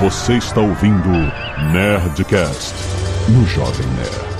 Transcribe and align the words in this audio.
Você 0.00 0.38
está 0.38 0.62
ouvindo 0.62 1.10
Nerdcast 1.74 2.74
no 3.28 3.44
Jovem 3.44 3.86
Nerd. 3.88 4.30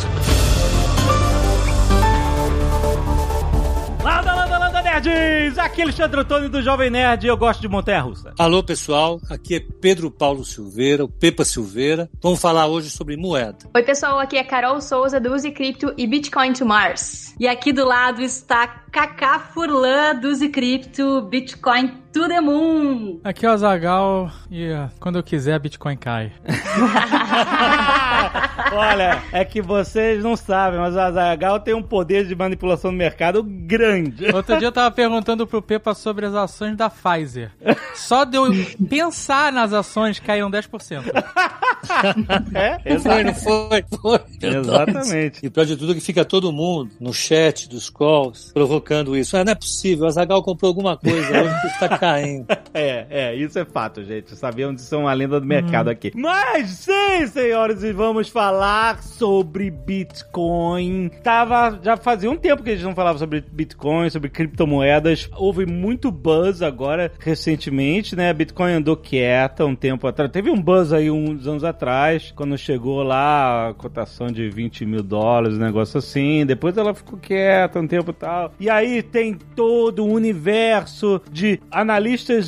Landa, 4.03 4.35
landa, 4.35 4.59
landa, 4.59 4.81
nerds! 4.81 5.59
Aqui 5.59 5.83
é 5.83 5.85
Alexandre 5.85 6.21
Antônio 6.21 6.49
do 6.49 6.63
Jovem 6.63 6.89
Nerd 6.89 7.27
e 7.27 7.29
eu 7.29 7.37
gosto 7.37 7.61
de 7.61 7.69
montanha 7.69 8.01
russa. 8.01 8.33
Alô, 8.39 8.63
pessoal. 8.63 9.21
Aqui 9.29 9.57
é 9.57 9.61
Pedro 9.61 10.11
Paulo 10.11 10.47
Silveira, 10.47 11.05
o 11.05 11.09
Pepa 11.11 11.45
Silveira. 11.45 12.09
Vamos 12.23 12.41
falar 12.41 12.67
hoje 12.67 12.89
sobre 12.89 13.19
moeda. 13.19 13.69
Oi, 13.75 13.83
pessoal. 13.83 14.19
Aqui 14.19 14.39
é 14.39 14.43
Carol 14.43 14.81
Souza 14.81 15.21
do 15.21 15.35
Use 15.35 15.51
Crypto 15.51 15.93
e 15.95 16.07
Bitcoin 16.07 16.55
to 16.55 16.65
Mars. 16.65 17.35
E 17.39 17.47
aqui 17.47 17.71
do 17.71 17.85
lado 17.85 18.23
está 18.23 18.67
Kaká 18.91 19.39
Furlan 19.39 20.15
do 20.15 20.29
Use 20.29 20.49
Crypto, 20.49 21.21
Bitcoin 21.21 22.00
to 22.13 22.29
the 22.29 22.41
Moon. 22.41 23.21
Aqui 23.23 23.47
é 23.47 23.49
o 23.49 23.53
Azagal 23.53 24.31
e 24.51 24.71
uh, 24.71 24.91
quando 24.99 25.19
eu 25.19 25.23
quiser 25.23 25.59
Bitcoin 25.59 25.97
cai. 25.97 26.33
Olha, 28.73 29.23
é 29.33 29.45
que 29.45 29.61
vocês 29.61 30.23
não 30.23 30.37
sabem, 30.37 30.79
mas 30.79 30.95
o 30.95 31.01
Azagal 31.01 31.61
tem 31.61 31.75
um 31.75 31.83
poder 31.83 32.27
de 32.27 32.35
manipulação 32.35 32.91
do 32.91 32.97
mercado 32.97 33.43
grande. 33.43 34.27
Outro 34.35 34.59
dia 34.59 34.69
eu 34.69 34.73
tava 34.73 34.95
perguntando 34.95 35.47
pro 35.47 35.63
Pepa 35.63 35.95
sobre 35.95 36.27
as 36.27 36.35
ações 36.35 36.77
da 36.77 36.91
Pfizer. 36.91 37.51
Só 37.95 38.25
de 38.25 38.37
eu 38.37 38.47
pensar 38.89 39.53
nas 39.53 39.73
ações 39.73 40.21
caíram 40.21 40.51
10%. 40.51 41.05
É, 42.55 42.99
Foi, 42.99 43.25
não 43.25 43.35
foi? 43.35 43.85
Foi. 44.01 44.21
Exatamente. 44.43 45.41
E 45.43 45.51
pior 45.51 45.65
de 45.65 45.77
tudo 45.77 45.93
é 45.93 45.95
que 45.95 46.01
fica 46.01 46.25
todo 46.25 46.53
mundo 46.53 46.91
no 47.01 47.13
chat 47.13 47.69
dos 47.69 47.89
calls 47.89 48.51
provocando 48.53 49.17
isso. 49.17 49.37
Ah, 49.37 49.45
não 49.45 49.53
é 49.53 49.55
possível, 49.55 50.05
o 50.05 50.09
Azagal 50.09 50.43
comprou 50.43 50.69
alguma 50.69 50.97
coisa 50.97 51.43
hoje 51.43 51.61
que 51.61 51.67
está 51.69 51.89
caindo. 52.01 52.47
É, 52.73 53.07
é, 53.11 53.35
isso 53.35 53.59
é 53.59 53.65
fato, 53.65 54.05
gente. 54.05 54.37
Sabemos 54.37 54.77
disso 54.77 54.95
é 54.95 54.99
uma 54.99 55.13
lenda 55.13 55.41
do 55.41 55.47
mercado 55.47 55.91
aqui. 55.91 56.13
Mas 56.15 56.71
sim, 56.71 57.27
senhores, 57.27 57.83
e 57.83 57.93
vamos 57.93 58.29
falar 58.29 59.03
sobre 59.03 59.71
Bitcoin. 59.71 61.11
Tava, 61.23 61.81
já 61.83 61.97
fazia 61.97 62.31
um 62.31 62.37
tempo 62.37 62.63
que 62.63 62.71
a 62.71 62.75
gente 62.77 62.85
não 62.85 62.95
falava 62.95 63.19
sobre 63.19 63.41
Bitcoin, 63.41 64.09
sobre 64.09 64.31
criptomoedas. 64.31 65.29
Houve 65.37 65.67
muito 65.67 66.13
buzz 66.13 66.63
agora, 66.63 67.11
recentemente, 67.19 68.15
né? 68.15 68.33
Bitcoin 68.33 68.75
andou 68.75 68.97
quieta 68.97 69.67
um 69.67 69.75
tempo 69.75 70.07
atrás. 70.07 70.31
Teve 70.31 70.49
um 70.49 70.63
buzz 70.63 70.93
aí 70.93 71.11
uns 71.11 71.49
anos 71.49 71.65
atrás, 71.65 72.33
quando 72.37 72.57
chegou 72.57 73.03
lá 73.03 73.71
a 73.71 73.75
cotação 73.75 74.29
de 74.29 74.49
20 74.49 74.87
mil 74.87 75.03
dólares, 75.03 75.57
um 75.57 75.61
negócio 75.61 75.99
assim. 75.99 76.47
Depois 76.47 76.77
ela 76.77 76.95
ficou 76.95 77.19
quieta 77.19 77.81
um 77.81 77.87
tempo 77.89 78.13
e 78.13 78.15
tal. 78.15 78.53
E 78.61 78.71
aí 78.71 79.03
tem 79.03 79.35
todo 79.35 80.05
o 80.05 80.13
universo 80.13 81.21
de 81.33 81.61
analistas 81.69 81.90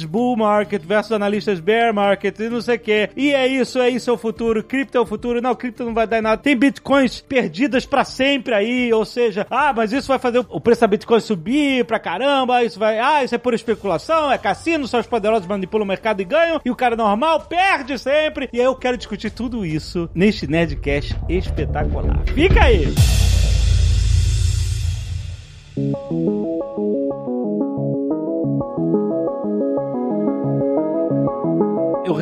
bull 0.08 0.36
market 0.36 0.82
versus 0.82 1.12
analistas 1.12 1.60
bear 1.60 1.92
market 1.94 2.38
e 2.38 2.48
não 2.48 2.60
sei 2.60 2.76
o 2.76 2.78
que. 2.78 3.10
E 3.16 3.32
é 3.32 3.46
isso, 3.46 3.78
é 3.78 3.88
isso 3.88 4.10
é 4.10 4.12
o 4.12 4.18
futuro. 4.18 4.62
Cripto 4.62 4.98
é 4.98 5.00
o 5.00 5.06
futuro. 5.06 5.40
Não, 5.40 5.54
cripto 5.54 5.84
não 5.84 5.94
vai 5.94 6.06
dar 6.06 6.18
em 6.18 6.22
nada. 6.22 6.40
Tem 6.40 6.56
bitcoins 6.56 7.20
perdidas 7.20 7.86
pra 7.86 8.04
sempre 8.04 8.54
aí, 8.54 8.92
ou 8.92 9.04
seja, 9.04 9.46
ah, 9.50 9.72
mas 9.74 9.92
isso 9.92 10.08
vai 10.08 10.18
fazer 10.18 10.44
o 10.48 10.60
preço 10.60 10.80
da 10.80 10.86
bitcoin 10.86 11.20
subir 11.20 11.84
pra 11.84 11.98
caramba, 11.98 12.62
isso 12.64 12.78
vai, 12.78 12.98
ah, 12.98 13.24
isso 13.24 13.34
é 13.34 13.38
pura 13.38 13.56
especulação, 13.56 14.30
é 14.30 14.38
cassino, 14.38 14.86
só 14.86 15.00
os 15.00 15.06
poderosos 15.06 15.46
manipulam 15.46 15.84
o 15.84 15.88
mercado 15.88 16.20
e 16.20 16.24
ganham, 16.24 16.60
e 16.64 16.70
o 16.70 16.76
cara 16.76 16.96
normal 16.96 17.40
perde 17.40 17.98
sempre. 17.98 18.48
E 18.52 18.60
aí 18.60 18.66
eu 18.66 18.74
quero 18.74 18.96
discutir 18.96 19.30
tudo 19.30 19.64
isso 19.64 20.08
neste 20.14 20.46
Nerdcast 20.46 21.16
espetacular. 21.28 22.22
Fica 22.26 22.64
aí! 22.64 22.92
Eu 25.76 26.41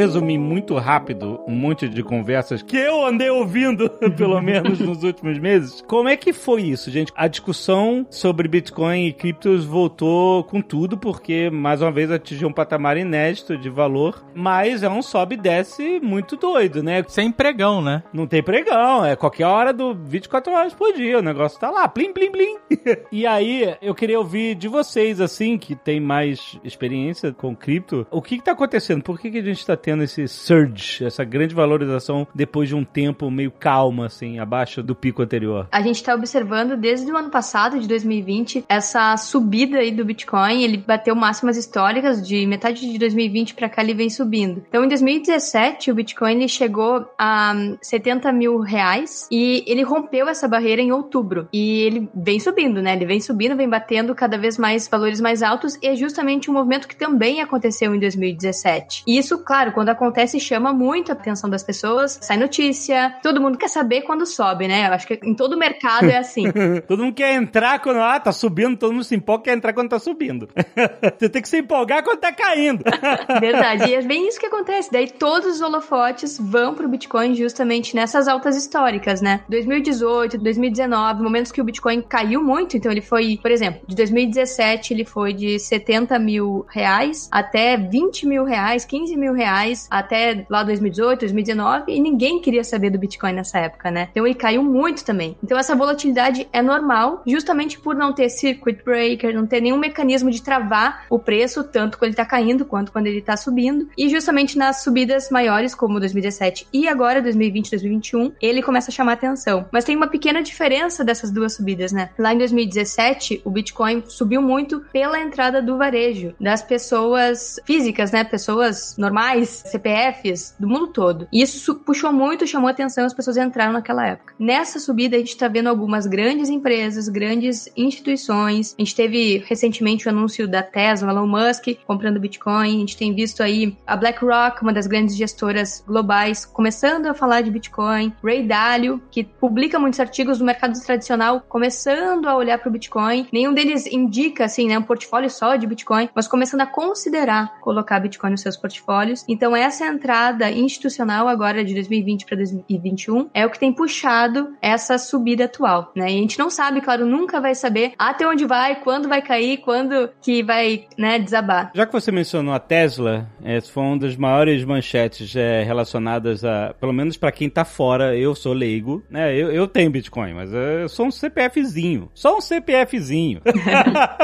resumi 0.00 0.38
muito 0.38 0.76
rápido 0.76 1.38
um 1.46 1.54
monte 1.54 1.86
de 1.86 2.02
conversas 2.02 2.62
que 2.62 2.74
eu 2.74 3.04
andei 3.04 3.28
ouvindo, 3.28 3.90
pelo 4.16 4.40
menos 4.40 4.80
nos 4.80 5.02
últimos 5.02 5.38
meses. 5.38 5.84
Como 5.86 6.08
é 6.08 6.16
que 6.16 6.32
foi 6.32 6.62
isso, 6.62 6.90
gente? 6.90 7.12
A 7.14 7.28
discussão 7.28 8.06
sobre 8.08 8.48
Bitcoin 8.48 9.06
e 9.06 9.12
criptos 9.12 9.66
voltou 9.66 10.42
com 10.44 10.62
tudo, 10.62 10.96
porque 10.96 11.50
mais 11.50 11.82
uma 11.82 11.92
vez 11.92 12.10
atingiu 12.10 12.48
um 12.48 12.52
patamar 12.52 12.96
inédito 12.96 13.58
de 13.58 13.68
valor, 13.68 14.24
mas 14.34 14.82
é 14.82 14.88
um 14.88 15.02
sobe 15.02 15.34
e 15.34 15.38
desce 15.38 16.00
muito 16.00 16.34
doido, 16.34 16.82
né? 16.82 17.04
Sem 17.06 17.30
pregão, 17.30 17.82
né? 17.82 18.02
Não 18.10 18.26
tem 18.26 18.42
pregão, 18.42 19.04
é 19.04 19.14
qualquer 19.14 19.44
hora 19.44 19.70
do 19.70 19.94
24 19.94 20.50
horas 20.50 20.72
por 20.72 20.94
dia, 20.94 21.18
o 21.18 21.22
negócio 21.22 21.60
tá 21.60 21.70
lá, 21.70 21.86
plim, 21.86 22.10
plim, 22.10 22.32
plim. 22.32 22.56
e 23.12 23.26
aí, 23.26 23.76
eu 23.82 23.94
queria 23.94 24.18
ouvir 24.18 24.54
de 24.54 24.66
vocês, 24.66 25.20
assim, 25.20 25.58
que 25.58 25.74
tem 25.74 26.00
mais 26.00 26.58
experiência 26.64 27.32
com 27.34 27.54
cripto, 27.54 28.06
o 28.10 28.22
que 28.22 28.38
que 28.38 28.44
tá 28.44 28.52
acontecendo? 28.52 29.02
Por 29.02 29.20
que 29.20 29.30
que 29.30 29.38
a 29.38 29.42
gente 29.42 29.66
tá 29.66 29.76
tendo 29.76 29.89
esse 30.02 30.26
surge, 30.28 31.04
essa 31.04 31.24
grande 31.24 31.54
valorização 31.54 32.26
depois 32.34 32.68
de 32.68 32.74
um 32.74 32.84
tempo 32.84 33.30
meio 33.30 33.50
calmo, 33.50 34.02
assim, 34.02 34.38
abaixo 34.38 34.82
do 34.82 34.94
pico 34.94 35.22
anterior? 35.22 35.68
A 35.70 35.82
gente 35.82 36.02
tá 36.02 36.14
observando 36.14 36.76
desde 36.76 37.10
o 37.10 37.16
ano 37.16 37.30
passado, 37.30 37.78
de 37.78 37.86
2020, 37.86 38.64
essa 38.68 39.16
subida 39.16 39.78
aí 39.78 39.90
do 39.90 40.04
Bitcoin. 40.04 40.62
Ele 40.62 40.76
bateu 40.78 41.14
máximas 41.14 41.56
históricas 41.56 42.26
de 42.26 42.46
metade 42.46 42.80
de 42.80 42.98
2020 42.98 43.54
pra 43.54 43.68
cá, 43.68 43.82
ele 43.82 43.94
vem 43.94 44.10
subindo. 44.10 44.62
Então, 44.68 44.84
em 44.84 44.88
2017, 44.88 45.90
o 45.90 45.94
Bitcoin 45.94 46.36
ele 46.36 46.48
chegou 46.48 47.06
a 47.18 47.54
70 47.80 48.32
mil 48.32 48.58
reais 48.60 49.28
e 49.30 49.64
ele 49.66 49.82
rompeu 49.82 50.28
essa 50.28 50.48
barreira 50.48 50.82
em 50.82 50.92
outubro. 50.92 51.48
E 51.52 51.80
ele 51.82 52.08
vem 52.14 52.38
subindo, 52.38 52.82
né? 52.82 52.94
Ele 52.94 53.06
vem 53.06 53.20
subindo, 53.20 53.56
vem 53.56 53.68
batendo 53.68 54.14
cada 54.14 54.38
vez 54.38 54.58
mais 54.58 54.88
valores 54.88 55.20
mais 55.20 55.42
altos 55.42 55.78
e 55.82 55.86
é 55.86 55.96
justamente 55.96 56.50
um 56.50 56.54
movimento 56.54 56.88
que 56.88 56.96
também 56.96 57.40
aconteceu 57.40 57.94
em 57.94 58.00
2017. 58.00 59.04
E 59.06 59.18
isso, 59.18 59.38
claro, 59.38 59.69
quando 59.70 59.90
acontece, 59.90 60.38
chama 60.40 60.72
muito 60.72 61.10
a 61.10 61.14
atenção 61.14 61.48
das 61.48 61.62
pessoas, 61.62 62.18
sai 62.22 62.36
notícia, 62.36 63.16
todo 63.22 63.40
mundo 63.40 63.58
quer 63.58 63.68
saber 63.68 64.02
quando 64.02 64.26
sobe, 64.26 64.68
né? 64.68 64.88
Eu 64.88 64.92
acho 64.92 65.06
que 65.06 65.18
em 65.22 65.34
todo 65.34 65.56
mercado 65.56 66.06
é 66.06 66.18
assim. 66.18 66.44
todo 66.86 67.02
mundo 67.02 67.14
quer 67.14 67.34
entrar 67.34 67.78
quando, 67.80 68.00
ah, 68.00 68.18
tá 68.18 68.32
subindo, 68.32 68.76
todo 68.76 68.92
mundo 68.92 69.04
se 69.04 69.14
empolga, 69.14 69.44
quer 69.44 69.56
entrar 69.56 69.72
quando 69.72 69.90
tá 69.90 69.98
subindo. 69.98 70.48
Você 71.18 71.28
tem 71.28 71.42
que 71.42 71.48
se 71.48 71.58
empolgar 71.58 72.02
quando 72.02 72.18
tá 72.18 72.32
caindo. 72.32 72.82
Verdade, 73.40 73.90
e 73.90 73.94
é 73.94 74.02
bem 74.02 74.28
isso 74.28 74.38
que 74.38 74.46
acontece. 74.46 74.90
Daí 74.90 75.08
todos 75.10 75.56
os 75.56 75.60
holofotes 75.60 76.38
vão 76.38 76.74
pro 76.74 76.88
Bitcoin 76.88 77.34
justamente 77.34 77.94
nessas 77.94 78.28
altas 78.28 78.56
históricas, 78.56 79.20
né? 79.20 79.40
2018, 79.48 80.38
2019, 80.38 81.22
momentos 81.22 81.52
que 81.52 81.60
o 81.60 81.64
Bitcoin 81.64 82.02
caiu 82.02 82.42
muito, 82.42 82.76
então 82.76 82.90
ele 82.90 83.02
foi, 83.02 83.38
por 83.40 83.50
exemplo, 83.50 83.80
de 83.86 83.94
2017 83.94 84.94
ele 84.94 85.04
foi 85.04 85.32
de 85.32 85.58
70 85.58 86.18
mil 86.18 86.64
reais 86.68 87.28
até 87.30 87.76
20 87.76 88.26
mil 88.26 88.44
reais, 88.44 88.84
15 88.84 89.16
mil 89.16 89.32
reais, 89.32 89.50
até 89.90 90.46
lá 90.48 90.62
2018, 90.62 91.20
2019, 91.20 91.92
e 91.92 92.00
ninguém 92.00 92.40
queria 92.40 92.64
saber 92.64 92.90
do 92.90 92.98
Bitcoin 92.98 93.32
nessa 93.32 93.58
época, 93.58 93.90
né? 93.90 94.08
Então 94.10 94.26
ele 94.26 94.34
caiu 94.34 94.62
muito 94.62 95.04
também. 95.04 95.36
Então 95.42 95.58
essa 95.58 95.74
volatilidade 95.74 96.48
é 96.52 96.62
normal, 96.62 97.22
justamente 97.26 97.78
por 97.78 97.94
não 97.94 98.12
ter 98.12 98.28
circuit 98.28 98.82
breaker, 98.84 99.34
não 99.34 99.46
ter 99.46 99.60
nenhum 99.60 99.78
mecanismo 99.78 100.30
de 100.30 100.42
travar 100.42 101.06
o 101.10 101.18
preço, 101.18 101.64
tanto 101.64 101.98
quando 101.98 102.10
ele 102.10 102.16
tá 102.16 102.24
caindo 102.24 102.64
quanto 102.64 102.92
quando 102.92 103.06
ele 103.06 103.20
tá 103.20 103.36
subindo. 103.36 103.88
E 103.96 104.08
justamente 104.08 104.56
nas 104.56 104.82
subidas 104.82 105.30
maiores, 105.30 105.74
como 105.74 105.98
2017 105.98 106.66
e 106.72 106.88
agora 106.88 107.22
2020, 107.22 107.70
2021, 107.70 108.32
ele 108.40 108.62
começa 108.62 108.90
a 108.90 108.94
chamar 108.94 109.14
atenção. 109.14 109.66
Mas 109.72 109.84
tem 109.84 109.96
uma 109.96 110.08
pequena 110.08 110.42
diferença 110.42 111.04
dessas 111.04 111.30
duas 111.30 111.54
subidas, 111.54 111.92
né? 111.92 112.10
Lá 112.18 112.32
em 112.34 112.38
2017, 112.38 113.42
o 113.44 113.50
Bitcoin 113.50 114.02
subiu 114.06 114.42
muito 114.42 114.80
pela 114.92 115.20
entrada 115.20 115.62
do 115.62 115.76
varejo, 115.76 116.34
das 116.40 116.62
pessoas 116.62 117.58
físicas, 117.64 118.10
né? 118.12 118.24
Pessoas 118.24 118.96
normais, 118.96 119.49
CPFs, 119.50 120.54
do 120.58 120.68
mundo 120.68 120.88
todo. 120.88 121.28
E 121.32 121.42
isso 121.42 121.74
puxou 121.74 122.12
muito, 122.12 122.46
chamou 122.46 122.68
atenção, 122.68 123.04
as 123.04 123.14
pessoas 123.14 123.36
entraram 123.36 123.72
naquela 123.72 124.06
época. 124.06 124.34
Nessa 124.38 124.78
subida, 124.78 125.16
a 125.16 125.18
gente 125.18 125.36
tá 125.36 125.48
vendo 125.48 125.68
algumas 125.68 126.06
grandes 126.06 126.48
empresas, 126.48 127.08
grandes 127.08 127.70
instituições. 127.76 128.74
A 128.78 128.82
gente 128.82 128.94
teve 128.94 129.44
recentemente 129.46 130.06
o 130.06 130.10
anúncio 130.10 130.48
da 130.48 130.62
Tesla, 130.62 131.10
Elon 131.10 131.26
Musk, 131.26 131.68
comprando 131.86 132.20
Bitcoin. 132.20 132.76
A 132.76 132.80
gente 132.80 132.96
tem 132.96 133.14
visto 133.14 133.42
aí 133.42 133.76
a 133.86 133.96
BlackRock, 133.96 134.62
uma 134.62 134.72
das 134.72 134.86
grandes 134.86 135.16
gestoras 135.16 135.82
globais, 135.86 136.44
começando 136.44 137.06
a 137.06 137.14
falar 137.14 137.40
de 137.42 137.50
Bitcoin. 137.50 138.12
Ray 138.22 138.46
Dalio, 138.46 139.02
que 139.10 139.24
publica 139.24 139.78
muitos 139.78 140.00
artigos 140.00 140.38
do 140.38 140.44
mercado 140.44 140.80
tradicional, 140.80 141.42
começando 141.48 142.26
a 142.26 142.36
olhar 142.36 142.58
para 142.58 142.68
o 142.68 142.72
Bitcoin. 142.72 143.26
Nenhum 143.32 143.52
deles 143.52 143.86
indica, 143.86 144.44
assim, 144.44 144.68
né, 144.68 144.78
um 144.78 144.82
portfólio 144.82 145.30
só 145.30 145.56
de 145.56 145.66
Bitcoin, 145.66 146.08
mas 146.14 146.28
começando 146.28 146.60
a 146.62 146.66
considerar 146.66 147.58
colocar 147.60 148.00
Bitcoin 148.00 148.30
nos 148.30 148.40
seus 148.40 148.56
portfólios. 148.56 149.24
Então, 149.28 149.39
essa 149.56 149.86
entrada 149.86 150.50
institucional 150.50 151.28
agora 151.28 151.64
de 151.64 151.74
2020 151.74 152.26
para 152.26 152.36
2021 152.36 153.30
é 153.34 153.46
o 153.46 153.50
que 153.50 153.58
tem 153.58 153.72
puxado 153.72 154.54
essa 154.60 154.98
subida 154.98 155.44
atual, 155.44 155.92
né? 155.94 156.10
E 156.10 156.16
a 156.16 156.20
gente 156.20 156.38
não 156.38 156.50
sabe, 156.50 156.80
claro, 156.80 157.06
nunca 157.06 157.40
vai 157.40 157.54
saber 157.54 157.92
até 157.98 158.26
onde 158.26 158.44
vai, 158.44 158.76
quando 158.76 159.08
vai 159.08 159.22
cair, 159.22 159.58
quando 159.58 160.10
que 160.20 160.42
vai, 160.42 160.86
né, 160.96 161.18
desabar. 161.18 161.70
Já 161.74 161.86
que 161.86 161.92
você 161.92 162.10
mencionou 162.10 162.54
a 162.54 162.58
Tesla, 162.58 163.28
essa 163.42 163.70
foi 163.70 163.82
uma 163.82 163.98
das 163.98 164.16
maiores 164.16 164.64
manchetes 164.64 165.34
é, 165.34 165.62
relacionadas 165.62 166.44
a, 166.44 166.74
pelo 166.78 166.92
menos 166.92 167.16
para 167.16 167.32
quem 167.32 167.48
tá 167.48 167.64
fora, 167.64 168.16
eu 168.16 168.34
sou 168.34 168.52
leigo, 168.52 169.02
né? 169.10 169.34
Eu, 169.34 169.50
eu 169.50 169.66
tenho 169.66 169.90
Bitcoin, 169.90 170.34
mas 170.34 170.52
eu 170.52 170.88
sou 170.88 171.06
um 171.06 171.10
CPFzinho. 171.10 172.10
Só 172.14 172.36
um 172.36 172.40
CPFzinho. 172.40 173.40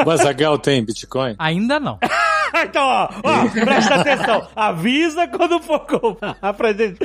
O 0.05 0.11
Azagal 0.11 0.59
tem 0.59 0.85
Bitcoin? 0.85 1.35
Ainda 1.39 1.81
não. 1.81 1.99
então, 2.65 2.85
ó, 2.85 3.09
ó, 3.23 3.49
presta 3.49 3.95
atenção. 3.97 4.49
Avisa 4.55 5.27
quando 5.29 5.61
for 5.61 5.81
comprar 5.81 6.55
pra 6.55 6.73
gente. 6.73 6.99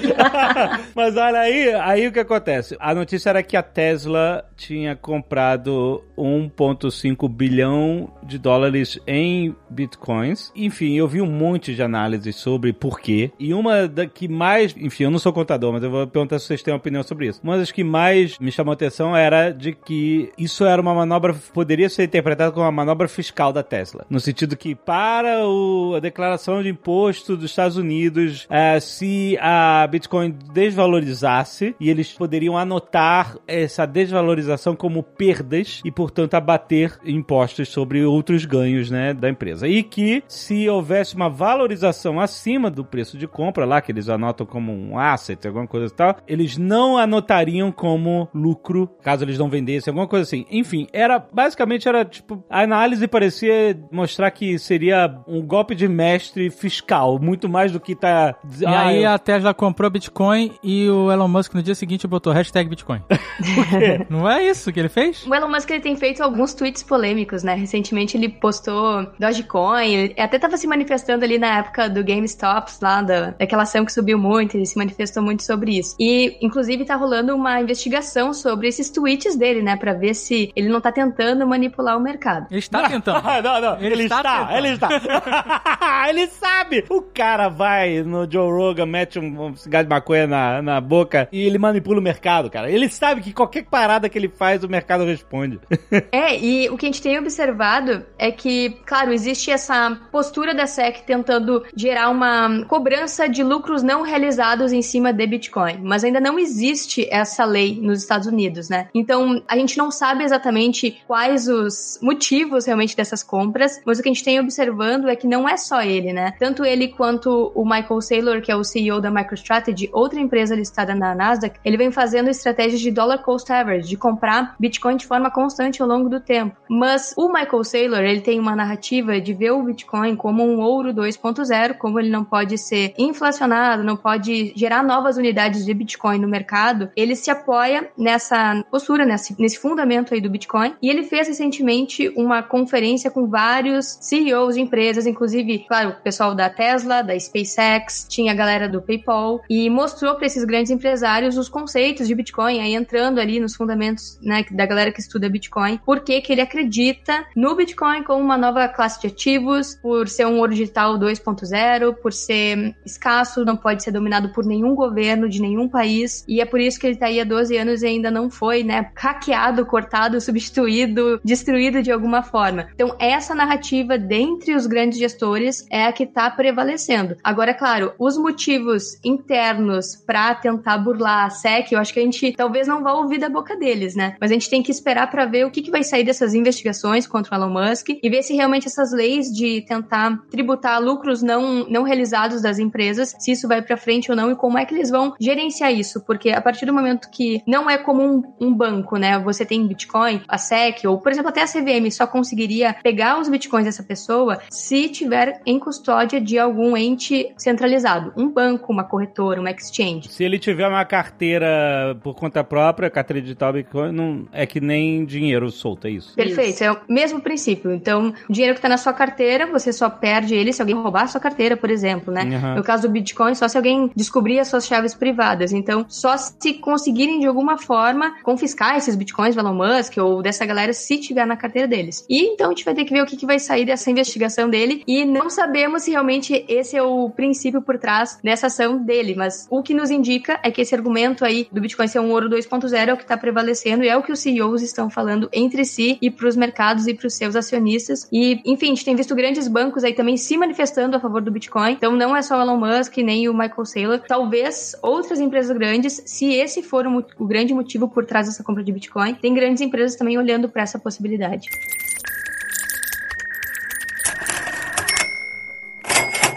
Mas 0.95 1.17
olha 1.17 1.39
aí, 1.39 1.73
aí 1.73 2.07
o 2.07 2.11
que 2.11 2.19
acontece? 2.19 2.75
A 2.79 2.93
notícia 2.93 3.29
era 3.29 3.43
que 3.43 3.57
a 3.57 3.63
Tesla 3.63 4.45
tinha 4.55 4.95
comprado 4.95 6.03
1,5 6.17 7.29
bilhão 7.29 8.11
de 8.23 8.37
dólares 8.37 8.99
em 9.07 9.55
bitcoins. 9.69 10.51
Enfim, 10.55 10.95
eu 10.95 11.07
vi 11.07 11.21
um 11.21 11.31
monte 11.31 11.73
de 11.73 11.81
análises 11.81 12.35
sobre 12.35 12.73
por 12.73 12.99
quê. 12.99 13.31
E 13.39 13.53
uma 13.53 13.87
da 13.87 14.05
que 14.05 14.27
mais. 14.27 14.75
Enfim, 14.77 15.05
eu 15.05 15.11
não 15.11 15.19
sou 15.19 15.33
contador, 15.33 15.73
mas 15.73 15.83
eu 15.83 15.89
vou 15.89 16.07
perguntar 16.07 16.39
se 16.39 16.45
vocês 16.45 16.61
têm 16.61 16.73
uma 16.73 16.79
opinião 16.79 17.03
sobre 17.03 17.27
isso. 17.27 17.39
Uma 17.43 17.57
das 17.57 17.71
que 17.71 17.83
mais 17.83 18.37
me 18.39 18.51
chamou 18.51 18.71
a 18.71 18.73
atenção 18.73 19.15
era 19.15 19.51
de 19.51 19.73
que 19.73 20.31
isso 20.37 20.65
era 20.65 20.81
uma 20.81 20.93
manobra. 20.93 21.33
Poderia 21.53 21.89
ser 21.89 22.03
interpretado 22.03 22.51
como 22.51 22.65
uma 22.65 22.71
manobra 22.71 23.07
fiscal 23.07 23.51
da 23.51 23.63
Tesla. 23.63 24.05
No 24.09 24.19
sentido 24.19 24.55
que, 24.55 24.75
para 24.75 25.30
o, 25.37 25.95
a 25.95 25.99
declaração 25.99 26.61
de 26.61 26.69
imposto 26.69 27.35
dos 27.35 27.51
Estados 27.51 27.77
Unidos, 27.77 28.47
eh, 28.49 28.79
se 28.79 29.37
a 29.39 29.87
Bitcoin 29.87 30.35
desvalorizasse, 30.53 31.75
e 31.79 31.89
eles 31.89 32.13
poderiam 32.13 32.57
anotar 32.57 33.37
essa 33.47 33.85
desvalorização 33.85 34.75
como 34.75 35.03
perdas 35.03 35.81
e, 35.83 35.91
portanto, 35.91 36.33
abater 36.35 36.97
impostos 37.05 37.69
sobre 37.69 38.03
outros 38.03 38.45
ganhos 38.45 38.89
né, 38.89 39.13
da 39.13 39.29
empresa. 39.29 39.67
E 39.67 39.83
que, 39.83 40.23
se 40.27 40.67
houvesse 40.69 41.15
uma 41.15 41.29
valorização 41.29 42.19
acima 42.19 42.69
do 42.69 42.83
preço 42.83 43.17
de 43.17 43.27
compra, 43.27 43.65
lá 43.65 43.81
que 43.81 43.91
eles 43.91 44.09
anotam 44.09 44.45
como 44.45 44.71
um 44.71 44.97
asset, 44.97 45.47
alguma 45.47 45.67
coisa 45.67 45.87
e 45.87 45.95
tal, 45.95 46.17
eles 46.27 46.57
não 46.57 46.97
anotariam 46.97 47.71
como 47.71 48.29
lucro, 48.33 48.87
caso 49.01 49.23
eles 49.23 49.37
não 49.37 49.49
vendessem, 49.49 49.91
alguma 49.91 50.07
coisa 50.07 50.23
assim. 50.23 50.45
Enfim, 50.49 50.87
era 50.93 51.19
basicamente 51.19 51.87
era 51.87 52.03
tipo 52.05 52.43
a 52.49 52.61
análise 52.61 53.07
parecia 53.07 53.77
mostrar 53.91 54.31
que 54.31 54.57
seria 54.57 55.07
um 55.27 55.41
golpe 55.41 55.75
de 55.75 55.87
mestre 55.87 56.49
fiscal, 56.49 57.19
muito 57.19 57.47
mais 57.47 57.71
do 57.71 57.79
que 57.79 57.95
tá 57.95 58.35
E 58.59 58.65
aí 58.65 59.05
a 59.05 59.17
Tesla 59.17 59.53
comprou 59.53 59.89
Bitcoin 59.89 60.51
e 60.63 60.89
o 60.89 61.11
Elon 61.11 61.27
Musk 61.27 61.53
no 61.53 61.63
dia 61.63 61.75
seguinte 61.75 62.07
botou 62.07 62.33
hashtag 62.33 62.69
Bitcoin. 62.69 63.01
Não 64.09 64.29
é 64.29 64.43
isso 64.43 64.71
que 64.71 64.79
ele 64.79 64.89
fez? 64.89 65.25
O 65.25 65.33
Elon 65.33 65.49
Musk 65.49 65.69
ele 65.69 65.79
tem 65.81 65.95
feito 65.95 66.21
alguns 66.21 66.53
tweets 66.53 66.83
polêmicos, 66.83 67.43
né? 67.43 67.55
Recentemente 67.55 68.17
ele 68.17 68.29
postou 68.29 69.07
Dogecoin, 69.19 69.87
ele 69.87 70.15
até 70.17 70.39
tava 70.39 70.57
se 70.57 70.67
manifestando 70.67 71.23
ali 71.23 71.37
na 71.37 71.59
época 71.59 71.89
do 71.89 72.03
GameStop, 72.03 72.71
lá 72.81 73.01
da, 73.01 73.31
daquela 73.31 73.63
ação 73.63 73.85
que 73.85 73.91
subiu 73.91 74.17
muito, 74.17 74.55
ele 74.55 74.65
se 74.65 74.77
manifestou 74.77 75.23
muito 75.23 75.43
sobre 75.43 75.77
isso. 75.77 75.95
E, 75.99 76.37
inclusive, 76.41 76.85
tá 76.85 76.95
rolando 76.95 77.35
uma 77.35 77.61
investigação 77.61 78.33
sobre 78.33 78.67
esses 78.67 78.89
tweets 78.89 79.35
dele, 79.35 79.61
né? 79.61 79.75
Pra 79.75 79.93
ver 79.93 80.13
se 80.13 80.51
ele 80.55 80.69
não 80.69 80.81
tá 80.81 80.91
tentando 80.91 81.45
manipular 81.47 81.97
o 81.97 81.99
mercado. 81.99 82.47
Ele 82.49 82.59
está 82.59 82.87
tentando. 82.87 83.21
não, 83.41 83.61
não, 83.61 83.77
ele, 83.77 83.93
Ele 83.93 84.03
está, 84.03 84.17
está 84.17 84.45
tentando. 84.45 84.57
ele 84.57 84.67
está. 84.69 84.89
ele 86.09 86.27
sabe. 86.27 86.85
O 86.89 87.01
cara 87.01 87.49
vai 87.49 88.03
no 88.03 88.29
Joe 88.29 88.51
Rogan, 88.51 88.85
mete 88.85 89.19
um, 89.19 89.55
cigarro 89.55 89.85
de 89.85 89.89
maconha 89.89 90.27
na, 90.27 90.61
na 90.61 90.81
boca 90.81 91.27
e 91.31 91.41
ele 91.41 91.57
manipula 91.57 91.99
o 91.99 92.03
mercado, 92.03 92.49
cara. 92.49 92.69
Ele 92.69 92.89
sabe 92.89 93.21
que 93.21 93.33
qualquer 93.33 93.65
parada 93.65 94.09
que 94.09 94.17
ele 94.17 94.29
faz, 94.29 94.63
o 94.63 94.69
mercado 94.69 95.05
responde. 95.05 95.59
É, 96.11 96.37
e 96.37 96.69
o 96.69 96.77
que 96.77 96.85
a 96.85 96.89
gente 96.89 97.01
tem 97.01 97.17
observado 97.17 98.05
é 98.17 98.31
que, 98.31 98.71
claro, 98.85 99.13
existe 99.13 99.51
essa 99.51 99.97
postura 100.11 100.53
da 100.53 100.65
SEC 100.65 101.03
tentando 101.05 101.63
gerar 101.75 102.09
uma 102.09 102.65
cobrança 102.65 103.29
de 103.29 103.43
lucros 103.43 103.83
não 103.83 104.01
realizados 104.01 104.73
em 104.73 104.81
cima 104.81 105.13
de 105.13 105.25
Bitcoin, 105.25 105.79
mas 105.83 106.03
ainda 106.03 106.19
não 106.19 106.39
existe 106.39 107.07
essa 107.09 107.45
lei 107.45 107.79
nos 107.81 107.99
Estados 107.99 108.27
Unidos, 108.27 108.67
né? 108.67 108.87
Então, 108.93 109.41
a 109.47 109.55
gente 109.55 109.77
não 109.77 109.91
sabe 109.91 110.23
exatamente 110.23 111.01
quais 111.07 111.47
os 111.47 111.99
motivos 112.01 112.65
realmente 112.65 112.95
dessas 112.95 113.23
compras, 113.23 113.81
mas 113.85 113.99
o 113.99 114.03
que 114.03 114.09
a 114.09 114.13
gente 114.13 114.23
tem 114.23 114.39
observando 114.39 115.00
é 115.07 115.15
que 115.15 115.27
não 115.27 115.47
é 115.47 115.57
só 115.57 115.81
ele, 115.81 116.13
né? 116.13 116.33
Tanto 116.39 116.65
ele 116.65 116.89
quanto 116.89 117.51
o 117.55 117.63
Michael 117.63 118.01
Saylor, 118.01 118.41
que 118.41 118.51
é 118.51 118.55
o 118.55 118.63
CEO 118.63 119.01
da 119.01 119.11
MicroStrategy, 119.11 119.89
outra 119.93 120.19
empresa 120.19 120.55
listada 120.55 120.95
na 120.95 121.15
Nasdaq, 121.15 121.59
ele 121.63 121.77
vem 121.77 121.91
fazendo 121.91 122.29
estratégias 122.29 122.81
de 122.81 122.91
dollar 122.91 123.19
cost 123.19 123.51
average, 123.51 123.87
de 123.87 123.97
comprar 123.97 124.55
Bitcoin 124.59 124.97
de 124.97 125.07
forma 125.07 125.29
constante 125.31 125.81
ao 125.81 125.87
longo 125.87 126.09
do 126.09 126.19
tempo. 126.19 126.55
Mas 126.69 127.13
o 127.17 127.27
Michael 127.27 127.63
Saylor, 127.63 127.99
ele 127.99 128.21
tem 128.21 128.39
uma 128.39 128.55
narrativa 128.55 129.19
de 129.19 129.33
ver 129.33 129.51
o 129.51 129.63
Bitcoin 129.63 130.15
como 130.15 130.43
um 130.43 130.59
ouro 130.59 130.93
2.0, 130.93 131.77
como 131.77 131.99
ele 131.99 132.09
não 132.09 132.23
pode 132.23 132.57
ser 132.57 132.93
inflacionado, 132.97 133.83
não 133.83 133.95
pode 133.95 134.53
gerar 134.55 134.83
novas 134.83 135.17
unidades 135.17 135.65
de 135.65 135.73
Bitcoin 135.73 136.19
no 136.19 136.27
mercado, 136.27 136.89
ele 136.95 137.15
se 137.15 137.29
apoia 137.29 137.89
nessa 137.97 138.63
postura, 138.69 139.05
nesse, 139.05 139.39
nesse 139.39 139.57
fundamento 139.59 140.13
aí 140.13 140.21
do 140.21 140.29
Bitcoin. 140.29 140.73
E 140.81 140.89
ele 140.89 141.03
fez 141.03 141.27
recentemente 141.27 142.11
uma 142.15 142.41
conferência 142.43 143.11
com 143.11 143.27
vários 143.27 143.97
CEOs 144.01 144.55
de 144.55 144.61
empresas, 144.61 144.80
inclusive, 145.05 145.65
claro, 145.67 145.89
o 145.89 146.03
pessoal 146.03 146.33
da 146.33 146.49
Tesla, 146.49 147.01
da 147.01 147.17
SpaceX, 147.17 148.05
tinha 148.09 148.31
a 148.31 148.35
galera 148.35 148.67
do 148.67 148.81
PayPal, 148.81 149.41
e 149.49 149.69
mostrou 149.69 150.15
para 150.15 150.25
esses 150.25 150.43
grandes 150.43 150.71
empresários 150.71 151.37
os 151.37 151.49
conceitos 151.49 152.07
de 152.07 152.15
Bitcoin, 152.15 152.59
aí 152.59 152.73
entrando 152.73 153.19
ali 153.19 153.39
nos 153.39 153.55
fundamentos 153.55 154.19
né, 154.21 154.45
da 154.51 154.65
galera 154.65 154.91
que 154.91 154.99
estuda 154.99 155.29
Bitcoin, 155.29 155.79
por 155.85 156.01
que 156.01 156.23
ele 156.29 156.41
acredita 156.41 157.25
no 157.35 157.55
Bitcoin 157.55 158.03
como 158.03 158.21
uma 158.21 158.37
nova 158.37 158.67
classe 158.67 159.01
de 159.01 159.07
ativos, 159.07 159.75
por 159.81 160.07
ser 160.07 160.25
um 160.25 160.39
ouro 160.39 160.51
digital 160.51 160.97
2.0, 160.97 161.95
por 161.95 162.13
ser 162.13 162.75
escasso, 162.85 163.45
não 163.45 163.57
pode 163.57 163.83
ser 163.83 163.91
dominado 163.91 164.29
por 164.29 164.45
nenhum 164.45 164.75
governo 164.75 165.29
de 165.29 165.41
nenhum 165.41 165.67
país, 165.67 166.23
e 166.27 166.41
é 166.41 166.45
por 166.45 166.59
isso 166.59 166.79
que 166.79 166.87
ele 166.87 166.95
tá 166.95 167.07
aí 167.07 167.19
há 167.19 167.23
12 167.23 167.57
anos 167.57 167.81
e 167.81 167.87
ainda 167.87 168.09
não 168.09 168.29
foi, 168.29 168.63
né, 168.63 168.91
hackeado, 168.95 169.65
cortado, 169.65 170.19
substituído, 170.21 171.19
destruído 171.23 171.81
de 171.81 171.91
alguma 171.91 172.23
forma. 172.23 172.67
Então, 172.73 172.95
essa 172.99 173.35
narrativa 173.35 173.97
dentre 173.97 174.55
os 174.55 174.65
grandes 174.71 174.97
gestores 174.97 175.65
é 175.69 175.85
a 175.85 175.93
que 175.93 176.05
tá 176.05 176.29
prevalecendo. 176.29 177.15
Agora, 177.23 177.51
é 177.51 177.53
claro, 177.53 177.93
os 177.99 178.17
motivos 178.17 178.97
internos 179.03 179.95
para 179.95 180.33
tentar 180.33 180.77
burlar 180.79 181.25
a 181.25 181.29
SEC, 181.29 181.71
eu 181.71 181.79
acho 181.79 181.93
que 181.93 181.99
a 181.99 182.03
gente 182.03 182.31
talvez 182.33 182.67
não 182.67 182.81
vá 182.81 182.93
ouvir 182.93 183.19
da 183.19 183.29
boca 183.29 183.55
deles, 183.55 183.95
né? 183.95 184.15
Mas 184.19 184.31
a 184.31 184.33
gente 184.33 184.49
tem 184.49 184.63
que 184.63 184.71
esperar 184.71 185.09
para 185.11 185.25
ver 185.25 185.45
o 185.45 185.51
que, 185.51 185.61
que 185.61 185.69
vai 185.69 185.83
sair 185.83 186.03
dessas 186.03 186.33
investigações 186.33 187.05
contra 187.05 187.35
o 187.35 187.37
Elon 187.37 187.49
Musk 187.49 187.89
e 188.01 188.09
ver 188.09 188.23
se 188.23 188.33
realmente 188.33 188.67
essas 188.67 188.91
leis 188.91 189.31
de 189.31 189.61
tentar 189.61 190.17
tributar 190.29 190.81
lucros 190.81 191.21
não, 191.21 191.67
não 191.67 191.83
realizados 191.83 192.41
das 192.41 192.57
empresas, 192.57 193.15
se 193.19 193.31
isso 193.31 193.47
vai 193.47 193.61
para 193.61 193.77
frente 193.77 194.09
ou 194.09 194.17
não 194.17 194.31
e 194.31 194.35
como 194.35 194.57
é 194.57 194.65
que 194.65 194.73
eles 194.73 194.89
vão 194.89 195.13
gerenciar 195.19 195.73
isso, 195.73 196.01
porque 196.01 196.29
a 196.29 196.41
partir 196.41 196.65
do 196.65 196.73
momento 196.73 197.09
que 197.11 197.41
não 197.45 197.69
é 197.69 197.77
como 197.77 198.35
um 198.39 198.53
banco, 198.53 198.97
né? 198.97 199.19
Você 199.19 199.45
tem 199.45 199.67
Bitcoin, 199.67 200.21
a 200.27 200.37
SEC 200.37 200.85
ou, 200.85 200.97
por 200.97 201.11
exemplo, 201.11 201.29
até 201.29 201.41
a 201.41 201.47
CVM 201.47 201.89
só 201.91 202.07
conseguiria 202.07 202.75
pegar 202.81 203.19
os 203.19 203.29
Bitcoins 203.29 203.65
dessa 203.65 203.83
pessoa 203.83 204.39
se 204.61 204.87
tiver 204.89 205.41
em 205.45 205.57
custódia 205.57 206.21
de 206.21 206.37
algum 206.37 206.77
ente 206.77 207.33
centralizado, 207.35 208.13
um 208.15 208.29
banco, 208.29 208.71
uma 208.71 208.83
corretora, 208.83 209.39
uma 209.39 209.49
exchange. 209.49 210.09
Se 210.09 210.23
ele 210.23 210.37
tiver 210.37 210.67
uma 210.67 210.85
carteira 210.85 211.97
por 212.03 212.15
conta 212.15 212.43
própria, 212.43 212.89
carteira 212.89 213.21
digital 213.21 213.53
Bitcoin, 213.53 213.91
não 213.91 214.27
é 214.31 214.45
que 214.45 214.61
nem 214.61 215.03
dinheiro 215.03 215.49
solto, 215.49 215.87
é 215.87 215.91
isso? 215.91 216.13
Perfeito, 216.15 216.63
é 216.63 216.71
o 216.71 216.77
mesmo 216.87 217.21
princípio. 217.21 217.71
Então, 217.71 218.13
o 218.29 218.33
dinheiro 218.33 218.55
que 218.55 218.61
tá 218.61 218.69
na 218.69 218.77
sua 218.77 218.93
carteira, 218.93 219.47
você 219.47 219.73
só 219.73 219.89
perde 219.89 220.35
ele 220.35 220.53
se 220.53 220.61
alguém 220.61 220.75
roubar 220.75 221.03
a 221.03 221.07
sua 221.07 221.19
carteira, 221.19 221.57
por 221.57 221.71
exemplo, 221.71 222.13
né? 222.13 222.23
Uhum. 222.23 222.55
No 222.57 222.63
caso 222.63 222.83
do 222.83 222.89
Bitcoin, 222.89 223.33
só 223.33 223.47
se 223.47 223.57
alguém 223.57 223.89
descobrir 223.95 224.39
as 224.39 224.47
suas 224.47 224.67
chaves 224.67 224.93
privadas. 224.93 225.51
Então, 225.51 225.85
só 225.89 226.15
se 226.17 226.53
conseguirem 226.53 227.19
de 227.19 227.25
alguma 227.25 227.57
forma 227.57 228.15
confiscar 228.21 228.77
esses 228.77 228.95
Bitcoins 228.95 229.35
do 229.35 229.41
Elon 229.41 229.55
Musk 229.55 229.97
ou 229.97 230.21
dessa 230.21 230.45
galera 230.45 230.71
se 230.71 230.99
tiver 230.99 231.25
na 231.25 231.35
carteira 231.35 231.67
deles. 231.67 232.05
E 232.07 232.33
então 232.33 232.47
a 232.47 232.49
gente 232.49 232.63
vai 232.63 232.75
ter 232.75 232.85
que 232.85 232.93
ver 232.93 233.01
o 233.01 233.05
que, 233.05 233.17
que 233.17 233.25
vai 233.25 233.39
sair 233.39 233.65
dessa 233.65 233.89
investigação 233.89 234.50
dele 234.51 234.83
e 234.85 235.03
não 235.05 235.29
sabemos 235.29 235.83
se 235.83 235.91
realmente 235.91 236.45
esse 236.47 236.77
é 236.77 236.83
o 236.83 237.09
princípio 237.09 237.61
por 237.61 237.77
trás 237.79 238.19
dessa 238.23 238.47
ação 238.47 238.77
dele, 238.77 239.15
mas 239.15 239.47
o 239.49 239.63
que 239.63 239.73
nos 239.73 239.89
indica 239.89 240.39
é 240.43 240.51
que 240.51 240.61
esse 240.61 240.75
argumento 240.75 241.25
aí 241.25 241.47
do 241.51 241.61
Bitcoin 241.61 241.87
ser 241.87 241.99
um 241.99 242.11
ouro 242.11 242.29
2.0 242.29 242.87
é 242.87 242.93
o 242.93 242.97
que 242.97 243.03
está 243.03 243.17
prevalecendo 243.17 243.83
e 243.83 243.87
é 243.87 243.97
o 243.97 244.03
que 244.03 244.11
os 244.11 244.19
CEOs 244.19 244.61
estão 244.61 244.89
falando 244.89 245.29
entre 245.33 245.65
si 245.65 245.97
e 246.01 246.11
para 246.11 246.27
os 246.27 246.35
mercados 246.35 246.87
e 246.87 246.93
para 246.93 247.07
os 247.07 247.15
seus 247.15 247.35
acionistas. 247.35 248.07
E, 248.11 248.41
enfim, 248.45 248.67
a 248.67 248.69
gente 248.69 248.85
tem 248.85 248.95
visto 248.95 249.15
grandes 249.15 249.47
bancos 249.47 249.83
aí 249.83 249.93
também 249.93 250.17
se 250.17 250.37
manifestando 250.37 250.97
a 250.97 250.99
favor 250.99 251.21
do 251.21 251.31
Bitcoin. 251.31 251.71
Então 251.71 251.95
não 251.95 252.15
é 252.15 252.21
só 252.21 252.37
o 252.37 252.41
Elon 252.41 252.57
Musk 252.57 252.97
nem 252.97 253.29
o 253.29 253.33
Michael 253.33 253.65
Saylor. 253.65 253.99
Talvez 254.07 254.75
outras 254.81 255.19
empresas 255.19 255.55
grandes, 255.55 256.01
se 256.05 256.33
esse 256.33 256.61
for 256.61 256.85
o, 256.85 257.05
o 257.17 257.25
grande 257.25 257.53
motivo 257.53 257.87
por 257.87 258.05
trás 258.05 258.27
dessa 258.27 258.43
compra 258.43 258.63
de 258.63 258.71
Bitcoin, 258.71 259.15
tem 259.15 259.33
grandes 259.33 259.61
empresas 259.61 259.95
também 259.95 260.17
olhando 260.17 260.49
para 260.49 260.63
essa 260.63 260.77
possibilidade. 260.77 261.49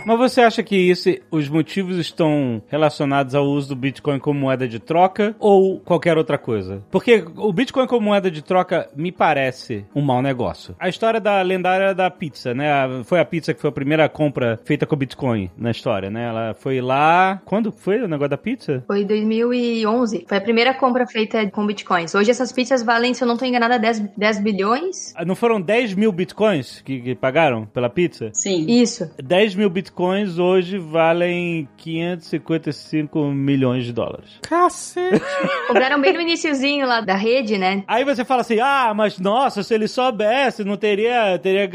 Mas 0.06 0.18
você 0.18 0.42
acha 0.42 0.62
que 0.62 0.76
isso, 0.76 1.08
os 1.30 1.48
motivos 1.48 1.96
estão 1.96 2.62
relacionados 2.68 3.34
ao 3.34 3.46
uso 3.46 3.70
do 3.70 3.76
Bitcoin 3.76 4.18
como 4.18 4.38
moeda 4.38 4.68
de 4.68 4.78
troca 4.78 5.34
ou 5.38 5.80
qualquer 5.80 6.18
outra 6.18 6.36
coisa? 6.36 6.82
Porque 6.90 7.24
o 7.36 7.52
Bitcoin 7.52 7.86
como 7.86 8.06
moeda 8.06 8.30
de 8.30 8.42
troca 8.42 8.88
me 8.94 9.10
parece 9.10 9.86
um 9.94 10.02
mau 10.02 10.20
negócio. 10.20 10.76
A 10.78 10.88
história 10.88 11.20
da 11.20 11.40
lendária 11.40 11.94
da 11.94 12.10
pizza, 12.10 12.52
né? 12.52 13.02
Foi 13.04 13.18
a 13.18 13.24
pizza 13.24 13.54
que 13.54 13.60
foi 13.60 13.70
a 13.70 13.72
primeira 13.72 14.08
compra 14.08 14.60
feita 14.64 14.84
com 14.86 14.94
Bitcoin 14.94 15.50
na 15.56 15.70
história, 15.70 16.10
né? 16.10 16.26
Ela 16.28 16.54
foi 16.54 16.80
lá. 16.80 17.40
Quando 17.44 17.72
foi 17.72 18.02
o 18.02 18.08
negócio 18.08 18.30
da 18.30 18.38
pizza? 18.38 18.84
Foi 18.86 19.04
2011. 19.04 20.26
Foi 20.28 20.36
a 20.36 20.40
primeira 20.40 20.74
compra 20.74 21.06
feita 21.06 21.48
com 21.50 21.66
bitcoins. 21.66 22.14
Hoje 22.14 22.30
essas 22.30 22.52
pizzas 22.52 22.82
valem, 22.82 23.14
se 23.14 23.22
eu 23.24 23.28
não 23.28 23.36
tô 23.36 23.44
enganada, 23.44 23.78
10, 23.78 24.00
10 24.16 24.40
bilhões. 24.42 25.14
Ah, 25.16 25.24
Não 25.24 25.34
foram 25.34 25.60
10 25.60 25.94
mil 25.94 26.12
bitcoins 26.12 26.82
que, 26.82 27.00
que 27.00 27.14
pagaram 27.14 27.64
pela 27.66 27.88
pizza? 27.88 28.30
Sim. 28.34 28.66
Isso. 28.68 29.10
10 29.22 29.54
mil 29.54 29.70
bitcoins 29.70 29.93
hoje 30.38 30.78
valem 30.78 31.68
555 31.76 33.26
milhões 33.26 33.84
de 33.84 33.92
dólares. 33.92 34.38
Cacete. 34.42 35.22
Cobraram 35.68 36.00
bem 36.00 36.12
no 36.12 36.20
iniciozinho 36.20 36.86
lá 36.86 37.00
da 37.00 37.14
rede, 37.14 37.56
né? 37.56 37.84
Aí 37.86 38.04
você 38.04 38.24
fala 38.24 38.40
assim, 38.40 38.58
ah, 38.60 38.92
mas 38.94 39.18
nossa, 39.18 39.62
se 39.62 39.72
ele 39.72 39.86
soubesse, 39.86 40.64
não 40.64 40.76
teria, 40.76 41.38
teria 41.38 41.70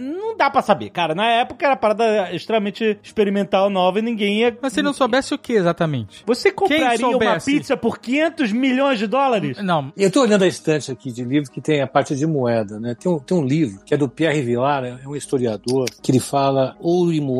Não 0.00 0.36
dá 0.36 0.48
pra 0.48 0.62
saber, 0.62 0.90
cara. 0.90 1.14
Na 1.14 1.26
época 1.26 1.66
era 1.66 1.76
parada 1.76 2.32
extremamente 2.32 2.98
experimental 3.02 3.68
nova 3.68 3.98
e 3.98 4.02
ninguém 4.02 4.40
ia... 4.40 4.56
Mas 4.62 4.72
se 4.72 4.82
não 4.82 4.92
soubesse 4.92 5.34
o 5.34 5.38
que 5.38 5.54
exatamente? 5.54 6.22
Você 6.24 6.52
compraria 6.52 7.08
uma 7.08 7.40
pizza 7.40 7.76
por 7.76 7.98
500 7.98 8.52
milhões 8.52 8.98
de 8.98 9.06
dólares? 9.06 9.58
Não. 9.62 9.92
Eu 9.96 10.08
estou 10.08 10.22
olhando 10.22 10.44
a 10.44 10.46
estante 10.46 10.92
aqui 10.92 11.10
de 11.10 11.24
livros 11.24 11.48
que 11.48 11.60
tem 11.60 11.82
a 11.82 11.86
parte 11.86 12.14
de 12.14 12.26
moeda, 12.26 12.78
né? 12.78 12.94
Tem 12.94 13.10
um, 13.10 13.18
tem 13.18 13.36
um 13.36 13.44
livro 13.44 13.80
que 13.84 13.94
é 13.94 13.96
do 13.96 14.08
Pierre 14.08 14.42
Vilar, 14.42 14.84
é 14.84 15.06
um 15.06 15.16
historiador, 15.16 15.86
que 16.02 16.10
ele 16.10 16.20
fala 16.20 16.76
ouro 16.80 17.12
e 17.12 17.20
moeda 17.20 17.31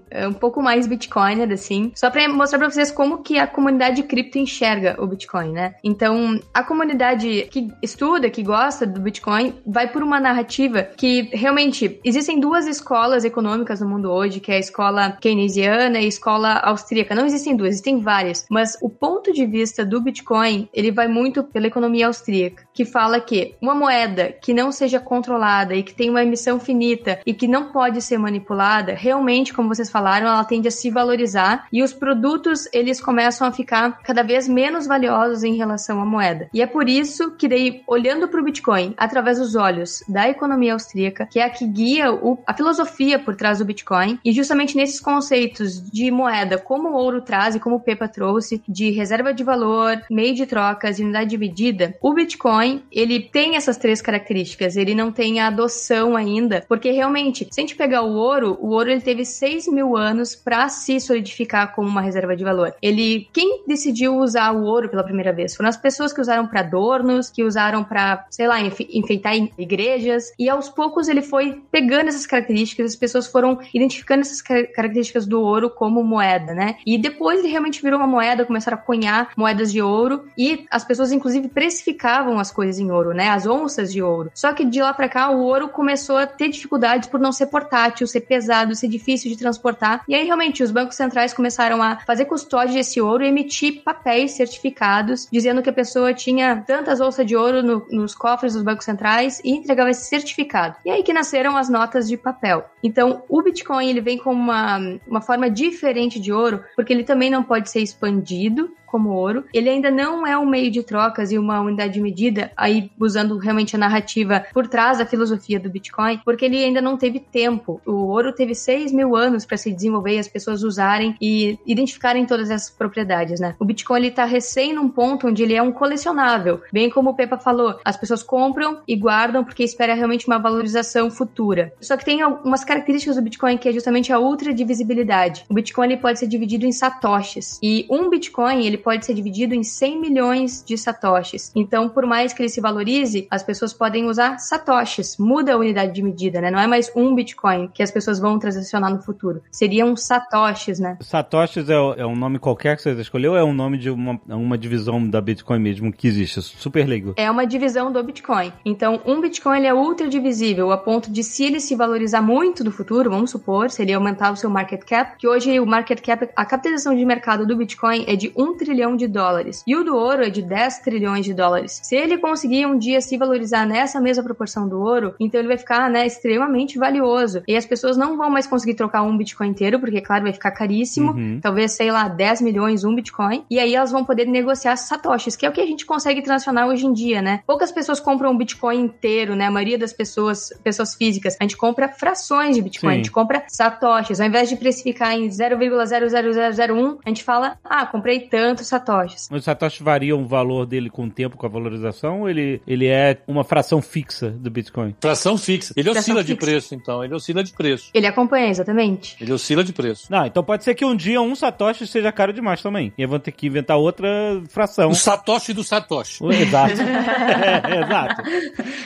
é, 0.10 0.28
um 0.28 0.34
pouco 0.34 0.62
mais 0.62 0.88
Bitcoiner, 0.88 1.50
assim, 1.52 1.92
só 1.96 2.10
pra 2.10 2.28
mostrar 2.28 2.60
pra 2.60 2.70
vocês 2.70 2.92
como 2.92 3.22
que 3.22 3.38
a 3.38 3.48
comunidade 3.48 4.04
cripto 4.04 4.38
enxerga 4.38 4.96
o 5.00 5.08
Bitcoin, 5.08 5.52
né? 5.52 5.76
Então, 5.84 6.40
a 6.54 6.64
comunidade 6.64 7.48
que 7.52 7.70
estuda, 7.82 8.30
que 8.30 8.44
gosta 8.44 8.86
do 8.86 9.00
Bitcoin, 9.00 9.56
vai 9.66 9.92
por 9.92 10.04
uma 10.04 10.20
narrativa 10.20 10.84
que 10.98 11.30
realmente 11.34 12.00
existem 12.04 12.40
duas 12.40 12.66
escolas 12.66 13.24
econômicas 13.24 13.80
no 13.80 13.88
mundo 13.88 14.12
hoje, 14.12 14.40
que 14.40 14.52
é 14.52 14.56
a 14.56 14.60
escola 14.60 15.18
keynesiana 15.22 16.00
e 16.00 16.06
a 16.06 16.08
escola 16.08 16.54
austríaca. 16.60 17.16
Não 17.16 17.26
existem 17.26 17.56
duas, 17.56 17.70
existem 17.70 18.00
várias, 18.00 18.46
mas 18.50 18.73
o 18.82 18.90
ponto 18.90 19.32
de 19.34 19.46
vista 19.46 19.86
do 19.86 20.02
Bitcoin, 20.02 20.68
ele 20.74 20.92
vai 20.92 21.08
muito 21.08 21.44
pela 21.44 21.68
economia 21.68 22.08
austríaca, 22.08 22.64
que 22.74 22.86
fala 22.86 23.20
que 23.20 23.56
uma 23.62 23.76
moeda 23.76 24.32
que 24.32 24.54
não 24.54 24.72
seja 24.72 25.00
controlada 25.00 25.76
e 25.76 25.84
que 25.84 25.94
tem 25.94 26.10
uma 26.10 26.24
emissão 26.24 26.60
finita 26.60 27.20
e 27.26 27.34
que 27.34 27.48
não 27.48 27.72
pode 27.72 28.02
ser 28.02 28.18
manipulada, 28.18 28.94
realmente, 28.94 29.54
como 29.54 29.74
vocês 29.74 29.90
falaram, 29.90 30.28
ela 30.28 30.44
tende 30.44 30.68
a 30.68 30.72
se 30.72 30.90
valorizar 30.90 31.68
e 31.72 31.84
os 31.84 31.94
produtos 31.94 32.68
eles 32.74 33.00
começam 33.02 33.48
a 33.48 33.52
ficar 33.52 34.00
cada 34.04 34.24
vez 34.24 34.48
menos 34.48 34.88
valiosos 34.88 35.44
em 35.44 35.56
relação 35.56 36.02
à 36.02 36.06
moeda. 36.06 36.50
E 36.54 36.62
é 36.62 36.68
por 36.68 36.88
isso 36.90 37.32
que 37.32 37.48
daí, 37.48 37.82
olhando 37.88 38.28
para 38.28 38.40
o 38.40 38.44
Bitcoin 38.44 38.94
através 38.98 39.38
dos 39.40 39.56
olhos 39.56 40.04
da 40.08 40.30
economia 40.30 40.74
austríaca, 40.74 41.28
que 41.30 41.40
é 41.40 41.44
a 41.44 41.50
que 41.50 41.66
guia 41.68 42.12
o- 42.14 42.38
a 42.46 42.54
filosofia 42.54 43.20
por 43.20 43.36
trás 43.36 43.60
do 43.60 43.66
Bitcoin, 43.66 44.20
e 44.24 44.32
justamente 44.32 44.76
nesses 44.76 45.00
conceitos 45.00 45.82
de 45.92 46.10
moeda, 46.12 46.58
como 46.58 46.90
o 46.90 46.94
ouro 46.94 47.22
traz 47.22 47.56
e 47.56 47.60
como 47.60 47.76
o 47.76 47.80
Pepa 47.80 48.08
trouxe, 48.08 48.63
de 48.68 48.92
reserva 48.92 49.34
de 49.34 49.44
valor, 49.44 50.02
meio 50.10 50.34
de 50.36 50.46
trocas 50.46 51.00
e 51.00 51.04
unidade 51.04 51.32
de 51.32 51.38
medida, 51.38 51.96
o 52.02 52.14
Bitcoin, 52.14 52.84
ele 52.92 53.20
tem 53.20 53.56
essas 53.56 53.78
três 53.78 54.02
características, 54.02 54.76
ele 54.78 54.94
não 54.96 55.12
tem 55.12 55.40
a 55.40 55.48
adoção 55.48 56.16
ainda, 56.16 56.64
porque 56.68 56.92
realmente, 56.92 57.48
se 57.52 57.60
a 57.60 57.64
gente 57.64 57.76
pegar 57.76 58.02
o 58.04 58.14
ouro, 58.14 58.58
o 58.62 58.70
ouro 58.70 58.90
ele 58.92 59.02
teve 59.02 59.26
6 59.26 59.68
mil 59.68 59.96
anos 59.96 60.36
para 60.36 60.68
se 60.70 61.00
solidificar 61.00 61.74
como 61.76 61.88
uma 61.88 62.02
reserva 62.02 62.36
de 62.36 62.44
valor. 62.44 62.74
Ele, 62.82 63.28
quem 63.34 63.64
decidiu 63.68 64.16
usar 64.18 64.52
o 64.52 64.64
ouro 64.64 64.90
pela 64.90 65.04
primeira 65.04 65.32
vez? 65.34 65.56
Foram 65.56 65.70
as 65.70 65.78
pessoas 65.78 66.14
que 66.14 66.22
usaram 66.22 66.48
para 66.48 66.62
adornos, 66.62 67.30
que 67.30 67.44
usaram 67.44 67.84
para, 67.84 68.26
sei 68.30 68.48
lá, 68.48 68.62
enfe- 68.62 68.90
enfeitar 68.94 69.34
igrejas, 69.58 70.32
e 70.38 70.50
aos 70.50 70.70
poucos 70.70 71.08
ele 71.08 71.22
foi 71.22 71.62
pegando 71.72 72.08
essas 72.10 72.26
características, 72.26 72.92
as 72.92 72.96
pessoas 72.96 73.28
foram 73.28 73.60
identificando 73.74 74.22
essas 74.22 74.42
car- 74.42 74.68
características 74.74 75.26
do 75.26 75.42
ouro 75.42 75.70
como 75.70 76.04
moeda, 76.04 76.54
né? 76.54 76.76
E 76.86 76.98
depois 76.98 77.40
ele 77.40 77.50
realmente 77.50 77.82
virou 77.82 78.00
uma 78.00 78.08
moeda, 78.08 78.46
começaram 78.54 78.78
a 78.78 78.82
cunhar 78.82 79.30
moedas 79.36 79.72
de 79.72 79.82
ouro, 79.82 80.26
e 80.38 80.66
as 80.70 80.84
pessoas 80.86 81.12
inclusive 81.12 81.48
precificavam 81.48 82.38
as 82.40 82.52
coisas 82.52 82.78
em 82.80 82.92
ouro, 82.92 83.14
né? 83.14 83.30
As 83.30 83.48
onças 83.48 83.92
de 83.92 84.02
ouro. 84.02 84.32
Só 84.36 84.54
que 84.54 84.64
de 84.64 84.80
lá 84.82 84.94
para 84.94 85.10
cá 85.10 85.30
o 85.32 85.40
ouro 85.42 85.68
começou 85.70 86.18
a 86.18 86.28
ter 86.28 86.50
dificuldades 86.50 87.10
por 87.10 87.20
não 87.20 87.32
ser 87.32 87.48
portátil, 87.48 88.06
ser 88.06 88.22
pesado, 88.22 88.76
ser 88.76 88.88
difícil 88.88 89.30
de 89.32 89.38
transportar. 89.38 90.04
E 90.08 90.14
aí 90.14 90.24
realmente 90.26 90.62
os 90.62 90.70
bancos 90.72 90.96
centrais 90.96 91.34
começaram 91.34 91.82
a 91.82 91.98
fazer 92.06 92.26
custódia 92.26 92.76
desse 92.76 93.02
ouro 93.02 93.24
e 93.24 93.28
emitir 93.28 93.82
papéis 93.84 94.32
certificados 94.32 95.28
dizendo 95.32 95.62
que 95.62 95.70
a 95.70 95.74
pessoa 95.74 96.14
tinha 96.14 96.64
tantas 96.68 97.02
onças 97.02 97.26
de 97.26 97.36
ouro 97.36 97.64
no- 97.64 97.88
nos 97.90 98.14
cofres 98.14 98.54
dos 98.54 98.62
bancos 98.64 98.86
centrais 98.86 99.42
e 99.44 99.52
entregava 99.52 99.90
esse 99.90 100.06
certificado. 100.08 100.76
E 100.86 100.90
aí 100.92 101.02
que 101.04 101.14
nasceram 101.14 101.58
as 101.58 101.70
notas 101.70 102.08
de 102.08 102.18
papel. 102.18 102.66
Então, 102.84 103.24
o 103.28 103.42
Bitcoin 103.42 103.90
ele 103.90 104.02
vem 104.02 104.18
com 104.18 104.32
uma, 104.32 104.78
uma 105.08 105.22
forma 105.22 105.50
diferente 105.50 106.20
de 106.20 106.32
ouro, 106.32 106.64
porque 106.76 106.92
ele 106.94 107.04
também 107.04 107.30
não 107.30 107.44
pode 107.44 107.70
ser 107.70 107.80
expandido 107.82 108.43
sentido 108.44 108.70
como 108.94 109.10
ouro. 109.10 109.44
Ele 109.52 109.70
ainda 109.70 109.90
não 109.90 110.28
é 110.28 110.38
um 110.38 110.46
meio 110.46 110.70
de 110.70 110.84
trocas 110.84 111.32
e 111.32 111.38
uma 111.40 111.60
unidade 111.60 111.96
de 111.96 112.00
medida, 112.00 112.52
aí 112.56 112.92
usando 113.00 113.40
realmente 113.40 113.76
a 113.76 113.80
narrativa 113.80 114.46
por 114.54 114.68
trás 114.68 115.00
da 115.00 115.06
filosofia 115.06 115.60
do 115.60 115.68
Bitcoin, 115.68 116.22
porque 116.24 116.46
ele 116.46 116.64
ainda 116.64 116.80
não 116.80 116.96
teve 116.96 117.20
tempo. 117.20 117.82
O 117.88 118.06
ouro 118.10 118.32
teve 118.32 118.54
6 118.54 118.92
mil 118.92 119.16
anos 119.16 119.48
para 119.48 119.58
se 119.58 119.72
desenvolver 119.72 120.16
e 120.16 120.20
as 120.20 120.28
pessoas 120.28 120.62
usarem 120.62 121.16
e 121.20 121.58
identificarem 121.66 122.24
todas 122.28 122.52
essas 122.52 122.70
propriedades, 122.70 123.40
né? 123.40 123.56
O 123.58 123.66
Bitcoin 123.66 123.98
ele 124.00 124.12
tá 124.12 124.26
recém 124.26 124.74
num 124.74 124.88
ponto 124.88 125.28
onde 125.28 125.42
ele 125.42 125.56
é 125.56 125.62
um 125.62 125.72
colecionável. 125.72 126.62
Bem 126.72 126.88
como 126.88 127.10
o 127.10 127.16
Pepa 127.16 127.40
falou, 127.40 127.80
as 127.84 127.98
pessoas 127.98 128.22
compram 128.22 128.82
e 128.88 128.96
guardam 128.96 129.44
porque 129.44 129.64
espera 129.64 129.96
realmente 129.96 130.28
uma 130.28 130.38
valorização 130.38 131.10
futura. 131.10 131.74
Só 131.82 131.98
que 131.98 132.06
tem 132.06 132.22
algumas 132.22 132.64
características 132.64 133.16
do 133.16 133.24
Bitcoin 133.24 133.58
que 133.58 133.70
é 133.70 133.72
justamente 133.72 134.14
a 134.14 134.20
ultra 134.20 134.54
divisibilidade. 134.54 135.46
O 135.50 135.54
Bitcoin 135.56 135.88
ele 135.88 135.98
pode 135.98 136.20
ser 136.20 136.28
dividido 136.28 136.68
em 136.68 136.72
satoshis 136.72 137.60
e 137.64 137.88
um 137.90 138.08
Bitcoin 138.08 138.66
ele 138.66 138.83
pode 138.84 139.06
ser 139.06 139.14
dividido 139.14 139.56
em 139.56 139.64
100 139.64 140.00
milhões 140.00 140.64
de 140.66 140.78
satoshis. 140.78 141.52
Então, 141.56 141.90
por 141.90 142.06
mais 142.06 142.34
que 142.34 142.42
ele 142.42 142.50
se 142.50 142.62
valorize, 142.62 143.28
as 143.32 143.42
pessoas 143.42 143.74
podem 143.74 144.06
usar 144.06 144.38
satoshis. 144.38 145.18
Muda 145.18 145.54
a 145.54 145.58
unidade 145.58 145.94
de 145.94 146.04
medida, 146.04 146.42
né? 146.42 146.52
Não 146.52 146.60
é 146.60 146.68
mais 146.68 146.92
um 146.96 147.16
Bitcoin 147.16 147.70
que 147.74 147.82
as 147.82 147.92
pessoas 147.92 148.20
vão 148.20 148.38
transacionar 148.38 148.92
no 148.92 149.02
futuro. 149.02 149.42
Seriam 149.52 149.96
satoshis, 149.96 150.80
né? 150.80 150.98
Satoshis 151.02 151.70
é, 151.70 151.74
é 151.74 152.06
um 152.06 152.16
nome 152.16 152.40
qualquer 152.40 152.76
que 152.76 152.82
você 152.82 152.92
escolheu 152.94 153.32
ou 153.32 153.38
é 153.38 153.44
um 153.44 153.54
nome 153.54 153.78
de 153.78 153.90
uma, 153.90 154.20
uma 154.28 154.58
divisão 154.58 155.08
da 155.08 155.22
Bitcoin 155.22 155.60
mesmo 155.60 155.92
que 155.92 156.08
existe? 156.08 156.42
Super 156.42 156.88
leigo. 156.88 157.14
É 157.16 157.30
uma 157.32 157.46
divisão 157.46 157.92
do 157.92 158.04
Bitcoin. 158.04 158.52
Então, 158.66 159.02
um 159.06 159.22
Bitcoin 159.22 159.58
ele 159.60 159.68
é 159.68 159.74
ultra 159.74 160.08
divisível 160.10 160.72
a 160.72 160.78
ponto 160.78 161.12
de 161.12 161.24
se 161.24 161.44
ele 161.44 161.60
se 161.60 161.76
valorizar 161.76 162.22
muito 162.22 162.64
no 162.64 162.72
futuro, 162.72 163.10
vamos 163.10 163.32
supor, 163.32 163.72
se 163.72 163.82
ele 163.82 163.94
aumentar 163.94 164.32
o 164.32 164.36
seu 164.36 164.50
market 164.50 164.84
cap, 164.84 165.18
que 165.18 165.28
hoje 165.28 165.60
o 165.60 165.66
market 165.66 166.02
cap, 166.02 166.30
a 166.36 166.46
capitalização 166.46 166.96
de 166.96 167.06
mercado 167.06 167.46
do 167.46 167.56
Bitcoin 167.56 168.04
é 168.08 168.16
de 168.16 168.32
1 168.36 168.58
trilhão 168.58 168.73
de 168.74 169.08
dólares 169.08 169.64
e 169.68 169.76
o 169.76 169.84
do 169.84 169.96
ouro 169.96 170.24
é 170.24 170.30
de 170.30 170.42
10 170.42 170.80
trilhões 170.80 171.26
de 171.26 171.34
dólares. 171.34 171.80
Se 171.84 171.96
ele 171.96 172.18
conseguir 172.18 172.66
um 172.66 172.78
dia 172.78 173.00
se 173.02 173.18
valorizar 173.18 173.66
nessa 173.66 174.02
mesma 174.02 174.24
proporção 174.24 174.68
do 174.68 174.82
ouro, 174.82 175.14
então 175.20 175.40
ele 175.40 175.48
vai 175.48 175.58
ficar, 175.58 175.90
né, 175.90 176.06
extremamente 176.06 176.78
valioso. 176.78 177.44
E 177.48 177.56
as 177.56 177.66
pessoas 177.66 177.96
não 177.96 178.18
vão 178.18 178.30
mais 178.30 178.48
conseguir 178.48 178.74
trocar 178.74 179.04
um 179.04 179.16
Bitcoin 179.18 179.50
inteiro, 179.50 179.80
porque, 179.80 180.02
claro, 180.02 180.24
vai 180.24 180.34
ficar 180.34 180.52
caríssimo. 180.52 181.12
Uhum. 181.12 181.40
Talvez, 181.42 181.74
sei 181.74 181.92
lá, 181.92 182.08
10 182.08 182.42
milhões 182.42 182.84
um 182.84 182.96
Bitcoin. 182.96 183.46
E 183.50 183.60
aí 183.60 183.76
elas 183.76 183.92
vão 183.92 184.04
poder 184.04 184.26
negociar 184.26 184.76
satoshis, 184.76 185.36
que 185.36 185.46
é 185.46 185.50
o 185.50 185.52
que 185.52 185.62
a 185.62 185.66
gente 185.66 185.86
consegue 185.86 186.22
transacionar 186.22 186.68
hoje 186.68 186.86
em 186.86 186.94
dia, 186.94 187.22
né? 187.22 187.42
Poucas 187.46 187.72
pessoas 187.72 188.00
compram 188.00 188.32
um 188.32 188.38
Bitcoin 188.38 188.82
inteiro, 188.82 189.36
né? 189.36 189.46
A 189.46 189.52
maioria 189.52 189.78
das 189.78 189.94
pessoas, 189.94 190.50
pessoas 190.64 190.96
físicas, 190.96 191.38
a 191.40 191.44
gente 191.44 191.58
compra 191.58 191.90
frações 191.90 192.56
de 192.56 192.62
Bitcoin, 192.62 192.90
Sim. 192.90 192.94
a 192.94 192.98
gente 192.98 193.12
compra 193.12 193.44
satoshis. 193.48 194.20
Ao 194.20 194.28
invés 194.28 194.50
de 194.50 194.56
precificar 194.56 195.14
em 195.14 195.28
0,00001, 195.28 196.98
a 197.06 197.10
gente 197.10 197.24
fala, 197.24 197.58
ah, 197.64 197.86
comprei 197.86 198.22
tantos 198.64 198.68
satoshis. 198.70 199.28
Mas 199.30 199.40
os 199.40 199.46
satoshis 199.46 199.82
variam 199.82 200.22
o 200.22 200.26
valor 200.26 200.66
dele 200.66 200.90
com 200.90 201.06
o 201.06 201.10
tempo, 201.10 201.38
com 201.38 201.46
a 201.46 201.50
valorização, 201.50 202.22
ou 202.22 202.30
ele, 202.30 202.62
ele 202.66 202.88
é 202.88 203.18
uma 203.28 203.44
fração 203.44 203.82
fixa 203.82 204.30
do 204.30 204.50
Bitcoin? 204.50 204.96
Fração 205.02 205.38
fixa. 205.38 205.74
Ele 205.76 205.92
fração 205.92 206.02
oscila 206.02 206.22
fixa. 206.22 206.34
de 206.34 206.40
preço, 206.40 206.76
então. 206.76 207.04
Ele 207.04 207.14
oscila 207.14 207.44
de 207.44 207.54
preço. 207.54 207.90
Ele 207.94 208.08
acompanha, 208.08 208.50
exatamente. 208.50 209.18
Ele 209.22 209.34
oscila 209.34 209.64
de 209.64 209.74
preço. 209.74 210.08
Não, 210.10 210.26
então 210.26 210.44
pode 210.44 210.64
ser 210.64 210.74
que 210.76 210.86
um 210.86 210.96
dia 210.96 211.22
um 211.22 211.36
satoshi 211.36 211.86
seja 211.86 212.12
caro 212.12 212.34
demais 212.34 212.62
também. 212.62 212.94
E 212.98 213.06
vão 213.06 213.20
ter 213.20 213.32
que 213.32 213.48
inventar 213.48 213.78
outra 213.78 214.08
fração. 214.50 214.90
O 214.90 214.96
satoshi 214.96 215.54
do 215.54 215.64
satoshi. 215.64 216.24
Exato. 216.26 216.74
é, 216.82 217.84
exato. 217.84 218.24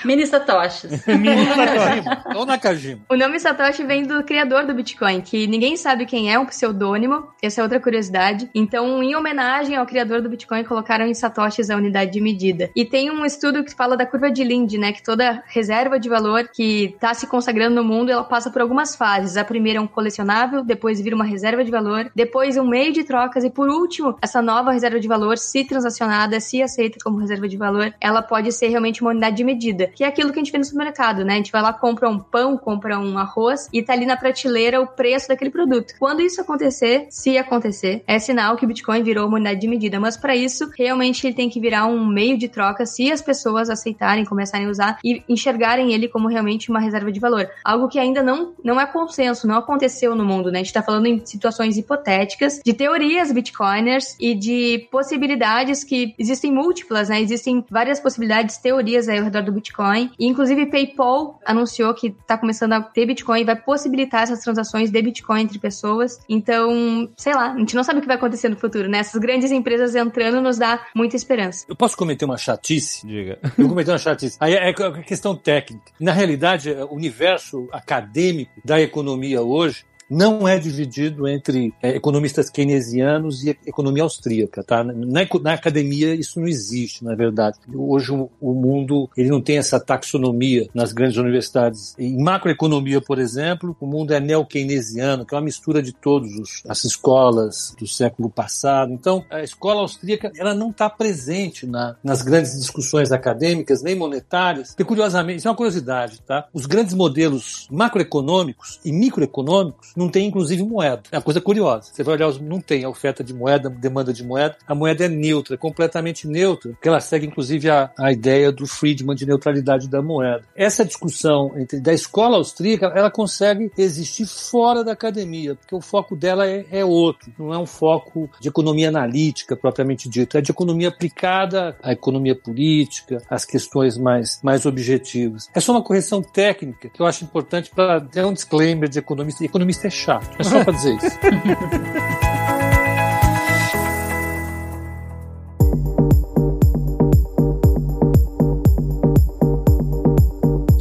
Mini 0.04 0.26
satoshis. 0.26 1.06
Mini 1.08 1.46
satoshi. 1.46 2.38
Ou 2.38 2.46
Nakajima. 2.46 3.02
O 3.10 3.16
nome 3.16 3.40
satoshi 3.40 3.84
vem 3.84 4.04
do 4.04 4.24
criador 4.24 4.66
do 4.66 4.74
Bitcoin, 4.74 5.22
que 5.22 5.48
ninguém 5.48 5.76
sabe 5.78 6.06
quem 6.06 6.32
é, 6.32 6.40
um 6.40 6.46
pseudônimo. 6.46 7.28
Essa 7.42 7.62
é 7.62 7.64
outra 7.64 7.80
curiosidade. 7.80 8.50
Então, 8.56 9.04
em 9.04 9.16
homenagem 9.16 9.57
ao 9.76 9.86
criador 9.86 10.22
do 10.22 10.30
Bitcoin, 10.30 10.64
colocaram 10.64 11.06
em 11.06 11.14
satoshis 11.14 11.70
a 11.70 11.76
unidade 11.76 12.12
de 12.12 12.22
medida. 12.22 12.70
E 12.76 12.86
tem 12.86 13.10
um 13.10 13.26
estudo 13.26 13.64
que 13.64 13.74
fala 13.74 13.98
da 13.98 14.06
curva 14.06 14.30
de 14.30 14.44
Lind, 14.44 14.74
né? 14.74 14.92
Que 14.92 15.04
toda 15.04 15.44
reserva 15.48 16.00
de 16.00 16.08
valor 16.10 16.50
que 16.54 16.94
está 16.94 17.14
se 17.14 17.28
consagrando 17.28 17.76
no 17.76 17.84
mundo, 17.84 18.12
ela 18.12 18.24
passa 18.24 18.52
por 18.52 18.62
algumas 18.62 18.96
fases. 18.96 19.38
A 19.38 19.44
primeira 19.44 19.80
é 19.80 19.82
um 19.82 19.88
colecionável, 19.88 20.64
depois 20.64 21.02
vira 21.02 21.16
uma 21.16 21.26
reserva 21.26 21.64
de 21.64 21.72
valor, 21.72 22.12
depois 22.16 22.58
um 22.58 22.68
meio 22.68 22.94
de 22.94 23.04
trocas 23.04 23.44
e 23.44 23.50
por 23.50 23.70
último, 23.70 24.18
essa 24.22 24.42
nova 24.42 24.72
reserva 24.72 25.00
de 25.00 25.08
valor, 25.08 25.38
se 25.38 25.64
transacionada, 25.64 26.40
se 26.40 26.62
aceita 26.62 26.98
como 27.04 27.18
reserva 27.18 27.48
de 27.48 27.58
valor, 27.58 27.94
ela 28.00 28.22
pode 28.22 28.52
ser 28.52 28.68
realmente 28.68 29.02
uma 29.02 29.12
unidade 29.12 29.38
de 29.38 29.44
medida, 29.44 29.88
que 29.88 30.04
é 30.04 30.08
aquilo 30.08 30.32
que 30.32 30.40
a 30.40 30.44
gente 30.44 30.52
vê 30.52 30.58
no 30.58 30.66
supermercado, 30.66 31.24
né? 31.26 31.34
A 31.34 31.38
gente 31.38 31.52
vai 31.52 31.62
lá, 31.62 31.74
compra 31.74 32.10
um 32.10 32.20
pão, 32.20 32.58
compra 32.58 33.00
um 33.00 33.18
arroz 33.18 33.68
e 33.74 33.82
tá 33.82 33.94
ali 33.94 34.06
na 34.06 34.18
prateleira 34.18 34.82
o 34.82 34.88
preço 34.88 35.28
daquele 35.28 35.50
produto. 35.50 35.94
Quando 36.00 36.22
isso 36.22 36.42
acontecer, 36.42 37.08
se 37.10 37.38
acontecer, 37.38 38.04
é 38.08 38.20
sinal 38.20 38.56
que 38.56 38.66
o 38.66 38.68
Bitcoin 38.68 39.04
virou 39.04 39.28
uma 39.28 39.38
unidade 39.48 39.62
de 39.62 39.68
medida, 39.68 40.00
mas 40.00 40.18
para 40.18 40.36
isso, 40.36 40.70
realmente 40.78 41.26
ele 41.26 41.34
tem 41.34 41.50
que 41.50 41.60
virar 41.60 41.86
um 41.86 42.06
meio 42.06 42.38
de 42.38 42.48
troca 42.48 42.86
se 42.86 43.12
as 43.12 43.22
pessoas 43.22 43.70
aceitarem, 43.70 44.26
começarem 44.26 44.68
a 44.68 44.70
usar 44.70 45.00
e 45.04 45.24
enxergarem 45.30 45.94
ele 45.94 46.08
como 46.08 46.28
realmente 46.28 46.70
uma 46.70 46.80
reserva 46.80 47.12
de 47.12 47.20
valor. 47.20 47.50
Algo 47.64 47.88
que 47.88 48.00
ainda 48.00 48.22
não, 48.22 48.54
não 48.64 48.80
é 48.80 48.86
consenso, 48.86 49.48
não 49.48 49.56
aconteceu 49.56 50.16
no 50.16 50.26
mundo, 50.26 50.52
né? 50.52 50.60
A 50.60 50.64
gente 50.64 50.74
tá 50.74 50.84
falando 50.84 51.08
em 51.08 51.26
situações 51.26 51.78
hipotéticas, 51.78 52.60
de 52.64 52.74
teorias 52.74 53.32
bitcoiners 53.32 54.16
e 54.20 54.36
de 54.36 54.88
possibilidades 54.92 55.84
que 55.84 56.14
existem 56.18 56.52
múltiplas, 56.52 57.10
né? 57.10 57.22
Existem 57.22 57.64
várias 57.70 58.00
possibilidades, 58.00 58.58
teorias 58.58 59.08
aí 59.08 59.18
ao 59.18 59.24
redor 59.24 59.44
do 59.44 59.52
Bitcoin. 59.52 60.12
E, 60.20 60.26
inclusive, 60.26 60.66
PayPal 60.66 61.40
anunciou 61.46 61.94
que 61.94 62.12
tá 62.26 62.38
começando 62.38 62.74
a 62.74 62.82
ter 62.82 63.06
Bitcoin 63.06 63.42
e 63.42 63.44
vai 63.44 63.56
possibilitar 63.56 64.24
essas 64.24 64.40
transações 64.40 64.92
de 64.92 65.02
Bitcoin 65.02 65.42
entre 65.42 65.60
pessoas. 65.60 66.20
Então, 66.28 67.10
sei 67.16 67.34
lá, 67.34 67.54
a 67.54 67.58
gente 67.58 67.76
não 67.76 67.84
sabe 67.84 68.00
o 68.00 68.02
que 68.02 68.08
vai 68.08 68.18
acontecer 68.18 68.50
no 68.50 68.56
futuro, 68.56 68.90
né? 68.90 69.00
Essas 69.00 69.20
grandes 69.22 69.37
empresas 69.46 69.96
entrando 69.96 70.42
nos 70.42 70.58
dá 70.58 70.86
muita 70.96 71.16
esperança. 71.16 71.66
Eu 71.68 71.76
posso 71.76 71.98
cometer 71.98 72.26
uma 72.26 72.38
chatice? 72.38 73.06
Diga. 73.06 73.40
Eu 73.44 73.52
vou 73.58 73.70
cometer 73.70 73.92
uma 73.92 73.98
chatice. 73.98 74.38
Aí 74.40 74.54
é 74.54 74.74
questão 75.04 75.36
técnica. 75.36 75.92
Na 76.00 76.12
realidade, 76.12 76.72
o 76.72 76.94
universo 76.94 77.68
acadêmico 77.72 78.52
da 78.64 78.82
economia 78.82 79.42
hoje 79.42 79.86
não 80.10 80.48
é 80.48 80.58
dividido 80.58 81.28
entre 81.28 81.74
é, 81.82 81.90
economistas 81.90 82.50
keynesianos 82.50 83.44
e 83.44 83.50
economia 83.66 84.04
austríaca, 84.04 84.64
tá? 84.64 84.84
Na, 84.84 84.94
na, 85.42 85.54
academia 85.54 86.14
isso 86.16 86.40
não 86.40 86.48
existe, 86.48 87.04
na 87.04 87.16
verdade. 87.16 87.58
Hoje 87.74 88.12
o, 88.12 88.30
o, 88.40 88.54
mundo 88.54 89.10
ele 89.18 89.30
não 89.30 89.42
tem 89.42 89.58
essa 89.58 89.80
taxonomia 89.80 90.68
nas 90.74 90.92
grandes 90.92 91.18
universidades. 91.18 91.96
Em 91.98 92.22
macroeconomia, 92.22 93.02
por 93.02 93.20
exemplo, 93.20 93.76
o 93.80 93.86
mundo 93.86 94.14
é 94.14 94.20
neo-keynesiano, 94.20 95.26
que 95.26 95.34
é 95.34 95.38
uma 95.38 95.44
mistura 95.44 95.82
de 95.82 95.92
todas 95.92 96.32
as 96.68 96.84
escolas 96.86 97.76
do 97.78 97.88
século 97.88 98.30
passado. 98.30 98.92
Então, 98.94 99.26
a 99.30 99.42
escola 99.44 99.82
austríaca 99.82 100.32
ela 100.38 100.54
não 100.54 100.70
está 100.70 100.90
presente 100.90 101.66
na, 101.66 101.96
nas 102.04 102.22
grandes 102.22 102.58
discussões 102.58 103.12
acadêmicas 103.12 103.82
nem 103.82 103.96
monetárias. 103.96 104.70
Porque, 104.70 104.86
curiosamente, 104.86 105.40
isso 105.40 105.48
é 105.48 105.52
uma 105.52 105.58
curiosidade, 105.58 106.22
tá? 106.22 106.48
Os 106.54 106.66
grandes 106.66 106.94
modelos 106.94 107.68
macroeconômicos 107.72 108.80
e 108.86 108.92
microeconômicos 108.92 109.97
não 109.98 110.10
tem 110.10 110.28
inclusive 110.28 110.64
moeda. 110.64 111.02
É 111.12 111.18
uma 111.18 111.24
coisa 111.24 111.42
curiosa. 111.42 111.90
Você 111.92 112.04
vai 112.04 112.16
olhar, 112.16 112.32
não 112.40 112.62
tem 112.62 112.86
oferta 112.86 113.24
de 113.24 113.34
moeda, 113.34 113.70
demanda 113.70 114.14
de 114.14 114.24
moeda. 114.24 114.56
A 114.68 114.76
moeda 114.76 115.06
é 115.06 115.10
neutra, 115.10 115.58
completamente 115.58 116.28
neutra, 116.28 116.72
porque 116.72 116.88
ela 116.88 117.00
segue 117.00 117.26
inclusive 117.26 117.70
a, 117.70 117.90
a 117.98 118.12
ideia 118.12 118.52
do 118.52 118.68
Friedman 118.68 119.16
de 119.16 119.26
neutralidade 119.26 119.90
da 119.90 120.02
moeda. 120.02 120.44
Essa 120.56 120.86
discussão 120.86 121.54
entre 121.58 121.80
da 121.80 121.94
escola 121.94 122.38
austríaca, 122.38 122.94
ela 122.96 123.10
consegue 123.10 123.72
existir 123.78 124.28
fora 124.28 124.84
da 124.84 124.92
academia, 124.92 125.56
porque 125.56 125.76
o 125.76 125.82
foco 125.82 126.16
dela 126.16 126.48
é, 126.48 126.66
é 126.72 126.86
outro. 126.86 127.32
Não 127.38 127.54
é 127.54 127.58
um 127.58 127.66
foco 127.66 128.30
de 128.40 128.48
economia 128.48 128.90
analítica 128.90 129.56
propriamente 129.56 130.08
dito, 130.08 130.38
é 130.38 130.42
de 130.42 130.52
economia 130.52 130.90
aplicada 130.90 131.76
à 131.82 131.92
economia 131.92 132.36
política, 132.36 133.22
às 133.30 133.46
questões 133.46 133.98
mais, 133.98 134.40
mais 134.44 134.66
objetivas. 134.66 135.50
É 135.56 135.60
só 135.60 135.72
uma 135.72 135.82
correção 135.82 136.22
técnica 136.22 136.90
que 136.90 137.02
eu 137.02 137.06
acho 137.06 137.24
importante 137.24 137.72
para 137.74 138.00
ter 138.02 138.24
um 138.26 138.34
disclaimer 138.34 138.88
de 138.88 139.00
economista. 139.00 139.44
Economista 139.44 139.87
é 139.88 139.90
chato. 139.90 140.30
É 140.38 140.44
só 140.44 140.64
pra 140.64 140.74
dizer 140.74 140.96
isso. 140.96 141.20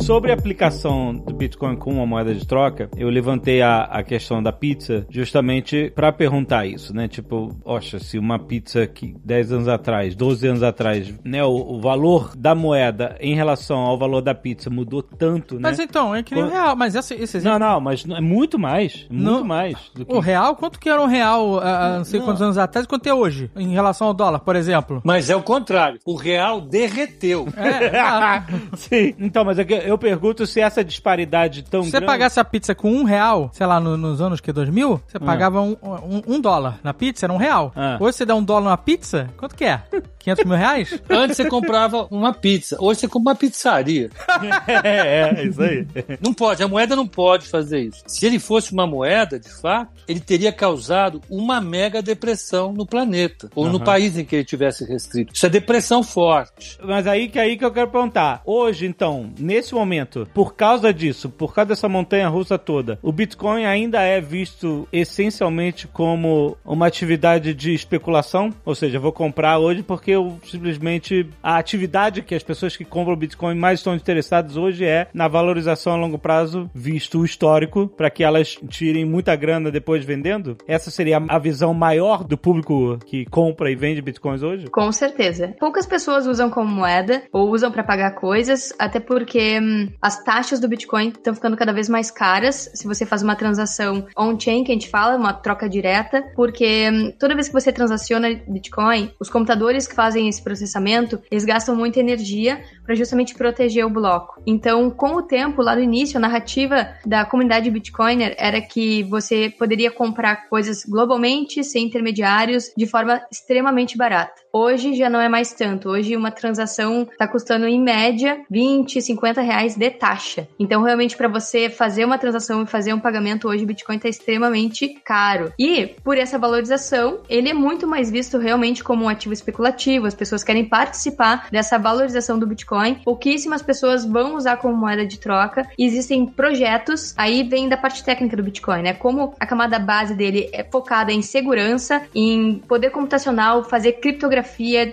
Sobre 0.06 0.30
a 0.30 0.34
aplicação 0.34 1.12
do 1.12 1.34
Bitcoin 1.34 1.74
com 1.74 1.90
uma 1.90 2.06
moeda 2.06 2.32
de 2.32 2.46
troca, 2.46 2.88
eu 2.96 3.08
levantei 3.10 3.60
a, 3.60 3.82
a 3.82 4.04
questão 4.04 4.40
da 4.40 4.52
pizza 4.52 5.04
justamente 5.10 5.90
para 5.96 6.12
perguntar 6.12 6.64
isso, 6.64 6.94
né? 6.94 7.08
Tipo, 7.08 7.56
oxa, 7.64 7.98
se 7.98 8.16
uma 8.16 8.38
pizza 8.38 8.86
que 8.86 9.16
10 9.24 9.50
anos 9.50 9.68
atrás, 9.68 10.14
12 10.14 10.46
anos 10.46 10.62
atrás, 10.62 11.12
né, 11.24 11.42
o, 11.42 11.50
o, 11.50 11.80
valor 11.80 12.36
da 12.36 12.54
moeda 12.54 13.16
em 13.18 13.34
relação 13.34 13.78
ao 13.78 13.98
valor 13.98 14.20
da 14.20 14.32
pizza 14.32 14.70
mudou 14.70 15.02
tanto, 15.02 15.56
né? 15.56 15.62
Mas 15.62 15.80
então, 15.80 16.14
é 16.14 16.22
que 16.22 16.36
nem 16.36 16.44
o 16.44 16.48
real, 16.50 16.76
mas 16.76 16.94
esse, 16.94 17.12
esse 17.14 17.38
exemplo... 17.38 17.58
Não, 17.58 17.72
não, 17.72 17.80
mas 17.80 18.04
é 18.08 18.20
muito 18.20 18.60
mais, 18.60 19.08
muito 19.10 19.44
mais. 19.44 19.76
Que... 19.92 20.06
O 20.06 20.20
real, 20.20 20.54
quanto 20.54 20.78
que 20.78 20.88
era 20.88 21.02
um 21.02 21.06
real 21.06 21.58
há 21.58 21.98
não 21.98 22.04
sei 22.04 22.20
não. 22.20 22.26
quantos 22.26 22.42
anos 22.42 22.58
atrás, 22.58 22.86
quanto 22.86 23.08
é 23.08 23.12
hoje, 23.12 23.50
em 23.56 23.72
relação 23.72 24.06
ao 24.06 24.14
dólar, 24.14 24.38
por 24.38 24.54
exemplo? 24.54 25.02
Mas 25.04 25.28
é 25.30 25.34
o 25.34 25.42
contrário, 25.42 25.98
o 26.06 26.14
real 26.14 26.60
derreteu. 26.60 27.48
É, 27.56 28.40
Sim, 28.76 29.16
então, 29.18 29.44
mas 29.44 29.58
é 29.58 29.64
que 29.64 29.74
eu 29.74 29.95
eu 29.96 29.98
pergunto 29.98 30.46
se 30.46 30.60
essa 30.60 30.84
disparidade 30.84 31.62
tão 31.62 31.82
Se 31.82 31.90
você 31.90 31.98
grande... 31.98 32.06
pagasse 32.06 32.38
a 32.38 32.44
pizza 32.44 32.74
com 32.74 32.92
um 32.92 33.04
real, 33.04 33.50
sei 33.52 33.66
lá, 33.66 33.80
no- 33.80 33.96
nos 33.96 34.20
anos 34.20 34.40
que 34.40 34.52
2000, 34.52 35.00
você 35.06 35.18
pagava 35.18 35.60
um, 35.62 35.76
um, 35.82 36.34
um 36.36 36.40
dólar. 36.40 36.78
Na 36.84 36.92
pizza 36.94 37.26
era 37.26 37.32
um 37.32 37.36
real. 37.38 37.72
Ah. 37.74 37.96
Hoje 38.00 38.18
você 38.18 38.24
dá 38.26 38.34
um 38.34 38.44
dólar 38.44 38.64
numa 38.64 38.76
pizza, 38.76 39.30
quanto 39.36 39.54
que 39.56 39.64
é? 39.64 39.82
500 40.18 40.44
mil 40.44 40.56
reais? 40.56 41.00
Antes 41.08 41.36
você 41.36 41.48
comprava 41.48 42.06
uma 42.10 42.32
pizza, 42.32 42.76
hoje 42.80 43.00
você 43.00 43.08
compra 43.08 43.32
uma 43.32 43.36
pizzaria. 43.36 44.10
é, 44.84 45.40
é, 45.40 45.44
isso 45.46 45.62
aí. 45.62 45.86
Não 46.20 46.34
pode, 46.34 46.62
a 46.62 46.68
moeda 46.68 46.94
não 46.94 47.06
pode 47.06 47.48
fazer 47.48 47.80
isso. 47.80 48.02
Se 48.06 48.26
ele 48.26 48.38
fosse 48.38 48.72
uma 48.72 48.86
moeda, 48.86 49.38
de 49.38 49.48
fato, 49.48 49.90
ele 50.06 50.20
teria 50.20 50.52
causado 50.52 51.20
uma 51.30 51.60
mega 51.60 52.02
depressão 52.02 52.72
no 52.72 52.86
planeta, 52.86 53.48
ou 53.54 53.66
no 53.68 53.76
Aham. 53.76 53.84
país 53.84 54.16
em 54.18 54.24
que 54.24 54.36
ele 54.36 54.44
tivesse 54.44 54.84
restrito. 54.84 55.32
Isso 55.34 55.46
é 55.46 55.48
depressão 55.48 56.02
forte. 56.02 56.78
Mas 56.82 57.06
aí 57.06 57.28
que 57.28 57.38
aí 57.38 57.56
que 57.56 57.64
eu 57.64 57.72
quero 57.72 57.88
perguntar. 57.90 58.42
Hoje, 58.44 58.86
então, 58.86 59.30
nesse 59.38 59.74
momento, 59.74 59.85
por 60.32 60.54
causa 60.54 60.92
disso, 60.92 61.28
por 61.28 61.54
causa 61.54 61.68
dessa 61.68 61.88
montanha 61.88 62.28
russa 62.28 62.58
toda, 62.58 62.98
o 63.02 63.12
Bitcoin 63.12 63.64
ainda 63.64 64.00
é 64.02 64.20
visto 64.20 64.88
essencialmente 64.92 65.86
como 65.86 66.56
uma 66.64 66.86
atividade 66.86 67.54
de 67.54 67.74
especulação? 67.74 68.52
Ou 68.64 68.74
seja, 68.74 68.96
eu 68.96 69.00
vou 69.00 69.12
comprar 69.12 69.58
hoje 69.58 69.82
porque 69.82 70.12
eu 70.12 70.38
simplesmente 70.44 71.28
a 71.42 71.56
atividade 71.58 72.22
que 72.22 72.34
as 72.34 72.42
pessoas 72.42 72.76
que 72.76 72.84
compram 72.84 73.16
Bitcoin 73.16 73.54
mais 73.54 73.80
estão 73.80 73.94
interessadas 73.94 74.56
hoje 74.56 74.84
é 74.84 75.08
na 75.12 75.28
valorização 75.28 75.94
a 75.94 75.96
longo 75.96 76.18
prazo, 76.18 76.70
visto 76.74 77.20
o 77.20 77.24
histórico, 77.24 77.88
para 77.88 78.10
que 78.10 78.22
elas 78.22 78.56
tirem 78.68 79.04
muita 79.04 79.34
grana 79.36 79.70
depois 79.70 80.04
vendendo? 80.04 80.56
Essa 80.66 80.90
seria 80.90 81.22
a 81.28 81.38
visão 81.38 81.74
maior 81.74 82.24
do 82.24 82.36
público 82.36 82.98
que 83.06 83.24
compra 83.26 83.70
e 83.70 83.74
vende 83.74 84.02
Bitcoins 84.02 84.42
hoje? 84.42 84.68
Com 84.68 84.90
certeza. 84.92 85.54
Poucas 85.58 85.86
pessoas 85.86 86.26
usam 86.26 86.50
como 86.50 86.70
moeda 86.70 87.22
ou 87.32 87.50
usam 87.50 87.70
pra 87.70 87.82
pagar 87.82 88.12
coisas, 88.12 88.72
até 88.78 89.00
porque 89.00 89.58
hum, 89.60 89.75
as 90.00 90.22
taxas 90.22 90.60
do 90.60 90.68
Bitcoin 90.68 91.08
estão 91.08 91.34
ficando 91.34 91.56
cada 91.56 91.72
vez 91.72 91.88
mais 91.88 92.10
caras 92.10 92.70
se 92.74 92.86
você 92.86 93.04
faz 93.04 93.22
uma 93.22 93.36
transação 93.36 94.06
on-chain, 94.16 94.64
que 94.64 94.72
a 94.72 94.74
gente 94.74 94.88
fala, 94.88 95.16
uma 95.16 95.32
troca 95.32 95.68
direta, 95.68 96.22
porque 96.34 96.90
hum, 96.90 97.12
toda 97.18 97.34
vez 97.34 97.48
que 97.48 97.54
você 97.54 97.72
transaciona 97.72 98.40
Bitcoin, 98.46 99.10
os 99.20 99.30
computadores 99.30 99.86
que 99.86 99.94
fazem 99.94 100.28
esse 100.28 100.42
processamento, 100.42 101.20
eles 101.30 101.44
gastam 101.44 101.74
muita 101.74 102.00
energia 102.00 102.60
para 102.84 102.94
justamente 102.94 103.34
proteger 103.34 103.84
o 103.84 103.90
bloco. 103.90 104.40
Então, 104.46 104.90
com 104.90 105.16
o 105.16 105.22
tempo, 105.22 105.62
lá 105.62 105.74
no 105.74 105.82
início, 105.82 106.18
a 106.18 106.20
narrativa 106.20 106.88
da 107.04 107.24
comunidade 107.24 107.70
Bitcoiner 107.70 108.34
era 108.38 108.60
que 108.60 109.02
você 109.04 109.50
poderia 109.50 109.90
comprar 109.90 110.48
coisas 110.48 110.84
globalmente, 110.84 111.64
sem 111.64 111.86
intermediários, 111.86 112.72
de 112.76 112.86
forma 112.86 113.20
extremamente 113.30 113.96
barata. 113.96 114.45
Hoje 114.58 114.94
já 114.94 115.10
não 115.10 115.20
é 115.20 115.28
mais 115.28 115.52
tanto. 115.52 115.90
Hoje 115.90 116.16
uma 116.16 116.30
transação 116.30 117.02
está 117.02 117.28
custando 117.28 117.66
em 117.66 117.78
média 117.78 118.40
20, 118.50 119.02
50 119.02 119.42
reais 119.42 119.76
de 119.76 119.90
taxa. 119.90 120.48
Então 120.58 120.82
realmente 120.82 121.14
para 121.14 121.28
você 121.28 121.68
fazer 121.68 122.06
uma 122.06 122.16
transação 122.16 122.62
e 122.62 122.66
fazer 122.66 122.94
um 122.94 122.98
pagamento 122.98 123.48
hoje 123.48 123.64
o 123.64 123.66
Bitcoin 123.66 123.96
está 123.96 124.08
extremamente 124.08 124.88
caro. 125.04 125.52
E 125.58 125.88
por 126.02 126.16
essa 126.16 126.38
valorização, 126.38 127.18
ele 127.28 127.50
é 127.50 127.52
muito 127.52 127.86
mais 127.86 128.10
visto 128.10 128.38
realmente 128.38 128.82
como 128.82 129.04
um 129.04 129.10
ativo 129.10 129.34
especulativo. 129.34 130.06
As 130.06 130.14
pessoas 130.14 130.42
querem 130.42 130.64
participar 130.64 131.48
dessa 131.52 131.78
valorização 131.78 132.38
do 132.38 132.46
Bitcoin. 132.46 132.94
Pouquíssimas 133.04 133.60
pessoas 133.60 134.06
vão 134.06 134.36
usar 134.36 134.56
como 134.56 134.74
moeda 134.74 135.04
de 135.04 135.18
troca. 135.18 135.68
Existem 135.78 136.24
projetos, 136.24 137.12
aí 137.18 137.42
vem 137.42 137.68
da 137.68 137.76
parte 137.76 138.02
técnica 138.02 138.38
do 138.38 138.42
Bitcoin, 138.42 138.80
né? 138.80 138.94
Como 138.94 139.34
a 139.38 139.44
camada 139.44 139.78
base 139.78 140.14
dele 140.14 140.48
é 140.50 140.64
focada 140.64 141.12
em 141.12 141.20
segurança, 141.20 142.00
em 142.14 142.54
poder 142.66 142.88
computacional, 142.88 143.62
fazer 143.62 143.92
criptografia, 144.00 144.45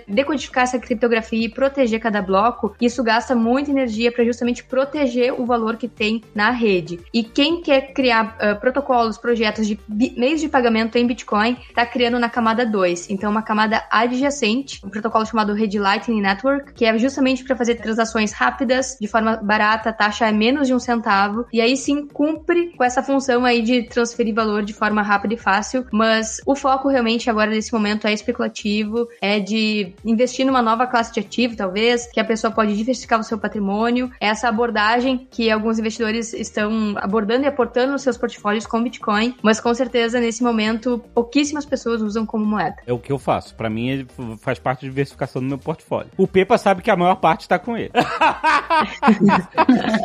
decodificar 0.06 0.64
essa 0.64 0.78
criptografia 0.78 1.46
e 1.46 1.48
proteger 1.48 2.00
cada 2.00 2.20
bloco, 2.20 2.74
isso 2.80 3.02
gasta 3.02 3.34
muita 3.34 3.70
energia 3.70 4.12
para 4.12 4.24
justamente 4.24 4.64
proteger 4.64 5.32
o 5.38 5.46
valor 5.46 5.76
que 5.76 5.88
tem 5.88 6.22
na 6.34 6.50
rede. 6.50 7.00
E 7.12 7.22
quem 7.22 7.60
quer 7.60 7.92
criar 7.92 8.36
ah, 8.38 8.54
protocolos, 8.54 9.18
projetos 9.18 9.66
de 9.66 9.78
meios 10.16 10.40
de 10.40 10.48
pagamento 10.48 10.96
em 10.96 11.06
Bitcoin, 11.06 11.56
está 11.68 11.84
criando 11.86 12.18
na 12.18 12.28
camada 12.28 12.64
2. 12.64 13.10
Então, 13.10 13.30
uma 13.30 13.42
camada 13.42 13.84
adjacente, 13.90 14.80
um 14.84 14.88
protocolo 14.88 15.26
chamado 15.26 15.52
Red 15.52 15.78
Lightning 15.78 16.20
Network, 16.20 16.72
que 16.72 16.84
é 16.84 16.96
justamente 16.98 17.44
para 17.44 17.56
fazer 17.56 17.76
transações 17.76 18.32
rápidas, 18.32 18.96
de 19.00 19.06
forma 19.06 19.36
barata, 19.36 19.90
a 19.90 19.92
taxa 19.92 20.26
é 20.26 20.32
menos 20.32 20.66
de 20.66 20.74
um 20.74 20.78
centavo, 20.78 21.46
e 21.52 21.60
aí 21.60 21.76
sim 21.76 22.06
cumpre 22.06 22.72
com 22.76 22.84
essa 22.84 23.02
função 23.02 23.44
aí 23.44 23.62
de 23.62 23.82
transferir 23.84 24.34
valor 24.34 24.62
de 24.62 24.72
forma 24.72 25.02
rápida 25.02 25.34
e 25.34 25.36
fácil, 25.36 25.86
mas 25.92 26.40
o 26.46 26.54
foco 26.54 26.88
realmente 26.88 27.28
agora 27.30 27.50
nesse 27.50 27.72
momento 27.72 28.06
é 28.06 28.12
especulativo, 28.12 29.08
é 29.20 29.38
de 29.44 29.92
investir 30.04 30.44
numa 30.46 30.62
nova 30.62 30.86
classe 30.86 31.12
de 31.12 31.20
ativo, 31.20 31.56
talvez, 31.56 32.06
que 32.06 32.18
a 32.18 32.24
pessoa 32.24 32.50
pode 32.52 32.76
diversificar 32.76 33.20
o 33.20 33.22
seu 33.22 33.38
patrimônio, 33.38 34.10
é 34.20 34.26
essa 34.26 34.48
abordagem 34.48 35.28
que 35.30 35.50
alguns 35.50 35.78
investidores 35.78 36.32
estão 36.32 36.94
abordando 36.96 37.44
e 37.44 37.46
aportando 37.46 37.92
nos 37.92 38.02
seus 38.02 38.16
portfólios 38.16 38.66
com 38.66 38.82
Bitcoin, 38.82 39.34
mas 39.42 39.60
com 39.60 39.72
certeza 39.74 40.18
nesse 40.18 40.42
momento 40.42 41.02
pouquíssimas 41.14 41.64
pessoas 41.64 42.02
usam 42.02 42.26
como 42.26 42.44
moeda. 42.44 42.76
É 42.86 42.92
o 42.92 42.98
que 42.98 43.12
eu 43.12 43.18
faço. 43.18 43.54
Pra 43.54 43.70
mim, 43.70 43.88
ele 43.88 44.06
faz 44.40 44.58
parte 44.58 44.80
de 44.80 44.88
diversificação 44.88 45.42
do 45.42 45.48
meu 45.48 45.58
portfólio. 45.58 46.10
O 46.16 46.26
Pepa 46.26 46.58
sabe 46.58 46.82
que 46.82 46.90
a 46.90 46.96
maior 46.96 47.16
parte 47.16 47.48
tá 47.48 47.58
com 47.58 47.76
ele. 47.76 47.90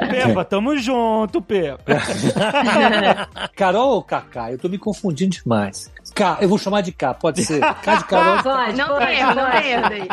Pepa, 0.10 0.46
tamo 0.46 0.78
junto, 0.78 1.42
Pepa. 1.42 1.84
Carol 3.56 3.90
ou 3.90 4.04
Kaká? 4.04 4.52
Eu 4.52 4.58
tô 4.58 4.68
me 4.68 4.78
confundindo 4.78 5.32
demais. 5.32 5.92
K, 6.16 6.38
eu 6.42 6.50
vou 6.50 6.58
chamar 6.58 6.82
de 6.82 6.92
K, 6.92 7.14
pode 7.14 7.44
ser. 7.46 7.60
K 7.60 7.96
de 7.98 8.06
Carol. 8.06 8.44
Pode, 8.44 8.78
Não 8.78 8.88
pode, 8.88 9.06
tem 9.06 9.20
erro, 9.20 9.36
não 9.36 9.46
pode. 9.46 9.62
tem 9.62 9.72
erro 9.72 9.90
daí. 9.90 10.08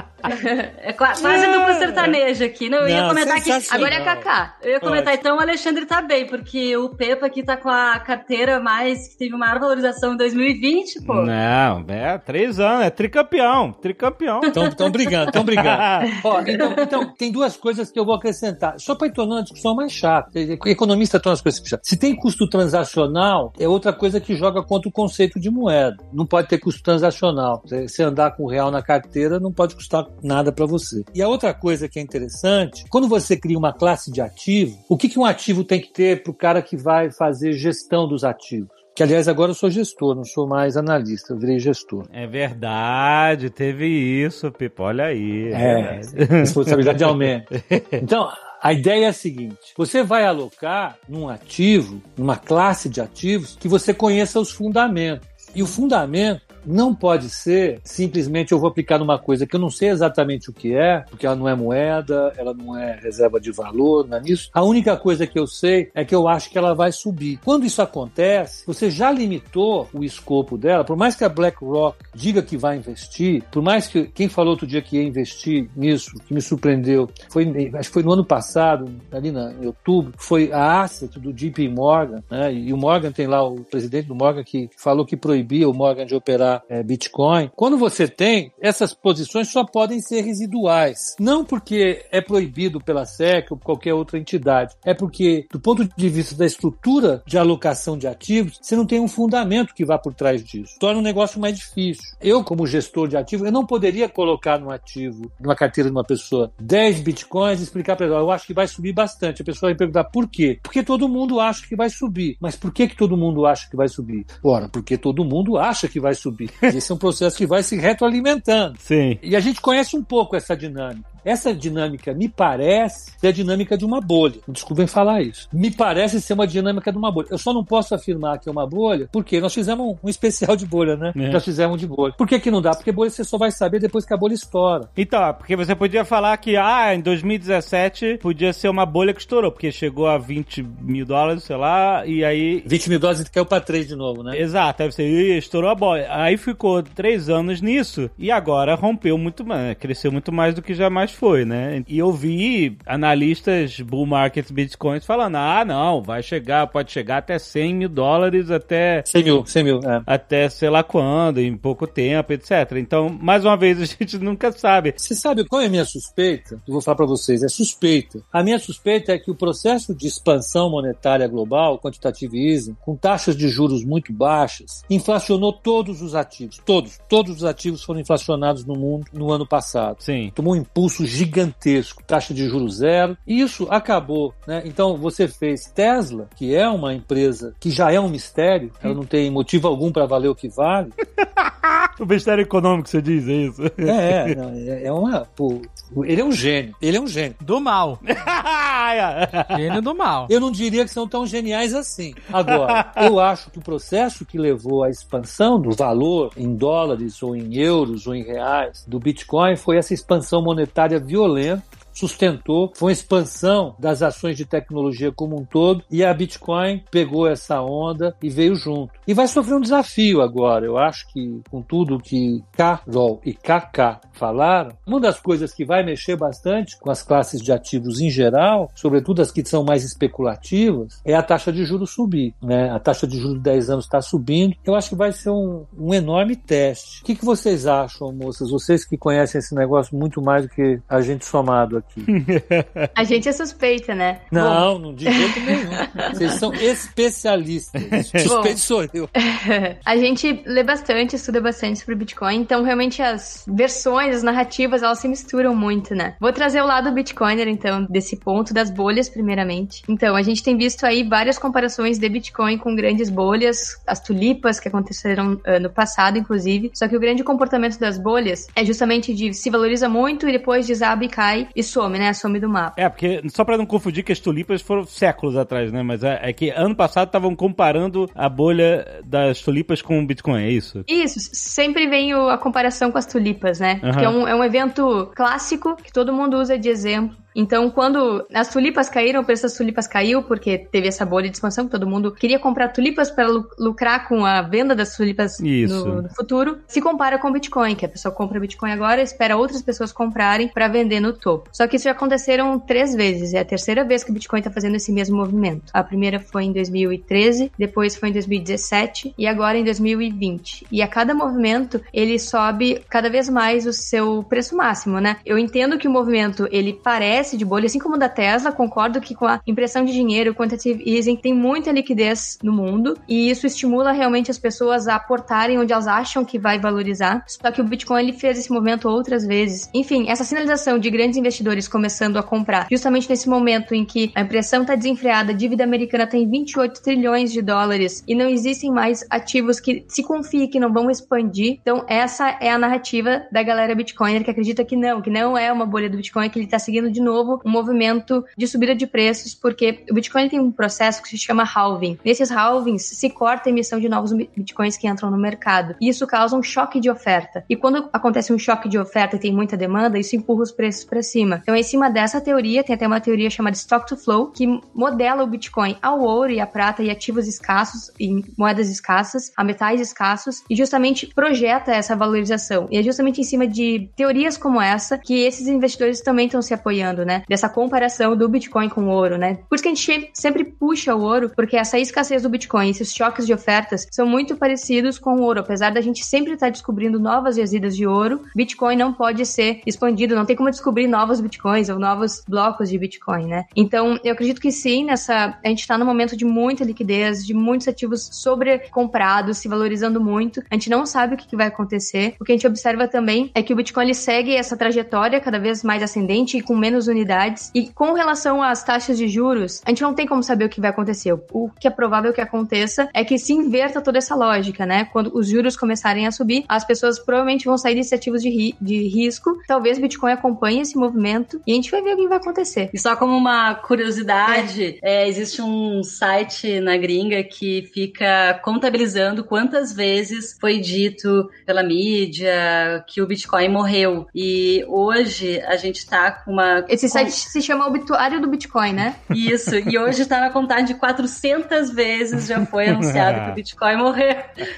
É 0.82 0.92
qua- 0.92 1.14
quase 1.20 1.46
dupla 1.46 1.74
sertaneja 1.74 2.44
aqui. 2.46 2.68
Não, 2.68 2.78
eu 2.78 2.88
ia 2.88 3.02
Não, 3.02 3.08
comentar 3.10 3.36
que. 3.36 3.44
sensacional. 3.44 3.86
Agora 3.86 3.94
é 4.02 4.04
Kaká. 4.04 4.54
Eu 4.62 4.70
ia 4.72 4.80
comentar, 4.80 5.14
então 5.14 5.36
o 5.36 5.40
Alexandre 5.40 5.86
tá 5.86 6.02
bem, 6.02 6.26
porque 6.26 6.76
o 6.76 6.88
Pepa 6.90 7.26
aqui 7.26 7.42
tá 7.42 7.56
com 7.56 7.68
a 7.68 7.98
carteira 8.00 8.58
mais 8.60 9.08
que 9.08 9.18
teve 9.18 9.36
maior 9.36 9.58
valorização 9.60 10.14
em 10.14 10.16
2020, 10.16 11.02
pô. 11.02 11.14
Não, 11.22 11.84
é 11.88 12.18
três 12.18 12.58
anos, 12.58 12.84
é 12.86 12.90
tricampeão, 12.90 13.72
tricampeão. 13.72 14.40
Estão 14.42 14.90
brigando, 14.90 15.26
estão 15.28 15.44
brigando. 15.44 15.68
Ó, 16.24 16.40
então, 16.46 16.74
então, 16.78 17.14
tem 17.16 17.30
duas 17.30 17.56
coisas 17.56 17.90
que 17.90 17.98
eu 17.98 18.04
vou 18.04 18.14
acrescentar. 18.14 18.74
Só 18.78 18.94
para 18.94 19.10
tornar 19.10 19.38
a 19.38 19.42
discussão 19.42 19.74
mais 19.74 19.92
chata. 19.92 20.30
Economista 20.66 21.20
torna 21.20 21.34
as 21.34 21.40
coisas 21.40 21.62
chatas. 21.66 21.88
Se 21.88 21.96
tem 21.96 22.14
custo 22.16 22.48
transacional, 22.48 23.52
é 23.58 23.68
outra 23.68 23.92
coisa 23.92 24.20
que 24.20 24.34
joga 24.34 24.62
contra 24.62 24.88
o 24.88 24.92
conceito 24.92 25.38
de 25.38 25.50
moeda. 25.50 25.75
Não 26.12 26.26
pode 26.26 26.48
ter 26.48 26.58
custo 26.58 26.82
transacional. 26.82 27.62
Você- 27.66 28.02
andar 28.02 28.36
com 28.36 28.44
o 28.44 28.48
real 28.48 28.70
na 28.70 28.82
carteira 28.82 29.40
não 29.40 29.52
pode 29.52 29.74
custar 29.74 30.06
nada 30.22 30.52
para 30.52 30.64
você. 30.66 31.02
E 31.14 31.20
a 31.22 31.28
outra 31.28 31.52
coisa 31.52 31.88
que 31.88 31.98
é 31.98 32.02
interessante, 32.02 32.84
quando 32.88 33.08
você 33.08 33.36
cria 33.36 33.58
uma 33.58 33.72
classe 33.72 34.10
de 34.12 34.20
ativo, 34.20 34.78
o 34.88 34.96
que, 34.96 35.08
que 35.08 35.18
um 35.18 35.24
ativo 35.24 35.64
tem 35.64 35.80
que 35.80 35.92
ter 35.92 36.22
para 36.22 36.30
o 36.30 36.34
cara 36.34 36.62
que 36.62 36.76
vai 36.76 37.10
fazer 37.10 37.52
gestão 37.54 38.06
dos 38.08 38.22
ativos? 38.24 38.68
Que, 38.94 39.02
aliás, 39.02 39.28
agora 39.28 39.50
eu 39.50 39.54
sou 39.54 39.68
gestor, 39.70 40.14
não 40.14 40.24
sou 40.24 40.46
mais 40.46 40.74
analista, 40.76 41.34
eu 41.34 41.38
virei 41.38 41.58
gestor. 41.58 42.06
É 42.10 42.26
verdade, 42.26 43.50
teve 43.50 43.86
isso, 43.86 44.50
Pepa, 44.50 44.84
olha 44.84 45.04
aí. 45.06 45.52
É, 45.52 46.00
responsabilidade 46.40 47.02
aumenta. 47.04 47.62
Então, 47.92 48.28
a 48.62 48.72
ideia 48.72 49.04
é 49.04 49.08
a 49.08 49.12
seguinte: 49.12 49.74
você 49.76 50.02
vai 50.02 50.24
alocar 50.24 50.96
num 51.08 51.28
ativo, 51.28 52.00
numa 52.16 52.36
classe 52.36 52.88
de 52.88 53.00
ativos, 53.00 53.54
que 53.60 53.68
você 53.68 53.92
conheça 53.92 54.40
os 54.40 54.50
fundamentos. 54.50 55.28
E 55.56 55.62
o 55.62 55.66
fundamento 55.66 56.45
não 56.66 56.94
pode 56.94 57.30
ser 57.30 57.80
simplesmente 57.84 58.52
eu 58.52 58.58
vou 58.58 58.68
aplicar 58.68 58.98
numa 58.98 59.18
coisa 59.18 59.46
que 59.46 59.54
eu 59.54 59.60
não 59.60 59.70
sei 59.70 59.90
exatamente 59.90 60.50
o 60.50 60.52
que 60.52 60.74
é, 60.74 61.04
porque 61.08 61.26
ela 61.26 61.36
não 61.36 61.48
é 61.48 61.54
moeda, 61.54 62.32
ela 62.36 62.52
não 62.52 62.76
é 62.76 62.98
reserva 63.00 63.40
de 63.40 63.52
valor, 63.52 64.06
não 64.06 64.18
é 64.18 64.20
nisso. 64.20 64.50
A 64.52 64.62
única 64.62 64.96
coisa 64.96 65.26
que 65.26 65.38
eu 65.38 65.46
sei 65.46 65.90
é 65.94 66.04
que 66.04 66.14
eu 66.14 66.28
acho 66.28 66.50
que 66.50 66.58
ela 66.58 66.74
vai 66.74 66.92
subir. 66.92 67.38
Quando 67.44 67.64
isso 67.64 67.80
acontece, 67.80 68.64
você 68.66 68.90
já 68.90 69.10
limitou 69.10 69.88
o 69.92 70.04
escopo 70.04 70.58
dela, 70.58 70.84
por 70.84 70.96
mais 70.96 71.14
que 71.14 71.24
a 71.24 71.28
BlackRock 71.28 71.98
diga 72.14 72.42
que 72.42 72.56
vai 72.56 72.76
investir, 72.76 73.42
por 73.50 73.62
mais 73.62 73.86
que 73.86 74.04
quem 74.06 74.28
falou 74.28 74.52
outro 74.52 74.66
dia 74.66 74.82
que 74.82 74.96
ia 74.96 75.02
investir 75.02 75.68
nisso, 75.76 76.12
que 76.26 76.34
me 76.34 76.40
surpreendeu, 76.40 77.08
foi 77.30 77.46
acho 77.74 77.88
que 77.88 77.94
foi 77.94 78.02
no 78.02 78.12
ano 78.12 78.24
passado, 78.24 78.90
ali 79.12 79.30
na, 79.30 79.52
em 79.52 79.66
outubro, 79.66 80.12
foi 80.16 80.52
a 80.52 80.82
Asset 80.82 81.18
do 81.18 81.32
JP 81.32 81.68
Morgan, 81.68 82.22
né? 82.30 82.52
E 82.52 82.72
o 82.72 82.76
Morgan 82.76 83.12
tem 83.12 83.26
lá 83.26 83.46
o 83.46 83.60
presidente 83.64 84.08
do 84.08 84.14
Morgan 84.14 84.42
que 84.42 84.68
falou 84.76 85.06
que 85.06 85.16
proibia 85.16 85.68
o 85.68 85.74
Morgan 85.74 86.06
de 86.06 86.14
operar 86.14 86.55
é, 86.68 86.82
Bitcoin. 86.82 87.50
Quando 87.54 87.78
você 87.78 88.08
tem, 88.08 88.52
essas 88.60 88.94
posições 88.94 89.48
só 89.48 89.64
podem 89.64 90.00
ser 90.00 90.22
residuais. 90.22 91.16
Não 91.18 91.44
porque 91.44 92.04
é 92.10 92.20
proibido 92.20 92.80
pela 92.80 93.04
SEC 93.04 93.50
ou 93.50 93.58
qualquer 93.58 93.94
outra 93.94 94.18
entidade. 94.18 94.74
É 94.84 94.94
porque, 94.94 95.46
do 95.50 95.60
ponto 95.60 95.88
de 95.96 96.08
vista 96.08 96.34
da 96.34 96.46
estrutura 96.46 97.22
de 97.26 97.38
alocação 97.38 97.96
de 97.96 98.06
ativos, 98.06 98.58
você 98.60 98.76
não 98.76 98.86
tem 98.86 99.00
um 99.00 99.08
fundamento 99.08 99.74
que 99.74 99.84
vá 99.84 99.98
por 99.98 100.14
trás 100.14 100.42
disso. 100.42 100.76
Torna 100.78 101.00
o 101.00 101.02
negócio 101.02 101.40
mais 101.40 101.56
difícil. 101.56 102.04
Eu, 102.20 102.42
como 102.42 102.66
gestor 102.66 103.08
de 103.08 103.16
ativo, 103.16 103.46
eu 103.46 103.52
não 103.52 103.66
poderia 103.66 104.08
colocar 104.08 104.58
no 104.58 104.70
ativo, 104.70 105.30
numa 105.40 105.54
carteira 105.54 105.90
de 105.90 105.96
uma 105.96 106.04
pessoa, 106.04 106.52
10 106.60 107.00
bitcoins 107.00 107.60
e 107.60 107.64
explicar 107.64 107.96
para 107.96 108.06
ela, 108.06 108.20
eu 108.20 108.30
acho 108.30 108.46
que 108.46 108.54
vai 108.54 108.66
subir 108.66 108.92
bastante. 108.92 109.42
A 109.42 109.44
pessoa 109.44 109.70
vai 109.70 109.76
perguntar 109.76 110.04
por 110.04 110.28
quê? 110.28 110.58
Porque 110.62 110.82
todo 110.82 111.08
mundo 111.08 111.40
acha 111.40 111.66
que 111.66 111.76
vai 111.76 111.90
subir. 111.90 112.36
Mas 112.40 112.56
por 112.56 112.72
que, 112.72 112.88
que 112.88 112.96
todo 112.96 113.16
mundo 113.16 113.46
acha 113.46 113.68
que 113.68 113.76
vai 113.76 113.88
subir? 113.88 114.26
Ora, 114.42 114.68
porque 114.68 114.96
todo 114.96 115.24
mundo 115.24 115.56
acha 115.56 115.88
que 115.88 116.00
vai 116.00 116.14
subir. 116.14 116.45
Esse 116.62 116.90
é 116.90 116.94
um 116.94 116.98
processo 116.98 117.36
que 117.36 117.46
vai 117.46 117.62
se 117.62 117.76
retroalimentando. 117.76 118.78
Sim. 118.80 119.18
E 119.22 119.34
a 119.36 119.40
gente 119.40 119.60
conhece 119.60 119.96
um 119.96 120.02
pouco 120.02 120.36
essa 120.36 120.56
dinâmica. 120.56 121.15
Essa 121.26 121.52
dinâmica 121.52 122.14
me 122.14 122.28
parece 122.28 123.12
ser 123.18 123.26
a 123.26 123.32
dinâmica 123.32 123.76
de 123.76 123.84
uma 123.84 124.00
bolha. 124.00 124.36
Desculpem 124.48 124.86
falar 124.86 125.22
isso. 125.22 125.48
Me 125.52 125.72
parece 125.72 126.20
ser 126.20 126.34
uma 126.34 126.46
dinâmica 126.46 126.92
de 126.92 126.96
uma 126.96 127.10
bolha. 127.10 127.26
Eu 127.30 127.38
só 127.38 127.52
não 127.52 127.64
posso 127.64 127.94
afirmar 127.94 128.38
que 128.38 128.48
é 128.48 128.52
uma 128.52 128.66
bolha, 128.66 129.08
porque 129.10 129.40
nós 129.40 129.52
fizemos 129.52 129.96
um 130.02 130.08
especial 130.08 130.54
de 130.56 130.64
bolha, 130.64 130.96
né? 130.96 131.12
É. 131.16 131.30
Nós 131.30 131.44
fizemos 131.44 131.80
de 131.80 131.86
bolha. 131.86 132.14
Por 132.16 132.28
que, 132.28 132.38
que 132.38 132.50
não 132.50 132.62
dá? 132.62 132.70
Porque 132.70 132.92
bolha 132.92 133.10
você 133.10 133.24
só 133.24 133.36
vai 133.36 133.50
saber 133.50 133.80
depois 133.80 134.04
que 134.04 134.14
a 134.14 134.16
bolha 134.16 134.34
estoura. 134.34 134.88
Então, 134.96 135.22
é 135.24 135.32
porque 135.32 135.56
você 135.56 135.74
podia 135.74 136.04
falar 136.04 136.36
que, 136.36 136.56
ah, 136.56 136.94
em 136.94 137.00
2017 137.00 138.18
podia 138.22 138.52
ser 138.52 138.68
uma 138.68 138.86
bolha 138.86 139.12
que 139.12 139.20
estourou, 139.20 139.50
porque 139.50 139.72
chegou 139.72 140.06
a 140.06 140.18
20 140.18 140.62
mil 140.80 141.04
dólares, 141.04 141.42
sei 141.42 141.56
lá, 141.56 142.06
e 142.06 142.24
aí 142.24 142.62
20 142.64 142.90
mil 142.90 142.98
doses 143.00 143.28
caiu 143.28 143.44
pra 143.44 143.60
3 143.60 143.88
de 143.88 143.96
novo, 143.96 144.22
né? 144.22 144.38
Exato, 144.38 144.82
aí 144.82 144.92
você 144.92 145.02
"Ih, 145.02 145.38
estourou 145.38 145.70
a 145.70 145.74
bola. 145.74 146.06
Aí 146.08 146.36
ficou 146.36 146.82
três 146.82 147.28
anos 147.28 147.60
nisso 147.60 148.08
e 148.16 148.30
agora 148.30 148.74
rompeu 148.74 149.18
muito 149.18 149.44
mais, 149.44 149.76
cresceu 149.76 150.12
muito 150.12 150.32
mais 150.32 150.54
do 150.54 150.62
que 150.62 150.74
jamais 150.74 151.15
foi, 151.16 151.44
né? 151.44 151.82
E 151.88 151.98
eu 151.98 152.12
vi 152.12 152.76
analistas 152.86 153.80
bull 153.80 154.06
market 154.06 154.50
bitcoins 154.52 155.04
falando: 155.04 155.36
ah, 155.36 155.64
não, 155.64 156.02
vai 156.02 156.22
chegar, 156.22 156.66
pode 156.66 156.92
chegar 156.92 157.18
até 157.18 157.38
100 157.38 157.74
mil 157.74 157.88
dólares 157.88 158.50
até 158.50 159.02
100 159.04 159.24
mil, 159.24 159.46
100 159.46 159.64
mil, 159.64 159.80
é. 159.84 160.02
até 160.06 160.48
sei 160.48 160.70
lá 160.70 160.82
quando, 160.82 161.40
em 161.40 161.56
pouco 161.56 161.86
tempo, 161.86 162.32
etc. 162.32 162.72
Então, 162.76 163.08
mais 163.08 163.44
uma 163.44 163.56
vez, 163.56 163.80
a 163.82 163.84
gente 163.84 164.18
nunca 164.18 164.52
sabe. 164.52 164.94
Você 164.96 165.14
sabe 165.14 165.44
qual 165.46 165.62
é 165.62 165.66
a 165.66 165.70
minha 165.70 165.84
suspeita? 165.84 166.60
Eu 166.66 166.72
vou 166.72 166.82
falar 166.82 166.96
para 166.96 167.06
vocês, 167.06 167.42
é 167.42 167.48
suspeita. 167.48 168.20
A 168.32 168.42
minha 168.42 168.58
suspeita 168.58 169.12
é 169.12 169.18
que 169.18 169.30
o 169.30 169.34
processo 169.34 169.94
de 169.94 170.06
expansão 170.06 170.70
monetária 170.70 171.26
global, 171.26 171.78
quantitative 171.78 172.38
easing, 172.38 172.76
com 172.80 172.96
taxas 172.96 173.36
de 173.36 173.48
juros 173.48 173.84
muito 173.84 174.12
baixas, 174.12 174.82
inflacionou 174.90 175.52
todos 175.52 176.02
os 176.02 176.14
ativos. 176.14 176.60
Todos. 176.64 176.98
Todos 177.08 177.36
os 177.36 177.44
ativos 177.44 177.82
foram 177.82 178.00
inflacionados 178.00 178.64
no 178.64 178.74
mundo 178.74 179.06
no 179.12 179.30
ano 179.32 179.46
passado. 179.46 179.96
Sim. 180.00 180.30
Tomou 180.34 180.54
um 180.54 180.56
impulso 180.56 180.95
gigantesco, 181.04 182.02
taxa 182.04 182.32
de 182.32 182.46
juros 182.46 182.76
zero, 182.76 183.16
e 183.26 183.40
isso 183.40 183.66
acabou, 183.70 184.34
né? 184.46 184.62
Então 184.64 184.96
você 184.96 185.28
fez 185.28 185.66
Tesla, 185.66 186.28
que 186.36 186.54
é 186.54 186.68
uma 186.68 186.94
empresa 186.94 187.54
que 187.60 187.70
já 187.70 187.92
é 187.92 188.00
um 188.00 188.08
mistério, 188.08 188.72
ela 188.82 188.94
não 188.94 189.04
tem 189.04 189.30
motivo 189.30 189.68
algum 189.68 189.92
para 189.92 190.06
valer 190.06 190.28
o 190.28 190.34
que 190.34 190.48
vale. 190.48 190.92
O 191.98 192.04
mistério 192.04 192.42
econômico, 192.42 192.88
você 192.88 193.00
diz, 193.00 193.26
é 193.26 193.32
isso? 193.32 193.62
É, 193.78 194.34
não, 194.34 194.50
é, 194.50 194.84
é 194.84 194.92
uma. 194.92 195.26
pô, 195.34 195.62
ele 196.04 196.20
é 196.20 196.24
um 196.24 196.32
gênio. 196.32 196.74
Ele 196.80 196.96
é 196.96 197.00
um 197.00 197.06
gênio. 197.06 197.36
Do 197.40 197.58
mal. 197.58 197.98
Gênio 199.56 199.82
do 199.82 199.94
mal. 199.94 200.26
Eu 200.28 200.38
não 200.38 200.50
diria 200.50 200.84
que 200.84 200.90
são 200.90 201.08
tão 201.08 201.26
geniais 201.26 201.74
assim. 201.74 202.14
Agora, 202.32 202.92
eu 203.02 203.18
acho 203.18 203.50
que 203.50 203.58
o 203.58 203.62
processo 203.62 204.24
que 204.24 204.38
levou 204.38 204.84
à 204.84 204.90
expansão 204.90 205.60
do 205.60 205.70
valor 205.72 206.32
em 206.36 206.54
dólares 206.54 207.22
ou 207.22 207.34
em 207.34 207.56
euros 207.56 208.06
ou 208.06 208.14
em 208.14 208.22
reais 208.22 208.84
do 208.86 209.00
Bitcoin 209.00 209.56
foi 209.56 209.78
essa 209.78 209.94
expansão 209.94 210.42
monetária 210.42 210.85
violenta 210.94 211.75
sustentou, 211.96 212.72
foi 212.74 212.88
uma 212.88 212.92
expansão 212.92 213.74
das 213.78 214.02
ações 214.02 214.36
de 214.36 214.44
tecnologia 214.44 215.10
como 215.10 215.40
um 215.40 215.44
todo, 215.44 215.82
e 215.90 216.04
a 216.04 216.12
Bitcoin 216.12 216.84
pegou 216.90 217.26
essa 217.26 217.60
onda 217.60 218.14
e 218.22 218.28
veio 218.28 218.54
junto. 218.54 218.92
E 219.06 219.14
vai 219.14 219.26
sofrer 219.26 219.54
um 219.54 219.60
desafio 219.60 220.20
agora. 220.20 220.66
Eu 220.66 220.76
acho 220.76 221.06
que, 221.12 221.40
com 221.50 221.62
tudo 221.62 221.98
que 221.98 222.42
Carol 222.52 223.20
e 223.24 223.32
KK 223.32 224.00
falaram, 224.12 224.76
uma 224.86 225.00
das 225.00 225.18
coisas 225.20 225.54
que 225.54 225.64
vai 225.64 225.84
mexer 225.84 226.16
bastante 226.16 226.78
com 226.78 226.90
as 226.90 227.02
classes 227.02 227.40
de 227.40 227.52
ativos 227.52 228.00
em 228.00 228.10
geral, 228.10 228.70
sobretudo 228.74 229.22
as 229.22 229.30
que 229.30 229.44
são 229.44 229.64
mais 229.64 229.84
especulativas, 229.84 231.00
é 231.04 231.14
a 231.14 231.22
taxa 231.22 231.52
de 231.52 231.64
juros 231.64 231.90
subir. 231.90 232.34
Né? 232.42 232.70
A 232.70 232.78
taxa 232.78 233.06
de 233.06 233.18
juros 233.18 233.38
de 233.38 233.42
10 233.42 233.70
anos 233.70 233.84
está 233.84 234.00
subindo. 234.00 234.54
Eu 234.64 234.74
acho 234.74 234.90
que 234.90 234.96
vai 234.96 235.12
ser 235.12 235.30
um, 235.30 235.64
um 235.78 235.94
enorme 235.94 236.36
teste. 236.36 237.02
O 237.02 237.04
que, 237.04 237.14
que 237.14 237.24
vocês 237.24 237.66
acham, 237.66 238.12
moças? 238.12 238.50
Vocês 238.50 238.84
que 238.84 238.96
conhecem 238.96 239.38
esse 239.38 239.54
negócio 239.54 239.96
muito 239.96 240.20
mais 240.20 240.42
do 240.42 240.48
que 240.48 240.80
a 240.88 241.00
gente 241.00 241.24
somado 241.24 241.78
aqui. 241.78 241.85
A 242.94 243.04
gente 243.04 243.28
é 243.28 243.32
suspeita, 243.32 243.94
né? 243.94 244.20
Bom, 244.30 244.38
Não, 244.38 244.78
não 244.78 244.94
de 244.94 245.04
jeito 245.04 245.40
nenhum. 245.40 246.12
Vocês 246.12 246.32
são 246.34 246.54
especialistas. 246.54 247.82
Suspeito 248.22 248.60
sou 248.60 248.86
eu. 248.92 249.08
a 249.84 249.96
gente 249.96 250.42
lê 250.46 250.62
bastante, 250.62 251.16
estuda 251.16 251.40
bastante 251.40 251.78
sobre 251.78 251.94
Bitcoin, 251.94 252.36
então 252.36 252.62
realmente 252.62 253.02
as 253.02 253.44
versões, 253.46 254.16
as 254.16 254.22
narrativas, 254.22 254.82
elas 254.82 254.98
se 254.98 255.08
misturam 255.08 255.54
muito, 255.54 255.94
né? 255.94 256.14
Vou 256.20 256.32
trazer 256.32 256.60
o 256.62 256.66
lado 256.66 256.92
Bitcoiner, 256.92 257.48
então, 257.48 257.86
desse 257.88 258.16
ponto 258.16 258.52
das 258.52 258.70
bolhas, 258.70 259.08
primeiramente. 259.08 259.82
Então, 259.88 260.16
a 260.16 260.22
gente 260.22 260.42
tem 260.42 260.56
visto 260.56 260.84
aí 260.84 261.02
várias 261.02 261.38
comparações 261.38 261.98
de 261.98 262.08
Bitcoin 262.08 262.58
com 262.58 262.74
grandes 262.74 263.10
bolhas, 263.10 263.80
as 263.86 264.00
tulipas 264.00 264.60
que 264.60 264.68
aconteceram 264.68 265.40
ano 265.44 265.70
passado, 265.70 266.18
inclusive. 266.18 266.70
Só 266.74 266.88
que 266.88 266.96
o 266.96 267.00
grande 267.00 267.22
comportamento 267.24 267.78
das 267.78 267.98
bolhas 267.98 268.46
é 268.54 268.64
justamente 268.64 269.14
de 269.14 269.32
se 269.32 269.50
valoriza 269.50 269.88
muito 269.88 270.28
e 270.28 270.32
depois 270.32 270.66
desaba 270.66 271.04
e 271.04 271.08
cai 271.08 271.48
e 271.54 271.62
some, 271.76 271.98
né? 271.98 272.12
Some 272.12 272.40
do 272.40 272.48
mapa. 272.48 272.80
É, 272.80 272.88
porque 272.88 273.22
só 273.28 273.44
pra 273.44 273.58
não 273.58 273.66
confundir 273.66 274.02
que 274.02 274.12
as 274.12 274.18
tulipas 274.20 274.62
foram 274.62 274.84
séculos 274.84 275.36
atrás, 275.36 275.70
né? 275.72 275.82
Mas 275.82 276.02
é, 276.02 276.18
é 276.22 276.32
que 276.32 276.50
ano 276.50 276.74
passado 276.74 277.08
estavam 277.08 277.34
comparando 277.36 278.08
a 278.14 278.28
bolha 278.28 279.02
das 279.04 279.40
tulipas 279.40 279.82
com 279.82 280.00
o 280.00 280.06
Bitcoin, 280.06 280.42
é 280.42 280.50
isso? 280.50 280.84
Isso, 280.88 281.18
sempre 281.32 281.86
vem 281.86 282.14
o- 282.14 282.28
a 282.28 282.38
comparação 282.38 282.90
com 282.90 282.98
as 282.98 283.06
tulipas, 283.06 283.60
né? 283.60 283.80
Aham. 283.82 283.98
Que 283.98 284.04
é 284.04 284.08
um, 284.08 284.28
é 284.28 284.34
um 284.34 284.42
evento 284.44 285.10
clássico 285.14 285.76
que 285.76 285.92
todo 285.92 286.12
mundo 286.12 286.36
usa 286.38 286.58
de 286.58 286.68
exemplo. 286.68 287.16
Então, 287.36 287.70
quando 287.70 288.26
as 288.32 288.48
tulipas 288.48 288.88
caíram, 288.88 289.20
o 289.20 289.24
preço 289.24 289.42
das 289.42 289.54
tulipas 289.54 289.86
caiu 289.86 290.22
porque 290.22 290.56
teve 290.58 290.88
essa 290.88 291.04
bolha 291.04 291.28
de 291.28 291.36
expansão, 291.36 291.66
que 291.66 291.70
todo 291.70 291.86
mundo 291.86 292.10
queria 292.12 292.38
comprar 292.38 292.68
tulipas 292.68 293.10
para 293.10 293.28
lu- 293.28 293.46
lucrar 293.58 294.08
com 294.08 294.24
a 294.24 294.40
venda 294.40 294.74
das 294.74 294.96
tulipas 294.96 295.38
no, 295.38 296.02
no 296.02 296.08
futuro. 296.10 296.58
Se 296.66 296.80
compara 296.80 297.18
com 297.18 297.28
o 297.28 297.32
Bitcoin, 297.32 297.74
que 297.74 297.84
a 297.84 297.88
pessoa 297.88 298.12
compra 298.12 298.40
Bitcoin 298.40 298.70
agora, 298.72 299.02
espera 299.02 299.36
outras 299.36 299.60
pessoas 299.62 299.92
comprarem 299.92 300.48
para 300.48 300.66
vender 300.68 300.98
no 301.00 301.12
topo. 301.12 301.50
Só 301.52 301.66
que 301.66 301.76
isso 301.76 301.84
já 301.84 301.90
aconteceram 301.92 302.58
três 302.58 302.94
vezes, 302.94 303.34
é 303.34 303.40
a 303.40 303.44
terceira 303.44 303.84
vez 303.84 304.02
que 304.02 304.10
o 304.10 304.14
Bitcoin 304.14 304.38
está 304.40 304.50
fazendo 304.50 304.76
esse 304.76 304.90
mesmo 304.90 305.16
movimento. 305.16 305.64
A 305.74 305.84
primeira 305.84 306.18
foi 306.18 306.44
em 306.44 306.52
2013, 306.52 307.52
depois 307.58 307.96
foi 307.96 308.08
em 308.08 308.12
2017 308.12 309.14
e 309.18 309.26
agora 309.26 309.58
em 309.58 309.64
2020. 309.64 310.66
E 310.72 310.80
a 310.80 310.88
cada 310.88 311.12
movimento 311.14 311.80
ele 311.92 312.18
sobe 312.18 312.82
cada 312.88 313.10
vez 313.10 313.28
mais 313.28 313.66
o 313.66 313.72
seu 313.72 314.22
preço 314.22 314.56
máximo, 314.56 315.00
né? 315.00 315.18
Eu 315.24 315.38
entendo 315.38 315.76
que 315.78 315.88
o 315.88 315.90
movimento 315.90 316.48
ele 316.50 316.72
parece 316.72 317.25
de 317.34 317.44
bolha, 317.46 317.64
assim 317.64 317.78
como 317.78 317.96
da 317.96 318.10
Tesla, 318.10 318.52
concordo 318.52 319.00
que 319.00 319.14
com 319.14 319.24
a 319.24 319.40
impressão 319.46 319.82
de 319.82 319.92
dinheiro, 319.92 320.32
o 320.32 320.34
quantitative 320.34 320.82
easing 320.86 321.16
tem 321.16 321.32
muita 321.32 321.72
liquidez 321.72 322.38
no 322.42 322.52
mundo 322.52 322.98
e 323.08 323.30
isso 323.30 323.46
estimula 323.46 323.92
realmente 323.92 324.30
as 324.30 324.38
pessoas 324.38 324.86
a 324.86 324.96
aportarem 324.96 325.58
onde 325.58 325.72
elas 325.72 325.86
acham 325.86 326.26
que 326.26 326.38
vai 326.38 326.58
valorizar. 326.58 327.24
Só 327.26 327.50
que 327.50 327.60
o 327.62 327.64
Bitcoin 327.64 328.02
ele 328.02 328.12
fez 328.12 328.38
esse 328.38 328.52
movimento 328.52 328.88
outras 328.88 329.26
vezes. 329.26 329.70
Enfim, 329.72 330.10
essa 330.10 330.24
sinalização 330.24 330.78
de 330.78 330.90
grandes 330.90 331.16
investidores 331.16 331.66
começando 331.66 332.18
a 332.18 332.22
comprar, 332.22 332.66
justamente 332.70 333.08
nesse 333.08 333.28
momento 333.28 333.74
em 333.74 333.84
que 333.84 334.12
a 334.14 334.20
impressão 334.20 334.62
está 334.62 334.74
desenfreada, 334.74 335.32
a 335.32 335.34
dívida 335.34 335.64
americana 335.64 336.06
tem 336.06 336.28
28 336.28 336.82
trilhões 336.82 337.32
de 337.32 337.40
dólares 337.40 338.04
e 338.06 338.14
não 338.14 338.28
existem 338.28 338.70
mais 338.70 339.04
ativos 339.08 339.60
que 339.60 339.84
se 339.88 340.02
confie 340.02 340.48
que 340.48 340.60
não 340.60 340.72
vão 340.72 340.90
expandir. 340.90 341.58
Então, 341.62 341.84
essa 341.88 342.36
é 342.40 342.50
a 342.50 342.58
narrativa 342.58 343.22
da 343.32 343.42
galera 343.42 343.74
Bitcoiner 343.74 344.24
que 344.24 344.30
acredita 344.30 344.64
que 344.64 344.76
não, 344.76 345.00
que 345.00 345.10
não 345.10 345.38
é 345.38 345.52
uma 345.52 345.64
bolha 345.64 345.88
do 345.88 345.96
Bitcoin, 345.96 346.28
que 346.28 346.38
ele 346.38 346.46
está 346.46 346.58
seguindo 346.58 346.90
de 346.90 347.00
novo 347.00 347.15
um 347.22 347.50
movimento 347.50 348.24
de 348.36 348.46
subida 348.46 348.74
de 348.74 348.86
preços, 348.86 349.34
porque 349.34 349.84
o 349.90 349.94
Bitcoin 349.94 350.28
tem 350.28 350.40
um 350.40 350.50
processo 350.50 351.02
que 351.02 351.08
se 351.08 351.18
chama 351.18 351.44
halving. 351.44 351.98
Nesses 352.04 352.30
halvings 352.30 352.84
se 352.84 353.10
corta 353.10 353.48
a 353.48 353.52
emissão 353.52 353.78
de 353.80 353.88
novos 353.88 354.12
Bitcoins 354.12 354.76
que 354.76 354.88
entram 354.88 355.10
no 355.10 355.18
mercado. 355.18 355.74
E 355.80 355.88
isso 355.88 356.06
causa 356.06 356.36
um 356.36 356.42
choque 356.42 356.80
de 356.80 356.90
oferta. 356.90 357.44
E 357.48 357.56
quando 357.56 357.88
acontece 357.92 358.32
um 358.32 358.38
choque 358.38 358.68
de 358.68 358.78
oferta 358.78 359.16
e 359.16 359.18
tem 359.18 359.32
muita 359.32 359.56
demanda, 359.56 359.98
isso 359.98 360.16
empurra 360.16 360.42
os 360.42 360.52
preços 360.52 360.84
para 360.84 361.02
cima. 361.02 361.40
Então, 361.42 361.54
em 361.54 361.62
cima 361.62 361.90
dessa 361.90 362.20
teoria, 362.20 362.62
tem 362.64 362.74
até 362.74 362.86
uma 362.86 363.00
teoria 363.00 363.30
chamada 363.30 363.56
Stock 363.56 363.86
to 363.86 363.96
Flow, 363.96 364.26
que 364.28 364.46
modela 364.74 365.22
o 365.22 365.26
Bitcoin 365.26 365.76
ao 365.82 366.00
ouro 366.00 366.30
e 366.30 366.40
à 366.40 366.46
prata 366.46 366.82
e 366.82 366.90
ativos 366.90 367.26
escassos, 367.26 367.90
em 367.98 368.24
moedas 368.36 368.68
escassas, 368.68 369.32
a 369.36 369.44
metais 369.44 369.80
escassos, 369.80 370.42
e 370.48 370.56
justamente 370.56 371.06
projeta 371.14 371.72
essa 371.72 371.96
valorização. 371.96 372.66
E 372.70 372.78
é 372.78 372.82
justamente 372.82 373.20
em 373.20 373.24
cima 373.24 373.46
de 373.46 373.90
teorias 373.96 374.36
como 374.36 374.60
essa 374.60 374.98
que 374.98 375.24
esses 375.24 375.46
investidores 375.46 376.00
também 376.00 376.26
estão 376.26 376.42
se 376.42 376.54
apoiando, 376.54 376.95
né? 377.04 377.22
Dessa 377.28 377.48
comparação 377.48 378.16
do 378.16 378.28
Bitcoin 378.28 378.68
com 378.68 378.84
o 378.84 378.88
ouro, 378.88 379.18
né? 379.18 379.38
Por 379.48 379.54
isso 379.54 379.62
que 379.62 379.68
a 379.68 379.74
gente 379.74 380.10
sempre 380.14 380.44
puxa 380.44 380.94
o 380.94 381.02
ouro, 381.02 381.30
porque 381.34 381.56
essa 381.56 381.78
escassez 381.78 382.22
do 382.22 382.28
Bitcoin, 382.28 382.70
esses 382.70 382.94
choques 382.94 383.26
de 383.26 383.32
ofertas, 383.32 383.86
são 383.90 384.06
muito 384.06 384.36
parecidos 384.36 384.98
com 384.98 385.16
o 385.16 385.22
ouro. 385.22 385.40
Apesar 385.40 385.70
da 385.70 385.80
gente 385.80 386.04
sempre 386.04 386.32
estar 386.32 386.50
descobrindo 386.50 386.98
novas 386.98 387.36
jazidas 387.36 387.76
de 387.76 387.86
ouro, 387.86 388.20
Bitcoin 388.34 388.76
não 388.76 388.92
pode 388.92 389.24
ser 389.26 389.60
expandido, 389.66 390.14
não 390.14 390.24
tem 390.24 390.36
como 390.36 390.50
descobrir 390.50 390.86
novos 390.86 391.20
Bitcoins 391.20 391.68
ou 391.68 391.78
novos 391.78 392.22
blocos 392.28 392.68
de 392.68 392.78
Bitcoin, 392.78 393.26
né? 393.26 393.44
Então, 393.54 393.98
eu 394.04 394.12
acredito 394.12 394.40
que 394.40 394.50
sim, 394.50 394.84
nessa 394.84 395.38
a 395.44 395.48
gente 395.48 395.60
está 395.60 395.78
num 395.78 395.86
momento 395.86 396.16
de 396.16 396.24
muita 396.24 396.64
liquidez, 396.64 397.24
de 397.26 397.34
muitos 397.34 397.68
ativos 397.68 398.08
sobrecomprados, 398.12 399.38
se 399.38 399.48
valorizando 399.48 400.00
muito. 400.00 400.42
A 400.50 400.54
gente 400.54 400.70
não 400.70 400.86
sabe 400.86 401.14
o 401.14 401.16
que, 401.16 401.26
que 401.26 401.36
vai 401.36 401.46
acontecer. 401.46 402.14
O 402.20 402.24
que 402.24 402.32
a 402.32 402.34
gente 402.34 402.46
observa 402.46 402.88
também 402.88 403.30
é 403.34 403.42
que 403.42 403.52
o 403.52 403.56
Bitcoin 403.56 403.84
ele 403.84 403.94
segue 403.94 404.34
essa 404.34 404.56
trajetória 404.56 405.20
cada 405.20 405.38
vez 405.38 405.62
mais 405.62 405.82
ascendente 405.82 406.36
e 406.36 406.42
com 406.42 406.56
menos 406.56 406.85
200 406.86 406.88
unidades. 406.88 407.50
E 407.54 407.68
com 407.68 407.92
relação 407.92 408.42
às 408.42 408.62
taxas 408.62 408.96
de 408.96 409.08
juros, 409.08 409.62
a 409.64 409.70
gente 409.70 409.82
não 409.82 409.94
tem 409.94 410.06
como 410.06 410.22
saber 410.22 410.44
o 410.44 410.48
que 410.48 410.60
vai 410.60 410.70
acontecer. 410.70 411.12
O 411.32 411.50
que 411.50 411.66
é 411.66 411.70
provável 411.70 412.12
que 412.12 412.20
aconteça 412.20 412.88
é 412.94 413.04
que 413.04 413.18
se 413.18 413.32
inverta 413.32 413.80
toda 413.80 413.98
essa 413.98 414.14
lógica, 414.14 414.64
né? 414.64 414.84
Quando 414.92 415.16
os 415.16 415.28
juros 415.28 415.56
começarem 415.56 416.06
a 416.06 416.12
subir, 416.12 416.44
as 416.48 416.64
pessoas 416.64 416.98
provavelmente 416.98 417.44
vão 417.44 417.58
sair 417.58 417.74
desse 417.74 417.94
ativos 417.94 418.22
de, 418.22 418.30
ri 418.30 418.54
de 418.60 418.88
risco. 418.88 419.36
Talvez 419.46 419.78
o 419.78 419.80
Bitcoin 419.80 420.12
acompanhe 420.12 420.60
esse 420.60 420.76
movimento 420.76 421.40
e 421.46 421.52
a 421.52 421.54
gente 421.54 421.70
vai 421.70 421.82
ver 421.82 421.94
o 421.94 421.96
que 421.96 422.08
vai 422.08 422.18
acontecer. 422.18 422.70
E 422.72 422.78
só 422.78 422.96
como 422.96 423.16
uma 423.16 423.54
curiosidade, 423.54 424.78
é, 424.82 425.08
existe 425.08 425.42
um 425.42 425.82
site 425.82 426.60
na 426.60 426.76
gringa 426.76 427.22
que 427.22 427.68
fica 427.72 428.40
contabilizando 428.42 429.24
quantas 429.24 429.72
vezes 429.72 430.36
foi 430.40 430.58
dito 430.58 431.28
pela 431.44 431.62
mídia 431.62 432.84
que 432.86 433.00
o 433.00 433.06
Bitcoin 433.06 433.48
morreu. 433.48 434.06
E 434.14 434.64
hoje 434.68 435.40
a 435.42 435.56
gente 435.56 435.86
tá 435.86 436.10
com 436.10 436.32
uma. 436.32 436.64
Esse 436.76 436.90
site 436.90 437.10
se 437.10 437.40
chama 437.40 437.66
Obituário 437.66 438.20
do 438.20 438.28
Bitcoin, 438.28 438.74
né? 438.74 438.96
Isso. 439.08 439.56
E 439.56 439.78
hoje 439.78 440.04
tá 440.04 440.20
na 440.20 440.28
contagem 440.28 440.66
de 440.66 440.74
400 440.74 441.70
vezes 441.70 442.26
já 442.26 442.44
foi 442.44 442.68
anunciado 442.68 443.24
que 443.24 443.30
o 443.30 443.34
Bitcoin 443.34 443.76
morreu 443.78 444.14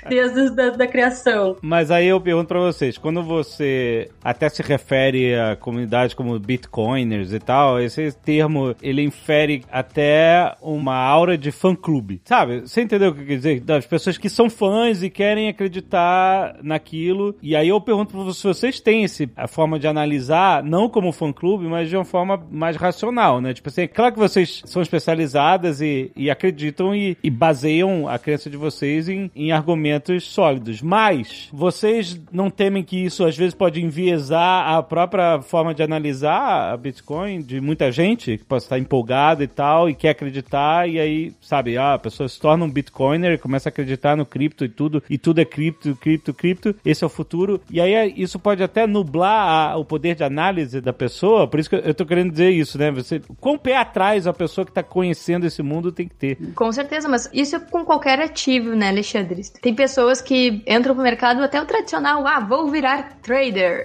desde 0.09 0.51
da, 0.51 0.71
da 0.71 0.87
criação. 0.89 1.57
Mas 1.63 1.93
aí 1.93 2.09
eu 2.09 2.21
pergunto 2.21 2.49
pra 2.49 2.59
vocês, 2.59 2.99
quando 2.99 3.23
você 3.23 4.11
até 4.23 4.49
se 4.49 4.63
refere 4.63 5.37
a 5.37 5.55
comunidades 5.55 6.13
como 6.13 6.37
Bitcoiners 6.41 7.33
e 7.33 7.39
tal, 7.39 7.81
esse 7.81 8.11
termo 8.11 8.75
ele 8.83 9.03
infere 9.03 9.63
até 9.71 10.57
uma 10.61 10.97
aura 10.97 11.39
de 11.39 11.53
fã-clube. 11.53 12.21
Sabe? 12.25 12.63
Você 12.63 12.83
entendeu 12.83 13.11
o 13.11 13.15
que 13.15 13.21
eu 13.21 13.27
quer 13.27 13.37
dizer? 13.37 13.61
Das 13.61 13.87
pessoas 13.87 14.19
que 14.19 14.29
são 14.29 14.51
fãs 14.51 15.05
e 15.05 15.09
querem 15.09 15.49
acreditar 15.49 16.57
naquilo. 16.65 17.37
E 17.41 17.55
aí 17.55 17.69
eu 17.69 17.81
pergunto 17.81 18.11
pra 18.13 18.25
vocês, 18.25 18.39
se 18.39 18.61
vocês 18.61 18.81
têm 18.81 19.05
esse, 19.05 19.31
a 19.37 19.47
forma 19.47 19.79
de 19.79 19.87
analisar, 19.87 20.65
não 20.65 20.89
como 20.89 21.13
fã-clube, 21.13 21.67
mas 21.67 21.89
de 21.89 21.97
uma 21.97 22.05
forma 22.09 22.43
mais 22.51 22.77
racional, 22.77 23.41
né? 23.41 23.55
Tipo 23.55 23.69
assim, 23.69 23.83
é 23.83 23.87
claro 23.87 24.15
que 24.15 24.19
vocês 24.19 24.63
são 24.65 24.83
especializadas 24.83 25.81
e, 25.81 26.11
e 26.17 26.31
acreditam 26.31 26.95
e, 26.95 27.17
e, 27.23 27.31
baseiam 27.31 28.09
a 28.09 28.19
crença 28.19 28.51
de 28.51 28.57
vocês 28.57 29.09
em, 29.09 29.31
em 29.37 29.53
argumentos 29.53 30.25
sólidos. 30.25 30.83
Mas 30.83 31.49
vocês 31.53 32.21
não 32.33 32.51
temem 32.51 32.83
que 32.83 32.97
isso 32.97 33.25
às 33.25 33.37
vezes 33.37 33.55
pode 33.55 33.83
enviesar 33.83 34.77
a 34.77 34.83
própria 34.83 35.41
forma 35.43 35.75
de 35.75 35.83
analisar 35.83 36.73
a 36.73 36.77
Bitcoin 36.77 37.43
de 37.43 37.61
muita 37.61 37.93
gente 37.93 38.39
que 38.39 38.45
pode 38.45 38.63
estar 38.63 38.79
empolgada 38.79 39.45
e 39.45 39.49
tal 39.49 39.89
e 39.89 39.95
quer 39.95 40.11
acreditar 40.11 40.89
e 40.89 40.99
aí, 40.99 41.33
sabe, 41.41 41.77
ah, 41.77 41.95
a 41.95 41.99
pessoa 41.99 42.29
se 42.29 42.41
torna 42.41 42.65
um 42.65 42.71
Bitcoiner 42.71 43.33
e 43.33 43.39
começa 43.39 43.69
a 43.69 43.71
acreditar 43.71 44.17
no 44.17 44.25
cripto 44.25 44.65
e 44.65 44.69
tudo, 44.69 45.03
e 45.09 45.19
tudo 45.19 45.41
é 45.41 45.45
cripto, 45.45 45.95
cripto, 45.97 46.33
cripto, 46.33 46.75
esse 46.85 47.05
é 47.05 47.07
o 47.07 47.11
futuro. 47.11 47.61
E 47.71 47.81
aí 47.81 48.15
isso 48.17 48.39
pode 48.39 48.63
até 48.63 48.87
nublar 48.87 49.73
a, 49.73 49.77
o 49.77 49.85
poder 49.85 50.15
de 50.15 50.25
análise 50.25 50.81
da 50.81 50.93
pessoa, 50.93 51.47
por 51.47 51.61
isso 51.61 51.69
que 51.69 51.77
eu 51.77 51.95
tô 51.99 52.07
querendo 52.07 52.31
dizer 52.31 52.51
isso, 52.51 52.79
né? 52.79 52.91
Você, 52.93 53.21
quão 53.41 53.59
pé 53.59 53.77
atrás 53.77 54.27
a 54.27 54.33
pessoa 54.33 54.65
que 54.65 54.73
tá 54.73 54.83
conhecendo 54.83 55.47
esse 55.47 55.63
mundo 55.63 55.91
tem 55.91 56.07
que 56.07 56.15
ter. 56.15 56.39
Com 56.55 56.71
certeza, 56.73 57.09
mas 57.09 57.29
isso 57.33 57.57
é 57.57 57.59
com 57.59 57.85
qualquer 57.85 58.21
ativo, 58.21 58.75
né, 58.75 58.89
Alexandre? 58.89 59.43
Tem 59.61 59.75
pessoas 59.75 60.21
que 60.21 60.63
entram 60.67 60.95
pro 60.95 61.03
mercado 61.03 61.43
até 61.43 61.61
o 61.61 61.67
tradicional, 61.67 62.27
ah, 62.27 62.41
vou 62.41 62.69
virar 62.71 63.19
trader. 63.23 63.85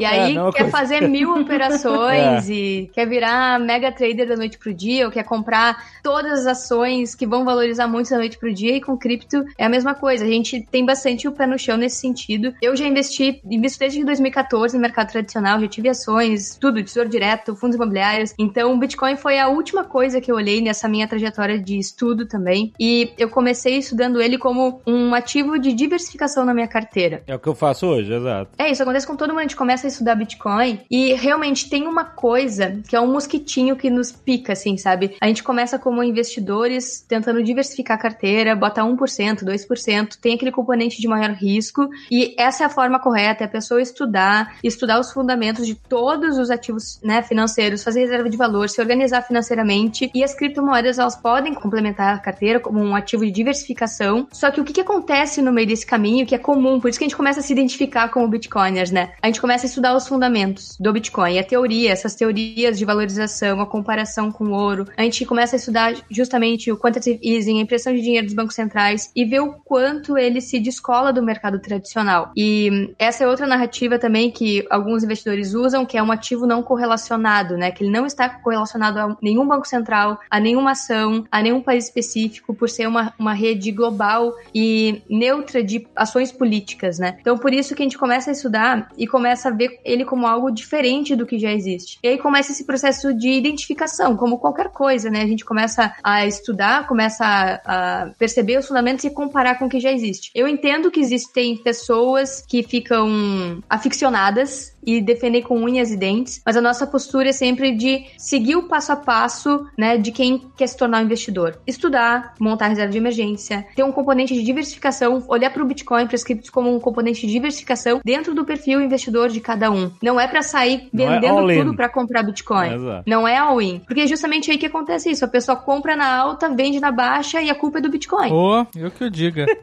e 0.00 0.04
aí 0.04 0.36
é, 0.36 0.52
quer 0.52 0.70
fazer 0.70 1.06
mil 1.08 1.34
operações 1.34 2.48
é. 2.48 2.52
e 2.52 2.90
quer 2.92 3.06
virar 3.06 3.60
mega 3.60 3.92
trader 3.92 4.26
da 4.26 4.36
noite 4.36 4.58
pro 4.58 4.72
dia, 4.72 5.04
ou 5.04 5.12
quer 5.12 5.24
comprar 5.24 5.76
todas 6.02 6.40
as 6.40 6.46
ações 6.46 7.14
que 7.14 7.26
vão 7.26 7.44
valorizar 7.44 7.86
muito 7.86 8.10
da 8.10 8.16
noite 8.16 8.38
pro 8.38 8.52
dia, 8.52 8.76
e 8.76 8.80
com 8.80 8.96
cripto 8.96 9.44
é 9.58 9.64
a 9.64 9.68
mesma 9.68 9.94
coisa. 9.94 10.24
A 10.24 10.28
gente 10.28 10.66
tem 10.70 10.84
bastante 10.84 11.28
o 11.28 11.32
pé 11.32 11.46
no 11.46 11.58
chão 11.58 11.76
nesse 11.76 11.96
sentido. 11.96 12.54
Eu 12.62 12.74
já 12.74 12.86
investi, 12.86 13.40
invisto 13.44 13.78
desde 13.78 14.02
2014 14.04 14.74
no 14.74 14.80
mercado 14.80 15.10
tradicional, 15.10 15.60
já 15.60 15.68
tive 15.68 15.88
ações, 15.88 16.56
tudo, 16.58 16.82
tesouro 16.82 17.08
direto, 17.08 17.49
fundos 17.56 17.76
imobiliários. 17.76 18.34
Então, 18.38 18.72
o 18.74 18.78
Bitcoin 18.78 19.16
foi 19.16 19.38
a 19.38 19.48
última 19.48 19.84
coisa 19.84 20.20
que 20.20 20.30
eu 20.30 20.36
olhei 20.36 20.60
nessa 20.60 20.88
minha 20.88 21.06
trajetória 21.06 21.58
de 21.58 21.78
estudo 21.78 22.26
também. 22.26 22.72
E 22.78 23.12
eu 23.18 23.28
comecei 23.28 23.78
estudando 23.78 24.20
ele 24.20 24.38
como 24.38 24.80
um 24.86 25.14
ativo 25.14 25.58
de 25.58 25.72
diversificação 25.72 26.44
na 26.44 26.54
minha 26.54 26.68
carteira. 26.68 27.22
É 27.26 27.34
o 27.34 27.38
que 27.38 27.48
eu 27.48 27.54
faço 27.54 27.86
hoje, 27.86 28.12
exato. 28.12 28.50
É, 28.58 28.70
isso 28.70 28.82
acontece 28.82 29.06
com 29.06 29.16
todo 29.16 29.30
mundo. 29.30 29.40
A 29.40 29.42
gente 29.42 29.56
começa 29.56 29.86
a 29.86 29.88
estudar 29.88 30.14
Bitcoin 30.14 30.80
e 30.90 31.14
realmente 31.14 31.68
tem 31.68 31.86
uma 31.86 32.04
coisa 32.04 32.80
que 32.88 32.96
é 32.96 33.00
um 33.00 33.12
mosquitinho 33.12 33.76
que 33.76 33.90
nos 33.90 34.12
pica, 34.12 34.52
assim, 34.52 34.76
sabe? 34.76 35.16
A 35.20 35.26
gente 35.26 35.42
começa 35.42 35.78
como 35.78 36.02
investidores 36.02 37.04
tentando 37.06 37.42
diversificar 37.42 37.96
a 37.96 38.00
carteira, 38.00 38.54
bota 38.54 38.82
1%, 38.82 39.44
2%, 39.44 40.16
tem 40.20 40.34
aquele 40.34 40.52
componente 40.52 41.00
de 41.00 41.08
maior 41.08 41.30
risco 41.30 41.88
e 42.10 42.34
essa 42.38 42.64
é 42.64 42.66
a 42.66 42.70
forma 42.70 42.98
correta, 42.98 43.44
é 43.44 43.46
a 43.46 43.50
pessoa 43.50 43.80
estudar, 43.80 44.56
estudar 44.62 45.00
os 45.00 45.12
fundamentos 45.12 45.66
de 45.66 45.74
todos 45.74 46.38
os 46.38 46.50
ativos 46.50 47.00
né, 47.02 47.22
financeiros, 47.22 47.39
fazer 47.48 48.00
reserva 48.00 48.28
de 48.28 48.36
valor, 48.36 48.68
se 48.68 48.80
organizar 48.80 49.22
financeiramente 49.22 50.10
e 50.14 50.24
as 50.24 50.34
criptomoedas 50.34 50.98
elas 50.98 51.16
podem 51.16 51.54
complementar 51.54 52.14
a 52.14 52.18
carteira 52.18 52.60
como 52.60 52.80
um 52.80 52.94
ativo 52.94 53.24
de 53.24 53.30
diversificação. 53.30 54.26
Só 54.32 54.50
que 54.50 54.60
o 54.60 54.64
que, 54.64 54.72
que 54.72 54.80
acontece 54.80 55.42
no 55.42 55.52
meio 55.52 55.66
desse 55.66 55.86
caminho 55.86 56.26
que 56.26 56.34
é 56.34 56.38
comum, 56.38 56.80
por 56.80 56.88
isso 56.88 56.98
que 56.98 57.04
a 57.04 57.08
gente 57.08 57.16
começa 57.16 57.40
a 57.40 57.42
se 57.42 57.52
identificar 57.52 58.08
como 58.08 58.28
bitcoiners, 58.28 58.90
né? 58.90 59.12
A 59.22 59.26
gente 59.26 59.40
começa 59.40 59.66
a 59.66 59.68
estudar 59.68 59.94
os 59.94 60.06
fundamentos 60.06 60.76
do 60.78 60.92
Bitcoin, 60.92 61.38
a 61.38 61.44
teoria, 61.44 61.90
essas 61.90 62.14
teorias 62.14 62.78
de 62.78 62.84
valorização, 62.84 63.60
a 63.60 63.66
comparação 63.66 64.30
com 64.30 64.44
o 64.44 64.52
ouro. 64.52 64.86
A 64.96 65.02
gente 65.02 65.24
começa 65.24 65.56
a 65.56 65.58
estudar 65.58 65.94
justamente 66.10 66.70
o 66.70 66.76
quantitative 66.76 67.20
easing, 67.22 67.58
a 67.58 67.62
impressão 67.62 67.94
de 67.94 68.00
dinheiro 68.00 68.26
dos 68.26 68.34
bancos 68.34 68.54
centrais 68.54 69.10
e 69.14 69.24
ver 69.24 69.40
o 69.40 69.52
quanto 69.52 70.16
ele 70.16 70.40
se 70.40 70.58
descola 70.58 71.12
do 71.12 71.22
mercado 71.22 71.58
tradicional. 71.58 72.32
E 72.36 72.94
essa 72.98 73.24
é 73.24 73.26
outra 73.26 73.46
narrativa 73.46 73.98
também 73.98 74.30
que 74.30 74.66
alguns 74.70 75.04
investidores 75.04 75.54
usam, 75.54 75.86
que 75.86 75.96
é 75.96 76.02
um 76.02 76.12
ativo 76.12 76.46
não 76.46 76.62
correlacionado, 76.62 77.29
né? 77.56 77.70
Que 77.70 77.84
ele 77.84 77.92
não 77.92 78.06
está 78.06 78.28
correlacionado 78.28 78.98
a 78.98 79.16
nenhum 79.22 79.46
banco 79.46 79.66
central, 79.66 80.18
a 80.30 80.40
nenhuma 80.40 80.72
ação, 80.72 81.24
a 81.30 81.42
nenhum 81.42 81.60
país 81.60 81.84
específico, 81.84 82.54
por 82.54 82.68
ser 82.68 82.86
uma, 82.86 83.12
uma 83.18 83.32
rede 83.32 83.70
global 83.70 84.32
e 84.54 85.02
neutra 85.08 85.62
de 85.62 85.86
ações 85.94 86.32
políticas, 86.32 86.98
né? 86.98 87.16
Então, 87.20 87.38
por 87.38 87.52
isso 87.52 87.74
que 87.74 87.82
a 87.82 87.84
gente 87.84 87.98
começa 87.98 88.30
a 88.30 88.32
estudar 88.32 88.88
e 88.96 89.06
começa 89.06 89.48
a 89.48 89.52
ver 89.52 89.80
ele 89.84 90.04
como 90.04 90.26
algo 90.26 90.50
diferente 90.50 91.14
do 91.14 91.26
que 91.26 91.38
já 91.38 91.52
existe. 91.52 91.98
E 92.02 92.08
aí 92.08 92.18
começa 92.18 92.52
esse 92.52 92.64
processo 92.64 93.14
de 93.14 93.30
identificação, 93.30 94.16
como 94.16 94.38
qualquer 94.38 94.68
coisa, 94.70 95.10
né? 95.10 95.22
A 95.22 95.26
gente 95.26 95.44
começa 95.44 95.94
a 96.02 96.26
estudar, 96.26 96.86
começa 96.86 97.24
a, 97.24 98.02
a 98.04 98.06
perceber 98.18 98.58
os 98.58 98.66
fundamentos 98.66 99.04
e 99.04 99.10
comparar 99.10 99.58
com 99.58 99.66
o 99.66 99.68
que 99.68 99.80
já 99.80 99.92
existe. 99.92 100.30
Eu 100.34 100.48
entendo 100.48 100.90
que 100.90 101.00
existem 101.00 101.56
pessoas 101.56 102.44
que 102.46 102.62
ficam 102.62 103.62
aficionadas 103.68 104.74
e 104.84 105.00
defender 105.00 105.42
com 105.42 105.58
unhas 105.58 105.90
e 105.90 105.96
dentes, 105.96 106.40
mas 106.44 106.56
a 106.56 106.60
nossa 106.60 106.86
postura 106.86 107.28
é 107.28 107.32
sempre 107.32 107.72
de 107.72 108.06
seguir 108.16 108.56
o 108.56 108.62
passo 108.64 108.92
a 108.92 108.96
passo, 108.96 109.66
né, 109.76 109.98
de 109.98 110.12
quem 110.12 110.50
quer 110.56 110.66
se 110.66 110.76
tornar 110.76 111.00
um 111.00 111.04
investidor. 111.04 111.58
Estudar, 111.66 112.34
montar 112.40 112.68
reserva 112.68 112.92
de 112.92 112.98
emergência, 112.98 113.66
ter 113.74 113.82
um 113.82 113.92
componente 113.92 114.34
de 114.34 114.42
diversificação, 114.42 115.24
olhar 115.28 115.50
para 115.50 115.62
o 115.62 115.66
Bitcoin, 115.66 116.06
para 116.06 116.16
criptos 116.30 116.50
como 116.50 116.74
um 116.74 116.78
componente 116.78 117.26
de 117.26 117.32
diversificação 117.32 118.00
dentro 118.04 118.34
do 118.34 118.44
perfil 118.44 118.80
investidor 118.80 119.28
de 119.28 119.40
cada 119.40 119.70
um. 119.70 119.90
Não 120.02 120.20
é 120.20 120.28
para 120.28 120.42
sair 120.42 120.88
é 120.94 120.96
vendendo 120.96 121.50
é 121.50 121.58
tudo 121.58 121.74
para 121.74 121.88
comprar 121.88 122.22
Bitcoin. 122.22 122.68
É 122.68 123.02
Não 123.06 123.26
é 123.26 123.36
all-in. 123.36 123.80
Porque 123.80 124.02
é 124.02 124.06
justamente 124.06 124.50
aí 124.50 124.58
que 124.58 124.66
acontece 124.66 125.10
isso. 125.10 125.24
A 125.24 125.28
pessoa 125.28 125.56
compra 125.56 125.96
na 125.96 126.16
alta, 126.16 126.48
vende 126.48 126.78
na 126.80 126.92
baixa 126.92 127.40
e 127.42 127.50
a 127.50 127.54
culpa 127.54 127.78
é 127.78 127.80
do 127.80 127.90
Bitcoin. 127.90 128.30
Oh, 128.32 128.66
eu 128.76 128.90
que 128.90 129.04
eu 129.04 129.10
diga. 129.10 129.46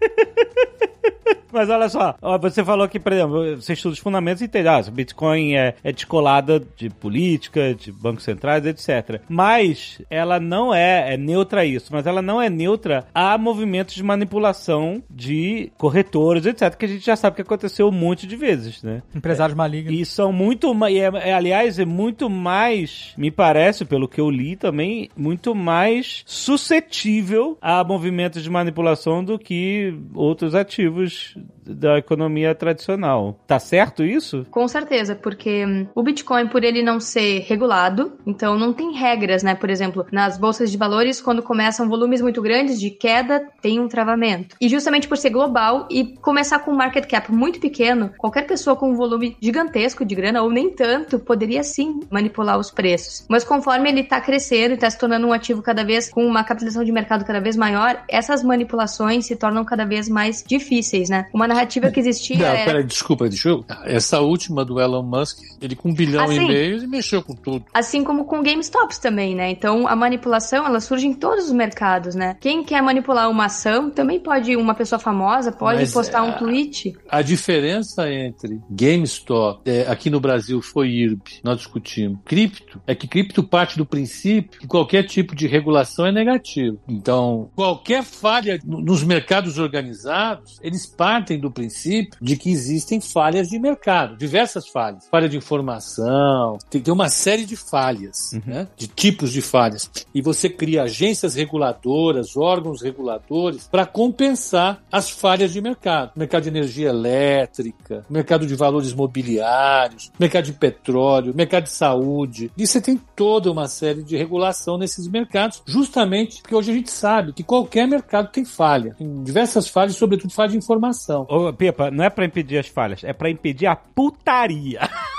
Mas 1.51 1.69
olha 1.69 1.89
só, 1.89 2.15
você 2.39 2.63
falou 2.63 2.87
que, 2.87 2.99
por 2.99 3.11
exemplo, 3.13 3.55
você 3.55 3.73
estuda 3.73 3.93
os 3.93 3.99
fundamentos 3.99 4.41
e 4.41 4.45
entende, 4.45 4.67
ah, 4.67 4.79
o 4.79 4.91
Bitcoin 5.07 5.55
é, 5.55 5.75
é 5.83 5.91
descolada 5.91 6.61
de 6.75 6.89
política, 6.89 7.73
de 7.73 7.91
bancos 7.91 8.23
centrais, 8.23 8.65
etc. 8.65 9.21
Mas 9.29 10.01
ela 10.09 10.39
não 10.39 10.73
é, 10.73 11.13
é 11.13 11.17
neutra 11.17 11.61
a 11.61 11.65
isso, 11.65 11.89
mas 11.91 12.05
ela 12.05 12.21
não 12.21 12.41
é 12.41 12.49
neutra 12.49 13.07
a 13.13 13.37
movimentos 13.37 13.95
de 13.95 14.03
manipulação 14.03 15.01
de 15.09 15.71
corretores, 15.77 16.45
etc., 16.45 16.75
que 16.75 16.85
a 16.85 16.89
gente 16.89 17.05
já 17.05 17.15
sabe 17.15 17.37
que 17.37 17.41
aconteceu 17.41 17.87
um 17.87 17.91
monte 17.91 18.27
de 18.27 18.35
vezes, 18.35 18.83
né? 18.83 19.01
Empresários 19.15 19.55
é, 19.55 19.57
malignos. 19.57 19.93
E 19.93 20.05
são 20.05 20.31
muito, 20.31 20.73
e 20.89 20.99
é, 20.99 21.29
é, 21.29 21.33
aliás, 21.33 21.79
é 21.79 21.85
muito 21.85 22.29
mais, 22.29 23.13
me 23.17 23.31
parece, 23.31 23.85
pelo 23.85 24.07
que 24.07 24.19
eu 24.19 24.29
li 24.29 24.55
também, 24.55 25.09
muito 25.15 25.55
mais 25.55 26.23
suscetível 26.25 27.57
a 27.61 27.83
movimentos 27.83 28.43
de 28.43 28.49
manipulação 28.49 29.23
do 29.23 29.39
que 29.39 29.93
outros 30.13 30.53
ativos 30.53 31.35
da 31.67 31.97
economia 31.97 32.55
tradicional. 32.55 33.39
Tá 33.45 33.59
certo 33.59 34.03
isso? 34.03 34.45
Com 34.49 34.67
certeza, 34.67 35.15
porque 35.15 35.65
hum, 35.65 35.87
o 35.95 36.03
Bitcoin, 36.03 36.47
por 36.47 36.63
ele 36.63 36.83
não 36.83 36.99
ser 36.99 37.39
regulado, 37.47 38.13
então 38.25 38.57
não 38.57 38.73
tem 38.73 38.93
regras, 38.93 39.43
né? 39.43 39.55
Por 39.55 39.69
exemplo, 39.69 40.05
nas 40.11 40.37
bolsas 40.37 40.71
de 40.71 40.77
valores, 40.77 41.21
quando 41.21 41.43
começam 41.43 41.87
volumes 41.87 42.21
muito 42.21 42.41
grandes 42.41 42.79
de 42.79 42.89
queda, 42.89 43.47
tem 43.61 43.79
um 43.79 43.87
travamento. 43.87 44.55
E 44.59 44.69
justamente 44.69 45.07
por 45.07 45.17
ser 45.17 45.29
global 45.29 45.87
e 45.91 46.15
começar 46.17 46.59
com 46.59 46.71
um 46.71 46.75
market 46.75 47.05
cap 47.05 47.31
muito 47.31 47.59
pequeno, 47.59 48.11
qualquer 48.17 48.45
pessoa 48.47 48.75
com 48.75 48.91
um 48.91 48.95
volume 48.95 49.37
gigantesco 49.41 50.05
de 50.05 50.15
grana, 50.15 50.41
ou 50.41 50.49
nem 50.49 50.69
tanto, 50.69 51.19
poderia 51.19 51.63
sim 51.63 51.99
manipular 52.09 52.57
os 52.57 52.71
preços. 52.71 53.25
Mas 53.29 53.43
conforme 53.43 53.89
ele 53.89 54.03
tá 54.03 54.21
crescendo 54.21 54.73
e 54.73 54.77
tá 54.77 54.89
se 54.89 54.97
tornando 54.97 55.27
um 55.27 55.33
ativo 55.33 55.61
cada 55.61 55.83
vez 55.83 56.09
com 56.09 56.25
uma 56.25 56.43
capitalização 56.43 56.83
de 56.83 56.91
mercado 56.91 57.25
cada 57.25 57.39
vez 57.39 57.55
maior, 57.55 58.03
essas 58.09 58.43
manipulações 58.43 59.25
se 59.25 59.35
tornam 59.35 59.63
cada 59.65 59.85
vez 59.85 60.07
mais 60.09 60.43
difíceis, 60.45 61.09
né? 61.09 61.27
Uma 61.33 61.47
narrativa 61.57 61.91
que 61.91 61.99
existia 61.99 62.37
Não, 62.37 62.45
era 62.45 62.65
peraí, 62.65 62.83
desculpa, 62.83 63.27
deixa 63.27 63.49
eu. 63.49 63.65
Essa 63.85 64.19
última 64.21 64.63
do 64.63 64.79
Elon 64.79 65.03
Musk, 65.03 65.39
ele 65.61 65.75
com 65.75 65.89
um 65.89 65.93
bilhão 65.93 66.29
Ah, 66.29 66.33
e 66.33 66.39
meio, 66.39 66.75
ele 66.77 66.87
mexeu 66.87 67.21
com 67.23 67.33
tudo. 67.35 67.65
Assim 67.73 68.03
como 68.03 68.25
com 68.25 68.41
GameStops 68.41 68.97
também, 68.99 69.35
né? 69.35 69.49
Então 69.49 69.87
a 69.87 69.95
manipulação 69.95 70.65
ela 70.65 70.79
surge 70.79 71.07
em 71.07 71.13
todos 71.13 71.45
os 71.45 71.51
mercados, 71.51 72.15
né? 72.15 72.35
Quem 72.39 72.63
quer 72.63 72.81
manipular 72.81 73.29
uma 73.29 73.45
ação 73.45 73.89
também 73.89 74.19
pode, 74.19 74.55
uma 74.55 74.73
pessoa 74.73 74.99
famosa 74.99 75.51
pode 75.51 75.81
Mas, 75.81 75.93
postar 75.93 76.23
um 76.23 76.29
ah, 76.29 76.33
tweet. 76.33 76.95
A 77.09 77.21
diferença 77.21 78.09
entre 78.11 78.59
GameStop, 78.69 79.61
é, 79.69 79.81
aqui 79.87 80.09
no 80.09 80.19
Brasil 80.19 80.61
foi 80.61 80.89
IRB, 80.89 81.21
nós 81.43 81.57
discutimos. 81.57 82.19
Cripto, 82.25 82.81
é 82.85 82.93
que 82.95 83.07
cripto 83.07 83.43
parte 83.43 83.77
do 83.77 83.85
princípio 83.85 84.59
que 84.59 84.67
qualquer 84.67 85.03
tipo 85.03 85.35
de 85.35 85.47
regulação 85.47 86.05
é 86.05 86.11
negativo. 86.11 86.79
Então, 86.87 87.49
qualquer 87.55 88.03
falha 88.03 88.59
no- 88.65 88.81
nos 88.81 89.03
mercados 89.03 89.57
organizados, 89.57 90.59
eles 90.61 90.85
partem 90.85 91.39
do 91.39 91.46
princípio 91.51 92.17
de 92.21 92.35
que 92.37 92.51
existem 92.51 92.99
falhas 92.99 93.47
de 93.49 93.59
mercado, 93.59 94.17
diversas 94.17 94.67
falhas. 94.67 95.07
Falha 95.09 95.29
de 95.29 95.37
informação, 95.37 96.57
tem, 96.69 96.81
tem 96.81 96.93
uma 96.93 97.09
série 97.09 97.45
de 97.45 97.55
falhas, 97.55 98.31
né? 98.45 98.67
de 98.75 98.87
tipos 98.87 99.31
de 99.31 99.41
falhas. 99.41 99.89
E 100.13 100.21
você 100.21 100.49
cria 100.49 100.83
agências 100.83 101.35
reguladoras, 101.35 102.35
órgãos 102.35 102.81
reguladores, 102.81 103.67
para 103.67 103.85
compensar 103.85 104.81
as 104.91 105.09
falhas 105.09 105.51
de 105.51 105.61
mercado. 105.61 106.11
Mercado 106.15 106.43
de 106.43 106.49
energia 106.49 106.89
elétrica, 106.89 108.05
mercado 108.09 108.45
de 108.45 108.55
valores 108.55 108.93
mobiliários, 108.93 110.11
mercado 110.19 110.45
de 110.45 110.53
petróleo, 110.53 111.33
mercado 111.35 111.63
de 111.63 111.71
saúde. 111.71 112.51
E 112.57 112.65
você 112.65 112.81
tem 112.81 112.99
toda 113.15 113.51
uma 113.51 113.67
série 113.67 114.03
de 114.03 114.17
regulação 114.17 114.77
nesses 114.77 115.07
mercados, 115.07 115.61
justamente 115.65 116.41
porque 116.41 116.55
hoje 116.55 116.71
a 116.71 116.73
gente 116.73 116.91
sabe 116.91 117.33
que 117.33 117.43
qualquer 117.43 117.87
mercado 117.87 118.31
tem 118.31 118.45
falha. 118.45 118.95
Tem 118.97 119.23
diversas 119.23 119.67
falhas, 119.67 119.95
sobretudo 119.95 120.33
falha 120.33 120.51
de 120.51 120.57
informação. 120.57 121.25
Ô, 121.37 121.53
Pepa, 121.53 121.91
não 121.91 122.03
é 122.03 122.09
pra 122.09 122.25
impedir 122.25 122.57
as 122.57 122.67
falhas, 122.67 123.03
é 123.03 123.13
pra 123.13 123.29
impedir 123.29 123.67
a 123.67 123.75
putaria. 123.75 124.79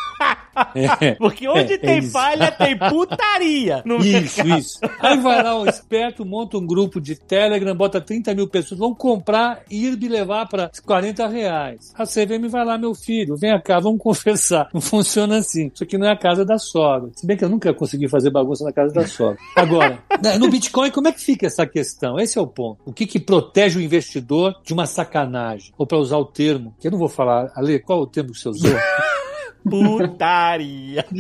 É. 0.75 1.15
Porque 1.19 1.49
onde 1.49 1.75
É, 1.75 1.79
tem 1.79 1.99
é 1.99 2.03
falha, 2.03 2.51
tem 2.51 2.77
putaria. 2.77 3.83
No 3.89 3.97
Isso, 3.99 4.43
mercado. 4.45 4.59
isso. 4.59 4.79
Aí 5.01 5.19
vai 5.19 5.43
lá 5.43 5.59
o 5.59 5.67
esperto, 5.69 6.25
monta 6.25 6.59
um 6.59 6.67
grupo 6.67 7.01
de 7.01 7.15
Telegram, 7.15 7.75
bota 7.75 8.01
30 8.01 8.35
mil 8.35 8.49
pessoas, 8.49 8.79
vão 8.79 8.95
comprar 8.95 9.63
e 9.71 9.87
ir 9.87 9.97
me 9.97 10.09
levar 10.09 10.47
para 10.49 10.71
40 10.85 11.27
reais. 11.29 11.93
A 11.97 12.05
CVM 12.05 12.49
vai 12.49 12.65
lá, 12.65 12.77
meu 12.77 12.95
filho, 12.95 13.37
vem 13.37 13.59
cá, 13.63 13.79
vamos 13.81 14.01
conversar. 14.03 14.69
Não 14.75 14.81
funciona 14.81 15.39
assim. 15.39 15.71
Isso 15.73 15.85
aqui 15.85 15.97
não 15.97 16.07
é 16.07 16.13
a 16.13 16.17
casa 16.19 16.45
da 16.45 16.59
sogra. 16.59 17.11
Se 17.15 17.27
bem 17.27 17.37
que 17.37 17.45
eu 17.45 17.49
nunca 17.49 17.73
consegui 17.73 18.09
fazer 18.09 18.31
bagunça 18.31 18.65
na 18.65 18.73
casa 18.73 18.93
da 18.93 19.07
sogra. 19.07 19.39
Agora, 19.57 19.99
né, 20.23 20.37
no 20.39 20.49
Bitcoin, 20.51 20.91
como 20.91 21.09
é 21.09 21.13
que 21.13 21.21
fica 21.21 21.47
essa 21.47 21.67
questão? 21.67 22.19
Esse 22.19 22.39
é 22.39 22.41
o 22.41 22.47
ponto. 22.47 22.81
O 22.85 22.93
que, 22.93 23.07
que 23.07 23.19
protege 23.21 23.79
o 23.79 23.83
investidor 23.83 24.55
de 24.65 24.73
uma 24.73 24.87
sacanagem? 24.87 25.73
Ou 25.79 25.87
para 25.87 25.99
usar 25.99 26.19
o 26.19 26.25
termo, 26.25 26.75
que 26.81 26.89
eu 26.89 26.91
não 26.93 26.99
vou 26.99 27.09
falar, 27.09 27.51
Ale, 27.55 27.79
qual 27.79 28.01
é 28.01 28.03
o 28.03 28.07
termo 28.07 28.33
que 28.33 28.39
você 28.41 28.49
usou? 28.49 28.73
Putaria. 29.63 31.05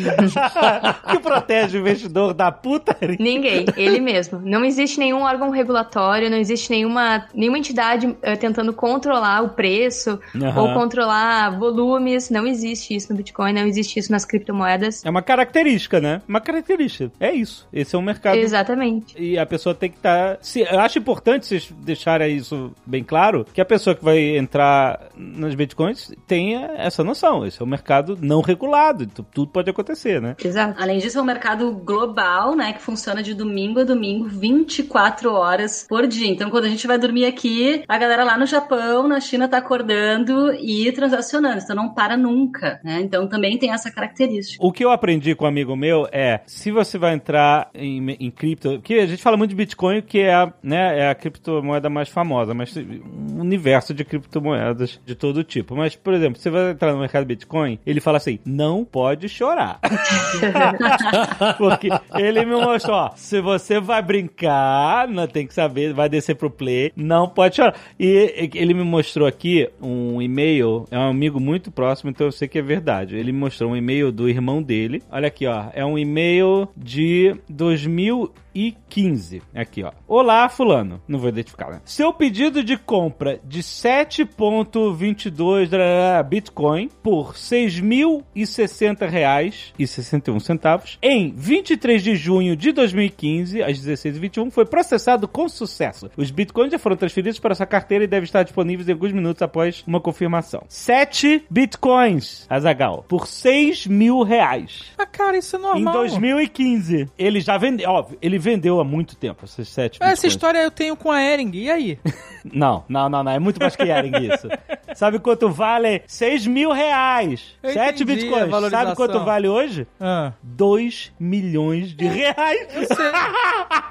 que 1.11 1.19
protege 1.19 1.79
o 1.79 1.81
investidor 1.81 2.35
da 2.35 2.51
putaria. 2.51 3.17
Ninguém, 3.19 3.65
ele 3.77 4.01
mesmo. 4.01 4.41
Não 4.43 4.65
existe 4.65 4.99
nenhum 4.99 5.23
órgão 5.23 5.51
regulatório, 5.51 6.31
não 6.31 6.39
existe 6.39 6.71
nenhuma, 6.71 7.27
nenhuma 7.35 7.59
entidade 7.59 8.17
eh, 8.23 8.37
tentando 8.37 8.73
controlar 8.73 9.43
o 9.43 9.51
preço 9.51 10.19
Aham. 10.35 10.61
ou 10.61 10.75
controlar 10.75 11.59
volumes. 11.59 12.31
Não 12.31 12.47
existe 12.47 12.95
isso 12.95 13.11
no 13.11 13.17
Bitcoin, 13.17 13.53
não 13.53 13.67
existe 13.67 13.99
isso 13.99 14.11
nas 14.13 14.25
criptomoedas. 14.25 15.05
É 15.05 15.11
uma 15.11 15.23
característica, 15.23 16.01
né? 16.01 16.23
Uma 16.29 16.41
característica. 16.41 17.13
É 17.21 17.33
isso. 17.33 17.67
Esse 17.73 17.95
é 17.95 17.99
um 17.99 18.03
mercado. 18.03 18.37
Exatamente. 18.37 19.15
E 19.21 19.39
a 19.39 19.47
pessoa 19.47 19.75
tem 19.75 19.91
que 19.91 19.97
estar. 19.97 20.39
se 20.41 20.61
eu 20.61 20.81
acho 20.81 20.99
importante 20.99 21.47
vocês 21.47 21.73
deixarem 21.81 22.37
isso 22.37 22.73
bem 22.85 23.03
claro, 23.03 23.47
que 23.53 23.61
a 23.61 23.65
pessoa 23.65 23.95
que 23.95 24.05
vai 24.05 24.37
entrar 24.37 25.09
nas 25.17 25.55
bitcoins 25.55 26.11
tenha 26.27 26.73
essa 26.77 27.03
noção. 27.05 27.47
Esse 27.47 27.61
é 27.61 27.65
um 27.65 27.69
mercado 27.69 28.17
não 28.29 28.43
regulado. 28.43 29.05
Então, 29.05 29.25
tudo 29.33 29.51
pode 29.51 29.71
acontecer, 29.71 30.21
né? 30.21 30.37
Exato. 30.45 30.81
Além 30.81 30.99
disso, 30.99 31.19
é 31.19 31.23
um 31.23 31.25
mercado 31.25 31.73
global, 31.73 32.55
né? 32.55 32.75
Que 32.75 32.83
funciona 32.83 33.23
de 33.23 33.35
domingo 33.35 33.81
a 33.81 33.85
domingo, 33.85 34.29
24 34.29 35.33
horas 35.33 35.87
por 35.89 36.07
dia. 36.07 36.29
Então, 36.29 36.51
quando 36.51 36.67
a 36.67 36.69
gente 36.69 36.87
vai 36.87 36.99
dormir 36.99 37.25
aqui, 37.25 37.83
a 37.89 37.99
galera 37.99 38.25
lá 38.25 38.37
no 38.37 38.47
Japão, 38.47 39.09
na 39.09 39.21
China, 39.21 39.49
tá 39.49 39.59
acordando 39.59 40.53
e 40.55 40.93
transacionando. 40.93 41.63
Então, 41.63 41.75
não 41.75 41.95
para 41.95 42.17
nunca, 42.17 42.81
né? 42.85 43.01
Então, 43.01 43.27
também 43.27 43.59
tem 43.59 43.73
essa 43.73 43.91
característica. 43.91 44.65
O 44.65 44.71
que 44.71 44.85
eu 44.85 44.91
aprendi 44.91 45.35
com 45.35 45.47
um 45.47 45.49
amigo 45.49 45.75
meu 45.75 46.07
é, 46.13 46.41
se 46.47 46.71
você 46.71 46.99
vai 46.99 47.15
entrar 47.15 47.71
em, 47.75 48.11
em 48.21 48.31
cripto, 48.31 48.81
que 48.83 48.95
a 48.95 49.07
gente 49.07 49.23
fala 49.23 49.37
muito 49.37 49.51
de 49.51 49.57
Bitcoin, 49.57 50.03
que 50.03 50.21
é 50.21 50.35
a, 50.35 50.53
né, 50.63 50.99
é 50.99 51.09
a 51.09 51.15
criptomoeda 51.15 51.89
mais 51.89 52.09
famosa, 52.09 52.53
mas 52.53 52.77
um 52.77 53.41
universo 53.41 53.95
de 53.95 54.05
criptomoedas 54.05 55.01
de 55.05 55.15
todo 55.15 55.43
tipo. 55.43 55.75
Mas, 55.75 55.97
por 55.97 56.13
exemplo, 56.13 56.39
você 56.39 56.51
vai 56.51 56.73
entrar 56.73 56.93
no 56.93 57.01
mercado 57.01 57.25
Bitcoin, 57.25 57.79
ele 57.87 58.01
fala 58.01 58.18
assim: 58.19 58.39
não 58.45 58.85
pode 58.85 59.29
chorar. 59.29 59.81
Porque 61.57 61.89
ele 62.15 62.45
me 62.45 62.55
mostrou: 62.55 62.97
ó, 62.97 63.11
se 63.17 63.41
você 63.41 63.81
vai 63.81 64.03
brincar, 64.03 65.09
não 65.09 65.27
tem 65.27 65.47
que 65.47 65.55
saber, 65.55 65.93
vai 65.93 66.09
descer 66.09 66.37
pro 66.37 66.51
play, 66.51 66.93
não 66.95 67.29
pode 67.29 67.57
chorar. 67.57 67.75
E 67.99 68.51
ele 68.55 68.75
me 68.75 68.85
mostrou 68.85 69.27
aqui 69.27 69.69
um 69.81 70.21
e-mail, 70.21 70.85
é 70.91 70.99
um 70.99 71.09
amigo 71.09 71.41
muito 71.41 71.71
próximo, 71.71 72.11
então 72.11 72.27
eu 72.27 72.33
sei 72.33 72.49
que 72.49 72.59
é 72.59 72.63
verdade. 72.63 73.17
Ele 73.17 73.33
me 73.33 73.39
mostrou 73.39 73.71
um 73.71 73.77
e-mail 73.77 74.13
do 74.13 74.29
irmão 74.29 74.63
dele. 74.63 75.03
Olha 75.11 75.29
aqui, 75.29 75.47
ó, 75.47 75.67
é 75.73 75.85
um 75.85 75.99
e-mail 75.99 76.69
de 76.77 77.35
2015. 77.49 78.49
e 78.59 78.75
15. 78.89 79.41
Aqui, 79.55 79.85
ó. 79.85 79.93
Olá, 80.09 80.49
fulano. 80.49 81.01
Não 81.07 81.21
vou 81.21 81.29
identificar, 81.29 81.71
né? 81.71 81.81
Seu 81.85 82.13
pedido 82.13 82.65
de 82.65 82.77
compra 82.77 83.39
de 83.45 83.63
7.22 83.63 86.25
Bitcoin 86.25 86.91
por 87.01 87.35
6.000 87.35 88.08
R$1.060,61 88.17 90.99
em 91.03 91.33
23 91.35 92.03
de 92.03 92.17
junho 92.17 92.57
de 92.57 92.73
2015, 92.73 93.63
às 93.63 93.79
16h21, 93.79 94.51
foi 94.51 94.65
processado 94.65 95.29
com 95.29 95.47
sucesso. 95.49 96.11
Os 96.17 96.31
bitcoins 96.31 96.73
já 96.73 96.79
foram 96.79 96.97
transferidos 96.97 97.39
para 97.39 97.55
sua 97.55 97.67
carteira 97.67 98.05
e 98.05 98.07
devem 98.07 98.25
estar 98.25 98.43
disponíveis 98.43 98.89
em 98.89 98.93
alguns 98.93 99.13
minutos 99.13 99.43
após 99.43 99.85
uma 99.87 100.01
confirmação. 100.01 100.63
7 100.69 101.45
bitcoins, 101.51 102.47
Azagal, 102.49 103.05
por 103.09 103.27
6 103.27 103.87
mil 103.87 104.23
reais. 104.23 104.85
Ah, 104.97 105.07
cara, 105.07 105.39
isso 105.39 105.57
é 105.57 105.59
normal. 105.59 105.95
Em 105.95 105.99
2015. 105.99 107.09
Ele 107.19 107.41
já 107.41 107.59
vendeu, 107.59 107.91
óbvio, 107.91 108.19
ele 108.21 108.39
vendeu 108.39 108.81
há 108.81 108.85
muito 108.85 109.17
tempo 109.17 109.45
esses 109.45 109.69
7 109.69 109.95
bitcoins. 109.95 110.13
Essa 110.13 110.27
história 110.27 110.59
eu 110.59 110.71
tenho 110.71 110.97
com 110.97 111.11
a 111.11 111.23
Ering, 111.23 111.51
e 111.55 111.71
aí? 111.71 111.99
Não, 112.53 112.85
não, 112.89 113.09
não, 113.09 113.23
não. 113.23 113.33
É 113.33 113.39
muito 113.39 113.59
mais 113.61 113.75
que 113.77 113.83
Ering 113.83 114.13
isso. 114.33 114.49
Sabe 114.95 115.19
quanto 115.19 115.49
vale? 115.51 116.03
6 116.07 116.47
mil 116.47 116.73
reais. 116.73 117.55
Eu 117.63 117.73
7 117.73 118.03
entendi 118.03 118.03
a 118.03 118.17
bitcoins. 118.47 118.71
Sabe 118.71 118.95
quanto 118.97 119.21
vale 119.25 119.49
hoje? 119.49 119.87
Ah, 120.01 120.33
2 120.43 121.13
milhões 121.21 121.95
de 121.95 122.07
reais. 122.07 122.69
eu 122.75 122.87
sei. 122.87 123.07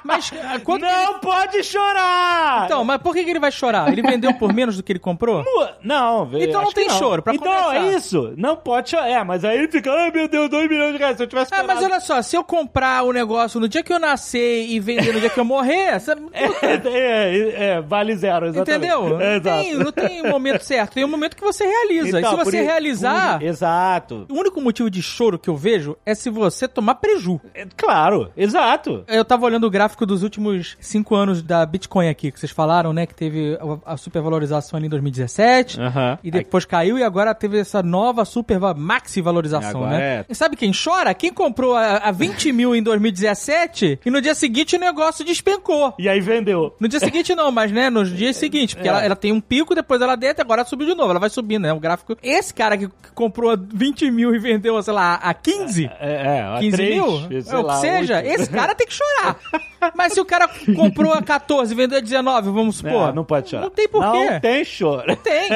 Mas 0.04 0.32
quanto 0.64 0.82
Não 0.82 1.20
pode 1.20 1.64
chorar! 1.64 2.58
ele... 2.58 2.66
Então, 2.66 2.84
mas 2.84 3.02
por 3.02 3.14
que, 3.14 3.24
que 3.24 3.30
ele 3.30 3.40
vai 3.40 3.52
chorar? 3.52 3.92
Ele 3.92 4.02
vendeu 4.02 4.34
por 4.34 4.52
menos 4.54 4.76
do 4.78 4.84
que 4.84 4.92
ele 4.92 5.00
comprou? 5.00 5.44
Não, 5.84 6.26
velho. 6.26 6.44
Então 6.44 6.62
não 6.62 6.72
tem 6.72 6.90
choro, 6.90 7.22
pra 7.22 7.34
Então 7.34 7.48
começar. 7.52 7.76
é 7.86 7.96
isso. 7.96 8.34
Não 8.38 8.56
pode 8.56 8.90
chorar. 8.90 9.08
É, 9.10 9.24
mas 9.24 9.46
aí 9.46 9.58
ele 9.58 9.68
fica, 9.68 9.92
ai 9.92 10.12
meu 10.12 10.28
Deus, 10.28 10.50
2 10.50 10.70
milhões 10.70 10.94
de 10.94 10.98
reais. 10.98 11.18
Se 11.18 11.24
eu 11.24 11.28
tivesse 11.28 11.54
Ah, 11.54 11.64
mas 11.64 11.82
olha 11.84 12.00
só, 12.00 12.22
se 12.22 12.36
eu 12.36 12.44
comprar 12.44 13.04
o 13.04 13.12
negócio 13.14 13.60
no 13.60 13.70
dia 13.70 13.84
que 13.84 13.94
eu 13.94 14.00
nascer 14.00 14.66
e 14.68 14.80
vender 14.80 15.14
no 15.14 15.20
dia 15.20 15.30
que 15.30 15.40
eu 15.40 15.46
morrer, 15.46 15.90
essa... 15.90 16.18
É, 16.62 16.74
é, 16.88 17.64
é, 17.76 17.82
vale 17.82 18.16
zero, 18.16 18.47
exatamente. 18.48 18.78
entendeu? 18.86 19.10
Não 19.10 19.22
exato. 19.22 19.62
tem, 19.64 19.74
não 19.78 19.92
tem 19.92 20.24
momento 20.24 20.62
certo, 20.64 20.94
tem 20.94 21.06
um 21.06 21.08
momento 21.08 21.36
que 21.36 21.44
você 21.44 21.66
realiza. 21.66 22.20
Então, 22.20 22.34
e 22.34 22.38
se 22.38 22.46
você 22.46 22.62
realizar, 22.62 23.42
Exato. 23.44 24.26
o 24.30 24.34
único 24.34 24.62
motivo 24.62 24.90
de 24.90 25.02
choro 25.02 25.38
que 25.40 25.50
eu 25.50 25.56
vejo 25.56 25.98
é 26.06 26.14
se 26.16 26.30
você 26.30 26.68
tomar 26.68 26.96
preju. 26.96 27.40
É, 27.54 27.66
Claro, 27.76 28.32
exato. 28.36 29.04
Eu 29.08 29.24
tava 29.24 29.46
olhando 29.46 29.66
o 29.68 29.70
gráfico 29.70 30.06
dos 30.06 30.24
últimos 30.24 30.78
cinco 30.80 31.16
anos 31.16 31.42
da 31.42 31.66
Bitcoin 31.66 32.10
aqui, 32.10 32.32
que 32.32 32.40
vocês 32.40 32.52
falaram, 32.52 32.92
né? 32.94 33.06
Que 33.06 33.14
teve 33.14 33.58
a, 33.86 33.94
a 33.94 33.98
supervalorização 33.98 34.78
ali 34.78 34.88
em 34.88 34.90
2017. 34.90 35.80
Aham. 35.80 36.18
E 36.24 36.32
depois 36.32 36.66
caiu 36.66 36.98
e 36.98 37.04
agora 37.04 37.34
teve 37.36 37.60
essa 37.60 37.84
nova 37.84 38.26
super 38.26 38.60
maxi 38.76 39.22
valorização, 39.22 39.84
Agora 39.84 39.98
né? 39.98 40.04
é. 40.20 40.26
E 40.30 40.36
sabe 40.36 40.56
quem 40.56 40.72
chora? 40.72 41.14
Quem 41.14 41.32
comprou 41.32 41.76
a, 41.76 41.98
a 41.98 42.12
20 42.12 42.52
mil 42.52 42.76
em 42.76 42.82
2017 42.82 44.00
e 44.06 44.10
no 44.10 44.22
dia 44.22 44.34
seguinte 44.36 44.76
o 44.76 44.80
negócio 44.80 45.24
despencou. 45.26 45.94
E 46.00 46.08
aí 46.08 46.20
vendeu. 46.20 46.76
No 46.80 46.88
dia 46.88 47.00
seguinte 47.00 47.36
não, 47.36 47.52
mas 47.52 47.72
né, 47.72 47.90
nos 47.90 48.10
dias 48.14 48.37
seguintes, 48.38 48.76
porque 48.76 48.88
É. 48.88 48.92
ela, 48.92 49.04
ela 49.06 49.16
tem 49.16 49.32
um 49.32 49.42
pico, 49.42 49.74
depois 49.76 50.02
ela 50.02 50.16
deita, 50.16 50.42
agora 50.42 50.64
subiu 50.66 50.88
de 50.88 50.96
novo, 50.96 51.12
ela 51.12 51.20
vai 51.20 51.30
subindo, 51.30 51.64
né? 51.64 51.74
O 51.74 51.80
gráfico. 51.80 52.16
Esse 52.24 52.54
cara 52.54 52.78
que, 52.78 52.90
comprou 53.14 53.52
a 53.52 53.58
20 53.58 54.10
mil 54.12 54.34
e 54.36 54.40
vendeu, 54.40 54.82
sei 54.82 54.94
lá, 54.94 55.16
a 55.16 55.34
15, 55.34 55.90
É, 56.00 56.38
é 56.38 56.44
a 56.44 56.60
15 56.60 56.76
três, 56.78 56.94
mil, 56.96 57.20
sei 57.42 57.54
é 57.54 57.58
o 57.58 57.68
que 57.68 57.76
seja, 57.78 58.16
oito. 58.18 58.28
esse 58.30 58.50
cara 58.50 58.76
tem 58.76 58.88
que 58.88 58.94
chorar. 58.94 59.36
Mas 59.96 60.14
se 60.14 60.20
o 60.20 60.26
cara 60.26 60.48
comprou 60.76 61.14
a 61.14 61.22
14 61.22 61.72
e 61.72 61.76
vendeu 61.76 61.98
a 61.98 62.02
19, 62.02 62.50
vamos 62.52 62.78
supor. 62.78 63.10
É, 63.10 63.14
não 63.14 63.24
pode 63.24 63.50
chorar. 63.50 63.64
Não 63.64 63.70
tem 63.70 63.88
porquê. 63.88 64.30
Não 64.32 64.40
tem 64.40 64.64
choro. 64.66 65.16
Tem. 65.18 65.50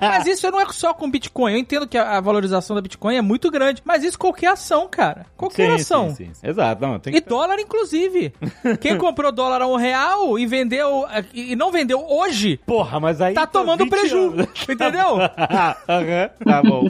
Mas 0.00 0.26
isso 0.26 0.48
não 0.50 0.60
é 0.60 0.66
só 0.72 0.94
com 0.94 1.10
Bitcoin. 1.10 1.52
Eu 1.52 1.58
entendo 1.58 1.86
que 1.86 1.98
a 1.98 2.20
valorização 2.20 2.76
da 2.76 2.82
Bitcoin 2.82 3.16
é 3.16 3.22
muito 3.22 3.50
grande. 3.50 3.82
Mas 3.84 4.04
isso 4.04 4.18
qualquer 4.18 4.48
ação, 4.52 4.86
cara. 4.88 5.26
Qualquer 5.36 5.68
Sim, 5.70 5.74
ação. 5.74 6.14
sim, 6.14 6.30
sim. 6.32 6.46
Exato, 6.48 6.80
não, 6.86 6.98
tem 6.98 7.14
E 7.16 7.20
que... 7.20 7.28
dólar, 7.28 7.58
inclusive. 7.58 8.32
Quem 8.80 8.96
comprou 8.98 9.32
dólar 9.32 9.62
a 9.62 9.66
um 9.66 9.76
real 9.76 10.38
e 10.38 10.46
vendeu. 10.46 11.04
e 11.34 11.56
não 11.56 11.70
vendeu 11.72 12.05
hoje, 12.08 12.58
Porra, 12.66 12.98
mas 13.00 13.20
aí... 13.20 13.34
tá 13.34 13.46
tomando 13.46 13.84
20 13.84 13.90
preju. 13.90 14.18
anos. 14.32 14.48
Entendeu? 14.68 15.16
Aham, 15.88 16.30
tá 16.44 16.62
bom. 16.62 16.84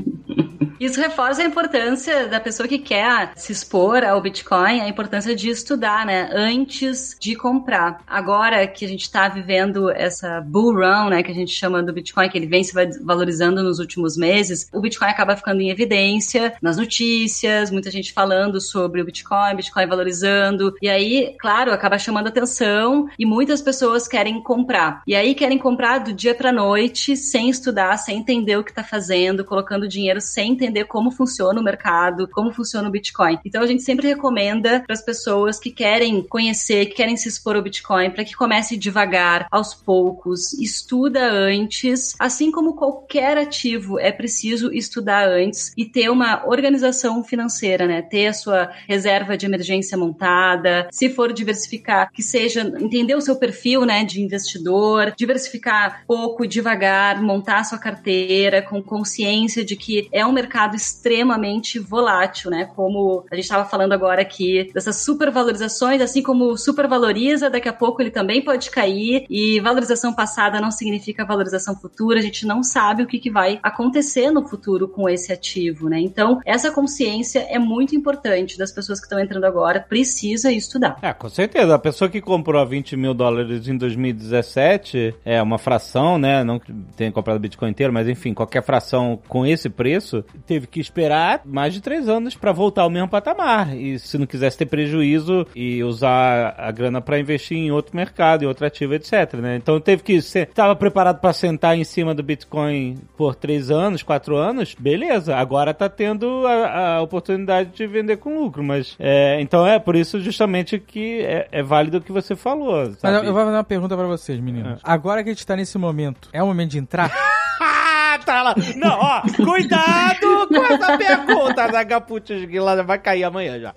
Isso 0.78 1.00
reforça 1.00 1.42
a 1.42 1.44
importância 1.44 2.26
da 2.28 2.38
pessoa 2.38 2.68
que 2.68 2.78
quer 2.78 3.32
se 3.36 3.52
expor 3.52 4.04
ao 4.04 4.20
Bitcoin, 4.20 4.80
a 4.80 4.88
importância 4.88 5.34
de 5.34 5.48
estudar, 5.48 6.04
né, 6.04 6.28
antes 6.32 7.16
de 7.18 7.34
comprar. 7.34 8.02
Agora 8.06 8.66
que 8.66 8.84
a 8.84 8.88
gente 8.88 9.02
está 9.02 9.28
vivendo 9.28 9.90
essa 9.90 10.40
bull 10.40 10.74
run, 10.74 11.10
né, 11.10 11.22
que 11.22 11.30
a 11.30 11.34
gente 11.34 11.52
chama 11.52 11.82
do 11.82 11.92
Bitcoin, 11.92 12.28
que 12.28 12.38
ele 12.38 12.46
vem 12.46 12.62
se 12.62 12.72
valorizando 13.02 13.62
nos 13.62 13.78
últimos 13.78 14.16
meses, 14.16 14.68
o 14.72 14.80
Bitcoin 14.80 15.08
acaba 15.08 15.36
ficando 15.36 15.60
em 15.60 15.70
evidência 15.70 16.54
nas 16.60 16.76
notícias, 16.76 17.70
muita 17.70 17.90
gente 17.90 18.12
falando 18.12 18.60
sobre 18.60 19.00
o 19.00 19.04
Bitcoin, 19.04 19.56
Bitcoin 19.56 19.86
valorizando, 19.86 20.74
e 20.80 20.88
aí, 20.88 21.34
claro, 21.38 21.72
acaba 21.72 21.98
chamando 21.98 22.28
atenção 22.28 23.08
e 23.18 23.24
muitas 23.24 23.62
pessoas 23.62 24.06
querem 24.06 24.42
comprar. 24.42 25.02
E 25.06 25.14
aí 25.14 25.34
querem 25.34 25.58
comprar 25.58 25.98
do 25.98 26.12
dia 26.12 26.34
para 26.34 26.52
noite, 26.52 27.16
sem 27.16 27.48
estudar, 27.48 27.96
sem 27.96 28.18
entender 28.18 28.56
o 28.56 28.64
que 28.64 28.70
está 28.70 28.84
fazendo, 28.84 29.44
colocando 29.44 29.88
dinheiro 29.88 30.20
sem 30.20 30.45
entender 30.46 30.84
como 30.84 31.10
funciona 31.10 31.60
o 31.60 31.64
mercado, 31.64 32.28
como 32.28 32.52
funciona 32.52 32.88
o 32.88 32.92
Bitcoin. 32.92 33.38
Então 33.44 33.62
a 33.62 33.66
gente 33.66 33.82
sempre 33.82 34.08
recomenda 34.08 34.80
para 34.80 34.94
as 34.94 35.02
pessoas 35.02 35.58
que 35.58 35.70
querem 35.70 36.22
conhecer, 36.22 36.86
que 36.86 36.94
querem 36.94 37.16
se 37.16 37.28
expor 37.28 37.56
ao 37.56 37.62
Bitcoin, 37.62 38.10
para 38.10 38.24
que 38.24 38.34
comece 38.34 38.76
devagar, 38.76 39.46
aos 39.50 39.74
poucos, 39.74 40.52
estuda 40.54 41.30
antes, 41.30 42.14
assim 42.18 42.50
como 42.50 42.74
qualquer 42.74 43.38
ativo 43.38 43.98
é 43.98 44.12
preciso 44.12 44.72
estudar 44.72 45.28
antes 45.28 45.72
e 45.76 45.84
ter 45.84 46.10
uma 46.10 46.46
organização 46.46 47.22
financeira, 47.22 47.86
né? 47.86 48.02
Ter 48.02 48.28
a 48.28 48.32
sua 48.32 48.70
reserva 48.88 49.36
de 49.36 49.46
emergência 49.46 49.96
montada, 49.96 50.88
se 50.90 51.08
for 51.10 51.32
diversificar, 51.32 52.10
que 52.12 52.22
seja 52.22 52.60
entender 52.80 53.14
o 53.14 53.20
seu 53.20 53.36
perfil, 53.36 53.84
né, 53.84 54.04
de 54.04 54.20
investidor, 54.22 55.12
diversificar 55.16 56.04
pouco, 56.06 56.46
devagar, 56.46 57.22
montar 57.22 57.60
a 57.60 57.64
sua 57.64 57.78
carteira 57.78 58.62
com 58.62 58.82
consciência 58.82 59.64
de 59.64 59.76
que 59.76 60.08
é 60.12 60.24
um 60.24 60.32
mercado 60.36 60.76
extremamente 60.76 61.78
volátil, 61.78 62.50
né? 62.50 62.66
Como 62.76 63.24
a 63.30 63.34
gente 63.34 63.44
estava 63.44 63.64
falando 63.64 63.92
agora 63.92 64.20
aqui 64.20 64.70
dessas 64.74 64.96
supervalorizações, 64.96 66.02
assim 66.02 66.22
como 66.22 66.56
supervaloriza, 66.58 67.48
daqui 67.48 67.68
a 67.68 67.72
pouco 67.72 68.02
ele 68.02 68.10
também 68.10 68.44
pode 68.44 68.70
cair 68.70 69.24
e 69.30 69.58
valorização 69.60 70.12
passada 70.12 70.60
não 70.60 70.70
significa 70.70 71.24
valorização 71.24 71.74
futura. 71.74 72.18
A 72.18 72.22
gente 72.22 72.46
não 72.46 72.62
sabe 72.62 73.02
o 73.02 73.06
que, 73.06 73.18
que 73.18 73.30
vai 73.30 73.58
acontecer 73.62 74.30
no 74.30 74.46
futuro 74.46 74.86
com 74.86 75.08
esse 75.08 75.32
ativo, 75.32 75.88
né? 75.88 75.98
Então 75.98 76.40
essa 76.44 76.70
consciência 76.70 77.46
é 77.48 77.58
muito 77.58 77.96
importante 77.96 78.58
das 78.58 78.70
pessoas 78.70 79.00
que 79.00 79.06
estão 79.06 79.18
entrando 79.18 79.44
agora. 79.44 79.80
Precisa 79.80 80.52
estudar. 80.52 80.98
É, 81.00 81.12
com 81.12 81.28
certeza. 81.28 81.74
A 81.74 81.78
pessoa 81.78 82.10
que 82.10 82.20
comprou 82.20 82.60
a 82.60 82.64
20 82.64 82.96
mil 82.96 83.14
dólares 83.14 83.66
em 83.66 83.76
2017 83.76 85.14
é 85.24 85.40
uma 85.40 85.58
fração, 85.58 86.18
né? 86.18 86.44
Não 86.44 86.60
tenha 86.94 87.10
comprado 87.10 87.40
Bitcoin 87.40 87.70
inteiro, 87.70 87.92
mas 87.92 88.06
enfim, 88.06 88.34
qualquer 88.34 88.62
fração 88.62 89.18
com 89.28 89.46
esse 89.46 89.70
preço 89.70 90.24
teve 90.46 90.66
que 90.66 90.80
esperar 90.80 91.42
mais 91.44 91.74
de 91.74 91.80
três 91.80 92.08
anos 92.08 92.34
para 92.34 92.52
voltar 92.52 92.82
ao 92.82 92.90
mesmo 92.90 93.08
patamar. 93.08 93.76
E 93.76 93.98
se 93.98 94.18
não 94.18 94.26
quisesse 94.26 94.58
ter 94.58 94.66
prejuízo 94.66 95.46
e 95.54 95.82
usar 95.82 96.54
a 96.58 96.70
grana 96.70 97.00
para 97.00 97.18
investir 97.18 97.56
em 97.56 97.70
outro 97.70 97.96
mercado, 97.96 98.42
em 98.42 98.46
outro 98.46 98.66
ativo, 98.66 98.94
etc. 98.94 99.34
Né? 99.34 99.56
Então 99.56 99.80
teve 99.80 100.02
que 100.02 100.20
ser. 100.22 100.48
Estava 100.48 100.74
preparado 100.76 101.20
para 101.20 101.32
sentar 101.32 101.76
em 101.76 101.84
cima 101.84 102.14
do 102.14 102.22
Bitcoin 102.22 102.98
por 103.16 103.34
três 103.34 103.70
anos, 103.70 104.02
quatro 104.02 104.36
anos, 104.36 104.74
beleza. 104.78 105.36
Agora 105.36 105.72
tá 105.74 105.88
tendo 105.88 106.46
a, 106.46 106.96
a 106.96 107.02
oportunidade 107.02 107.70
de 107.70 107.86
vender 107.86 108.16
com 108.18 108.38
lucro. 108.38 108.62
Mas 108.62 108.96
é, 108.98 109.40
então 109.40 109.66
é 109.66 109.78
por 109.78 109.96
isso 109.96 110.20
justamente 110.20 110.78
que 110.78 111.20
é, 111.20 111.48
é 111.50 111.62
válido 111.62 111.98
o 111.98 112.00
que 112.00 112.12
você 112.12 112.34
falou. 112.34 112.86
Sabe? 112.86 112.98
Mas 113.02 113.14
eu, 113.14 113.24
eu 113.24 113.32
vou 113.32 113.42
fazer 113.42 113.56
uma 113.56 113.64
pergunta 113.64 113.96
pra 113.96 114.06
vocês, 114.06 114.40
meninos. 114.40 114.80
Agora 114.82 115.22
que 115.22 115.30
a 115.30 115.32
gente 115.32 115.46
tá 115.46 115.56
nesse 115.56 115.78
momento, 115.78 116.28
é 116.32 116.42
o 116.42 116.46
momento 116.46 116.70
de 116.70 116.78
entrar? 116.78 117.10
tá 118.24 118.42
lá. 118.42 118.54
Não, 118.76 118.98
ó, 118.98 119.22
cuidado 119.36 120.48
com 120.48 120.64
essa 120.64 120.96
pergunta 120.98 121.68
da 121.68 121.82
Gaputis, 121.82 122.46
que 122.46 122.58
lá 122.58 122.82
vai 122.82 122.98
cair 122.98 123.24
amanhã 123.24 123.60
já. 123.60 123.72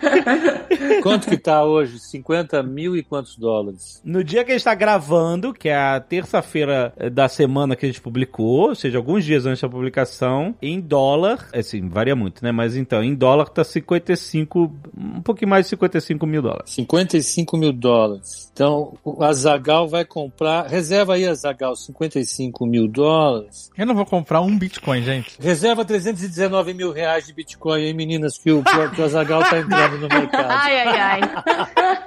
É. 0.00 1.00
Quanto 1.02 1.28
que 1.28 1.36
tá 1.36 1.64
hoje? 1.64 1.98
50 1.98 2.62
mil 2.62 2.96
e 2.96 3.02
quantos 3.02 3.36
dólares? 3.36 4.00
No 4.04 4.22
dia 4.22 4.44
que 4.44 4.52
a 4.52 4.54
gente 4.54 4.64
tá 4.64 4.74
gravando, 4.74 5.52
que 5.52 5.68
é 5.68 5.76
a 5.76 6.00
terça-feira 6.00 6.92
da 7.12 7.28
semana 7.28 7.76
que 7.76 7.84
a 7.84 7.88
gente 7.88 8.00
publicou, 8.00 8.68
ou 8.68 8.74
seja, 8.74 8.98
alguns 8.98 9.24
dias 9.24 9.46
antes 9.46 9.60
da 9.60 9.68
publicação, 9.68 10.54
em 10.60 10.80
dólar, 10.80 11.48
assim, 11.52 11.88
varia 11.88 12.16
muito, 12.16 12.42
né? 12.44 12.52
Mas 12.52 12.76
então, 12.76 13.02
em 13.02 13.14
dólar 13.14 13.48
tá 13.48 13.64
55, 13.64 14.72
um 14.96 15.22
pouquinho 15.22 15.50
mais 15.50 15.66
de 15.66 15.70
55 15.70 16.26
mil 16.26 16.42
dólares. 16.42 16.70
55 16.72 17.56
mil 17.56 17.72
dólares. 17.72 18.50
Então, 18.52 18.96
o 19.04 19.22
Azagal 19.22 19.88
vai 19.88 20.04
comprar. 20.04 20.66
Reserva 20.66 21.14
aí, 21.14 21.26
Azagal, 21.26 21.74
55 21.90 22.66
mil 22.66 22.88
dólares. 22.88 23.70
Eu 23.76 23.86
não 23.86 23.94
vou 23.94 24.06
comprar 24.06 24.40
um 24.40 24.58
Bitcoin, 24.58 25.02
gente. 25.02 25.36
Reserva 25.40 25.84
319 25.84 26.74
mil 26.74 26.92
reais 26.92 27.26
de 27.26 27.32
Bitcoin, 27.32 27.82
hein, 27.82 27.94
meninas, 27.94 28.38
que 28.38 28.50
o, 28.50 28.62
que 28.94 29.00
o 29.00 29.04
Azagal 29.04 29.42
tá 29.42 29.58
entrando 29.58 29.98
no 29.98 30.08
mercado. 30.08 30.50
Ai, 30.50 30.80
ai, 30.80 30.98
ai. 30.98 31.20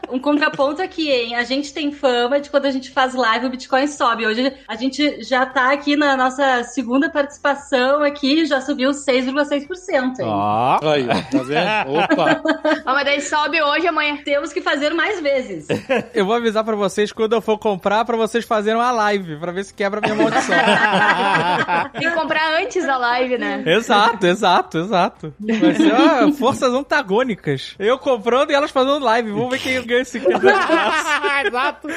um 0.10 0.20
contraponto 0.20 0.82
aqui, 0.82 1.12
hein? 1.12 1.36
A 1.36 1.44
gente 1.44 1.74
tem 1.74 1.92
fama 1.92 2.40
de 2.40 2.50
quando 2.50 2.66
a 2.66 2.72
gente 2.72 2.92
faz 2.92 3.14
live 3.14 3.48
o 3.48 3.50
Bitcoin 3.50 3.88
sobe. 3.88 4.26
Hoje 4.26 4.54
a 4.68 4.76
gente 4.76 5.24
já 5.24 5.46
tá 5.46 5.72
aqui 5.72 5.96
na 5.96 6.16
nossa 6.16 6.64
segunda 6.64 7.10
participação 7.10 8.02
aqui, 8.04 8.46
já 8.46 8.62
subiu 8.62 8.92
6,6%. 8.92 10.20
Ó. 10.22 10.80
Oh. 10.82 10.88
Aí, 10.88 11.08
tá 11.08 11.44
vendo? 11.44 11.98
Opa! 11.98 12.44
Ah, 12.86 12.94
mas 12.94 13.06
daí 13.06 13.22
sobe 13.22 13.62
hoje, 13.62 13.88
amanhã. 13.88 14.18
Temos 14.24 14.52
que 14.52 14.62
fazer 14.62 14.94
mais 14.94 15.22
vezes. 15.22 15.68
Eu 16.14 16.26
vou 16.26 16.36
avisar 16.36 16.64
pra 16.64 16.76
vocês 16.76 17.12
quando 17.12 17.34
eu 17.34 17.42
for 17.42 17.58
comprar, 17.58 18.04
pra 18.04 18.18
vocês 18.18 18.44
fazerem 18.46 18.80
uma 18.80 18.92
live, 18.92 19.38
pra 19.38 19.52
ver 19.52 19.64
se 19.64 19.73
quebra 19.76 20.02
minha 20.02 20.16
maldição. 20.16 20.56
Tem 21.94 22.10
que 22.10 22.16
comprar 22.16 22.62
antes 22.62 22.86
da 22.86 22.98
live, 22.98 23.38
né? 23.38 23.64
exato, 23.66 24.26
exato, 24.26 24.78
exato. 24.80 25.34
Vai 25.40 25.76
ser 25.76 25.94
ó, 25.94 26.32
forças 26.34 26.74
antagônicas. 26.74 27.76
Eu 27.80 27.98
comprando 27.98 28.52
e 28.52 28.54
elas 28.54 28.72
fazendo 28.72 29.04
live. 29.04 29.32
Vamos 29.32 29.50
ver 29.50 29.60
quem 29.60 29.86
ganha 29.86 30.02
esse 30.02 30.18
Exato. 31.46 31.88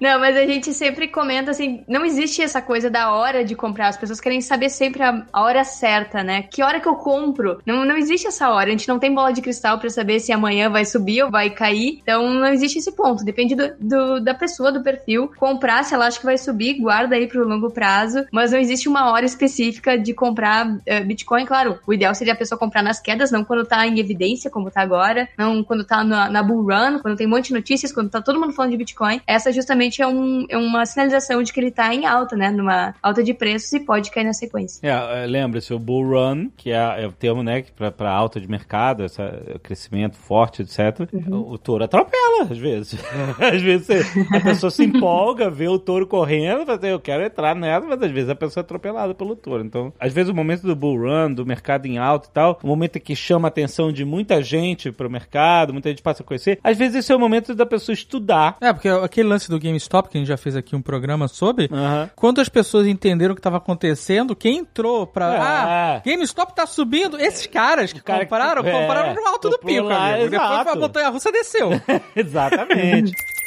Não, 0.00 0.18
mas 0.18 0.36
a 0.36 0.46
gente 0.46 0.72
sempre 0.72 1.08
comenta 1.08 1.50
assim, 1.50 1.84
não 1.88 2.04
existe 2.04 2.42
essa 2.42 2.60
coisa 2.60 2.90
da 2.90 3.12
hora 3.12 3.44
de 3.44 3.54
comprar. 3.54 3.88
As 3.88 3.96
pessoas 3.96 4.20
querem 4.20 4.40
saber 4.40 4.68
sempre 4.68 5.02
a, 5.02 5.24
a 5.32 5.42
hora 5.42 5.64
certa, 5.64 6.22
né? 6.22 6.42
Que 6.42 6.62
hora 6.62 6.80
que 6.80 6.88
eu 6.88 6.96
compro? 6.96 7.60
Não, 7.66 7.84
não 7.84 7.96
existe 7.96 8.26
essa 8.26 8.50
hora. 8.50 8.68
A 8.68 8.72
gente 8.72 8.88
não 8.88 8.98
tem 8.98 9.14
bola 9.14 9.32
de 9.32 9.42
cristal 9.42 9.78
pra 9.78 9.90
saber 9.90 10.20
se 10.20 10.32
amanhã 10.32 10.70
vai 10.70 10.84
subir 10.84 11.22
ou 11.22 11.30
vai 11.30 11.50
cair. 11.50 12.00
Então 12.02 12.32
não 12.32 12.48
existe 12.48 12.78
esse 12.78 12.92
ponto. 12.92 13.24
Depende 13.24 13.54
do, 13.54 13.74
do, 13.78 14.20
da 14.20 14.34
pessoa, 14.34 14.72
do 14.72 14.82
perfil. 14.82 15.30
Comprar, 15.36 15.84
se 15.84 15.93
ela 15.94 16.06
acha 16.06 16.18
que 16.18 16.24
vai 16.24 16.38
subir, 16.38 16.74
guarda 16.80 17.16
aí 17.16 17.26
pro 17.26 17.46
longo 17.46 17.70
prazo. 17.70 18.24
Mas 18.32 18.52
não 18.52 18.58
existe 18.58 18.88
uma 18.88 19.10
hora 19.10 19.24
específica 19.24 19.98
de 19.98 20.12
comprar 20.12 20.66
uh, 20.66 21.04
Bitcoin. 21.06 21.44
Claro, 21.46 21.78
o 21.86 21.92
ideal 21.92 22.14
seria 22.14 22.32
a 22.32 22.36
pessoa 22.36 22.58
comprar 22.58 22.82
nas 22.82 23.00
quedas, 23.00 23.30
não 23.30 23.44
quando 23.44 23.64
tá 23.64 23.86
em 23.86 23.98
evidência, 23.98 24.50
como 24.50 24.70
tá 24.70 24.82
agora. 24.82 25.28
Não 25.38 25.62
quando 25.62 25.84
tá 25.84 26.04
na, 26.04 26.28
na 26.28 26.42
bull 26.42 26.62
run, 26.62 26.98
quando 27.00 27.16
tem 27.16 27.26
um 27.26 27.30
monte 27.30 27.48
de 27.48 27.54
notícias, 27.54 27.92
quando 27.92 28.10
tá 28.10 28.20
todo 28.20 28.40
mundo 28.40 28.52
falando 28.52 28.72
de 28.72 28.76
Bitcoin. 28.76 29.20
Essa 29.26 29.52
justamente 29.52 30.02
é, 30.02 30.06
um, 30.06 30.46
é 30.48 30.56
uma 30.56 30.84
sinalização 30.86 31.42
de 31.42 31.52
que 31.52 31.60
ele 31.60 31.70
tá 31.70 31.94
em 31.94 32.06
alta, 32.06 32.36
né? 32.36 32.50
Numa 32.50 32.94
alta 33.02 33.22
de 33.22 33.34
preços 33.34 33.72
e 33.72 33.80
pode 33.80 34.10
cair 34.10 34.24
na 34.24 34.32
sequência. 34.32 34.80
É, 34.82 35.26
lembre-se, 35.26 35.72
o 35.72 35.78
bull 35.78 36.10
run, 36.10 36.50
que 36.56 36.70
é, 36.70 37.02
é 37.02 37.06
o 37.06 37.12
termo, 37.12 37.42
né, 37.42 37.64
para 37.96 38.10
alta 38.10 38.40
de 38.40 38.48
mercado, 38.48 39.04
esse 39.04 39.20
crescimento 39.62 40.16
forte, 40.16 40.62
etc. 40.62 41.08
Uhum. 41.12 41.38
O, 41.38 41.52
o 41.52 41.58
touro 41.58 41.84
atropela, 41.84 42.48
às 42.50 42.58
vezes. 42.58 43.00
às 43.38 43.62
vezes 43.62 43.88
a 44.32 44.40
pessoa 44.40 44.70
se 44.70 44.84
empolga, 44.84 45.50
vê 45.50 45.68
o 45.68 45.78
touro 45.84 46.06
correndo, 46.06 46.64
fala, 46.66 46.80
eu 46.86 46.98
quero 47.00 47.22
entrar 47.24 47.54
nela, 47.54 47.84
mas 47.88 48.02
às 48.02 48.10
vezes 48.10 48.30
a 48.30 48.34
pessoa 48.34 48.62
é 48.62 48.64
atropelada 48.64 49.14
pelo 49.14 49.36
touro. 49.36 49.64
Então, 49.64 49.92
às 49.98 50.12
vezes 50.12 50.30
o 50.30 50.34
momento 50.34 50.62
do 50.62 50.74
bull 50.76 50.98
run, 50.98 51.32
do 51.32 51.44
mercado 51.46 51.86
em 51.86 51.98
alta 51.98 52.28
e 52.28 52.32
tal, 52.32 52.58
o 52.62 52.66
momento 52.66 52.98
que 53.00 53.14
chama 53.14 53.48
a 53.48 53.50
atenção 53.50 53.92
de 53.92 54.04
muita 54.04 54.42
gente 54.42 54.90
pro 54.90 55.10
mercado, 55.10 55.72
muita 55.72 55.88
gente 55.90 56.02
passa 56.02 56.22
a 56.22 56.26
conhecer, 56.26 56.58
às 56.62 56.76
vezes 56.76 56.96
esse 56.96 57.12
é 57.12 57.16
o 57.16 57.20
momento 57.20 57.54
da 57.54 57.66
pessoa 57.66 57.94
estudar. 57.94 58.56
É, 58.60 58.72
porque 58.72 58.88
aquele 58.88 59.28
lance 59.28 59.50
do 59.50 59.58
GameStop, 59.60 60.08
que 60.08 60.16
a 60.16 60.20
gente 60.20 60.28
já 60.28 60.36
fez 60.36 60.56
aqui 60.56 60.74
um 60.74 60.82
programa 60.82 61.28
sobre, 61.28 61.64
Uhum. 61.70 62.08
quando 62.16 62.40
as 62.40 62.48
pessoas 62.48 62.86
entenderam 62.86 63.32
o 63.32 63.34
que 63.34 63.40
estava 63.40 63.56
acontecendo, 63.58 64.34
quem 64.36 64.58
entrou 64.58 65.06
pra. 65.06 65.34
É. 65.34 65.38
Ah, 65.38 66.02
GameStop 66.04 66.54
tá 66.54 66.66
subindo. 66.66 67.20
Esses 67.20 67.46
caras 67.46 67.92
que 67.92 68.00
cara 68.00 68.20
que- 68.20 68.24
compraram, 68.26 68.62
é, 68.66 68.70
compraram 68.72 69.14
no 69.14 69.26
alto 69.28 69.50
do 69.50 69.58
pico, 69.58 69.82
lá, 69.88 70.14
amigo. 70.14 70.30
Depois 70.30 70.50
exato. 70.50 70.70
a 70.70 70.76
montanha 70.76 71.08
russa 71.08 71.30
desceu. 71.32 71.70
Exatamente. 72.16 73.12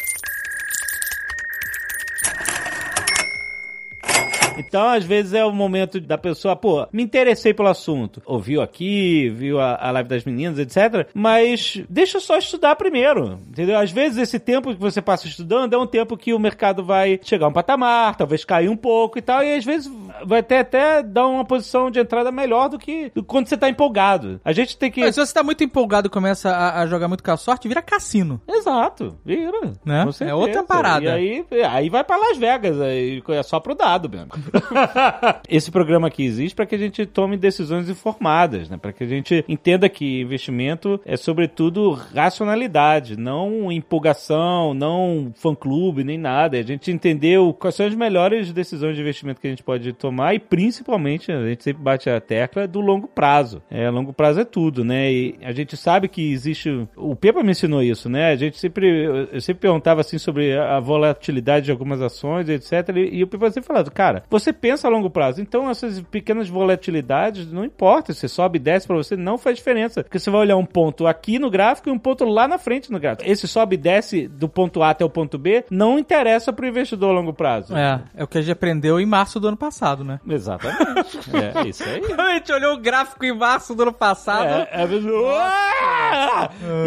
Então, 4.67 4.89
às 4.89 5.03
vezes 5.05 5.33
é 5.33 5.45
o 5.45 5.51
momento 5.51 5.99
da 6.01 6.17
pessoa, 6.17 6.55
pô, 6.55 6.87
me 6.91 7.01
interessei 7.03 7.53
pelo 7.53 7.69
assunto. 7.69 8.21
Ouviu 8.25 8.61
aqui, 8.61 9.29
viu 9.29 9.59
a, 9.59 9.75
a 9.75 9.91
live 9.91 10.09
das 10.09 10.25
meninas, 10.25 10.59
etc. 10.59 11.07
Mas 11.13 11.81
deixa 11.89 12.19
só 12.19 12.37
estudar 12.37 12.75
primeiro, 12.75 13.39
entendeu? 13.47 13.77
Às 13.79 13.91
vezes 13.91 14.17
esse 14.17 14.39
tempo 14.39 14.73
que 14.73 14.79
você 14.79 15.01
passa 15.01 15.27
estudando 15.27 15.73
é 15.73 15.77
um 15.77 15.85
tempo 15.87 16.17
que 16.17 16.33
o 16.33 16.39
mercado 16.39 16.83
vai 16.83 17.19
chegar 17.23 17.45
a 17.45 17.49
um 17.49 17.53
patamar, 17.53 18.15
talvez 18.15 18.43
cair 18.43 18.69
um 18.69 18.75
pouco 18.75 19.17
e 19.17 19.21
tal, 19.21 19.43
e 19.43 19.53
às 19.55 19.63
vezes 19.63 19.91
vai 20.25 20.39
até, 20.39 20.59
até 20.59 21.03
dar 21.03 21.27
uma 21.27 21.45
posição 21.45 21.89
de 21.89 21.99
entrada 21.99 22.31
melhor 22.31 22.67
do 22.69 22.77
que 22.79 23.11
do- 23.13 23.23
quando 23.23 23.47
você 23.47 23.55
tá 23.57 23.69
empolgado. 23.69 24.39
A 24.43 24.51
gente 24.51 24.77
tem 24.77 24.91
que... 24.91 25.01
Mas 25.01 25.15
se 25.15 25.25
você 25.25 25.33
tá 25.33 25.43
muito 25.43 25.63
empolgado 25.63 26.07
e 26.07 26.09
começa 26.09 26.49
a, 26.49 26.81
a 26.81 26.87
jogar 26.87 27.07
muito 27.07 27.23
com 27.23 27.31
a 27.31 27.37
sorte, 27.37 27.67
vira 27.67 27.81
cassino. 27.81 28.41
Exato, 28.47 29.17
vira. 29.25 29.71
Né? 29.85 30.03
É 30.25 30.33
outra 30.33 30.63
parada. 30.63 31.05
E 31.05 31.09
aí, 31.09 31.63
aí 31.63 31.89
vai 31.89 32.03
pra 32.03 32.17
Las 32.17 32.37
Vegas, 32.37 32.79
aí 32.81 33.21
é 33.29 33.43
só 33.43 33.59
pro 33.59 33.75
dado 33.75 34.09
mesmo. 34.09 34.27
Esse 35.49 35.71
programa 35.71 36.07
aqui 36.07 36.23
existe 36.25 36.55
para 36.55 36.65
que 36.65 36.75
a 36.75 36.77
gente 36.77 37.05
tome 37.05 37.37
decisões 37.37 37.89
informadas, 37.89 38.69
né? 38.69 38.77
Para 38.77 38.93
que 38.93 39.03
a 39.03 39.07
gente 39.07 39.43
entenda 39.47 39.87
que 39.89 40.21
investimento 40.21 40.99
é 41.05 41.15
sobretudo 41.17 41.91
racionalidade, 41.91 43.17
não 43.17 43.71
empolgação, 43.71 44.73
não 44.73 45.31
fã-clube, 45.35 46.03
nem 46.03 46.17
nada. 46.17 46.57
É 46.57 46.61
a 46.61 46.63
gente 46.63 46.91
entender 46.91 47.37
o- 47.39 47.53
quais 47.53 47.75
são 47.75 47.85
as 47.85 47.95
melhores 47.95 48.51
decisões 48.51 48.95
de 48.95 49.01
investimento 49.01 49.41
que 49.41 49.47
a 49.47 49.49
gente 49.49 49.63
pode 49.63 49.91
tomar 49.93 50.33
e 50.35 50.39
principalmente, 50.39 51.31
a 51.31 51.47
gente 51.47 51.63
sempre 51.63 51.81
bate 51.83 52.09
a 52.09 52.19
tecla 52.21 52.67
do 52.67 52.79
longo 52.79 53.07
prazo. 53.07 53.61
É, 53.69 53.89
longo 53.89 54.13
prazo 54.13 54.39
é 54.41 54.45
tudo, 54.45 54.83
né? 54.83 55.11
E 55.11 55.35
a 55.41 55.51
gente 55.51 55.75
sabe 55.75 56.07
que 56.07 56.31
existe. 56.31 56.87
O 56.95 57.15
Pepa 57.15 57.43
me 57.43 57.51
ensinou 57.51 57.81
isso, 57.81 58.09
né? 58.09 58.31
A 58.31 58.35
gente 58.35 58.57
sempre. 58.57 58.87
Eu 59.31 59.41
sempre 59.41 59.61
perguntava 59.61 60.01
assim 60.01 60.17
sobre 60.17 60.57
a 60.57 60.79
volatilidade 60.79 61.65
de 61.65 61.71
algumas 61.71 62.01
ações, 62.01 62.47
etc. 62.49 62.89
E, 62.95 63.17
e 63.17 63.23
o 63.23 63.27
Pepa 63.27 63.49
sempre 63.51 63.67
falava, 63.67 63.89
cara, 63.89 64.23
você 64.29 64.36
pensa 64.53 64.88
a 64.88 64.91
longo 64.91 65.09
prazo. 65.09 65.41
Então 65.41 65.69
essas 65.69 65.99
pequenas 66.01 66.49
volatilidades, 66.49 67.51
não 67.51 67.65
importa. 67.65 68.13
Se 68.13 68.27
sobe 68.27 68.57
e 68.57 68.61
desce 68.61 68.88
pra 68.88 68.95
você, 68.95 69.15
não 69.15 69.38
faz 69.38 69.57
diferença. 69.57 70.03
Porque 70.03 70.19
você 70.19 70.29
vai 70.29 70.41
olhar 70.41 70.57
um 70.57 70.65
ponto 70.65 71.07
aqui 71.07 71.39
no 71.39 71.49
gráfico 71.49 71.89
e 71.89 71.91
um 71.91 71.99
ponto 71.99 72.25
lá 72.25 72.47
na 72.47 72.57
frente 72.57 72.91
no 72.91 72.99
gráfico. 72.99 73.29
Esse 73.29 73.47
sobe 73.47 73.75
e 73.75 73.77
desce 73.77 74.27
do 74.27 74.47
ponto 74.47 74.81
A 74.81 74.91
até 74.91 75.03
o 75.03 75.09
ponto 75.09 75.38
B 75.38 75.65
não 75.69 75.99
interessa 75.99 76.51
pro 76.53 76.67
investidor 76.67 77.11
a 77.11 77.13
longo 77.13 77.33
prazo. 77.33 77.75
É, 77.75 78.01
é 78.15 78.23
o 78.23 78.27
que 78.27 78.38
a 78.38 78.41
gente 78.41 78.51
aprendeu 78.51 78.99
em 78.99 79.05
março 79.05 79.39
do 79.39 79.47
ano 79.47 79.57
passado, 79.57 80.03
né? 80.03 80.19
Exatamente. 80.27 81.19
é 81.33 81.67
isso 81.67 81.83
aí. 81.83 82.01
a 82.17 82.33
gente 82.33 82.51
olhou 82.51 82.73
o 82.73 82.79
gráfico 82.79 83.25
em 83.25 83.35
março 83.35 83.75
do 83.75 83.83
ano 83.83 83.93
passado. 83.93 84.45
É, 84.47 84.69
é 84.71 84.88
mesmo. 84.88 85.11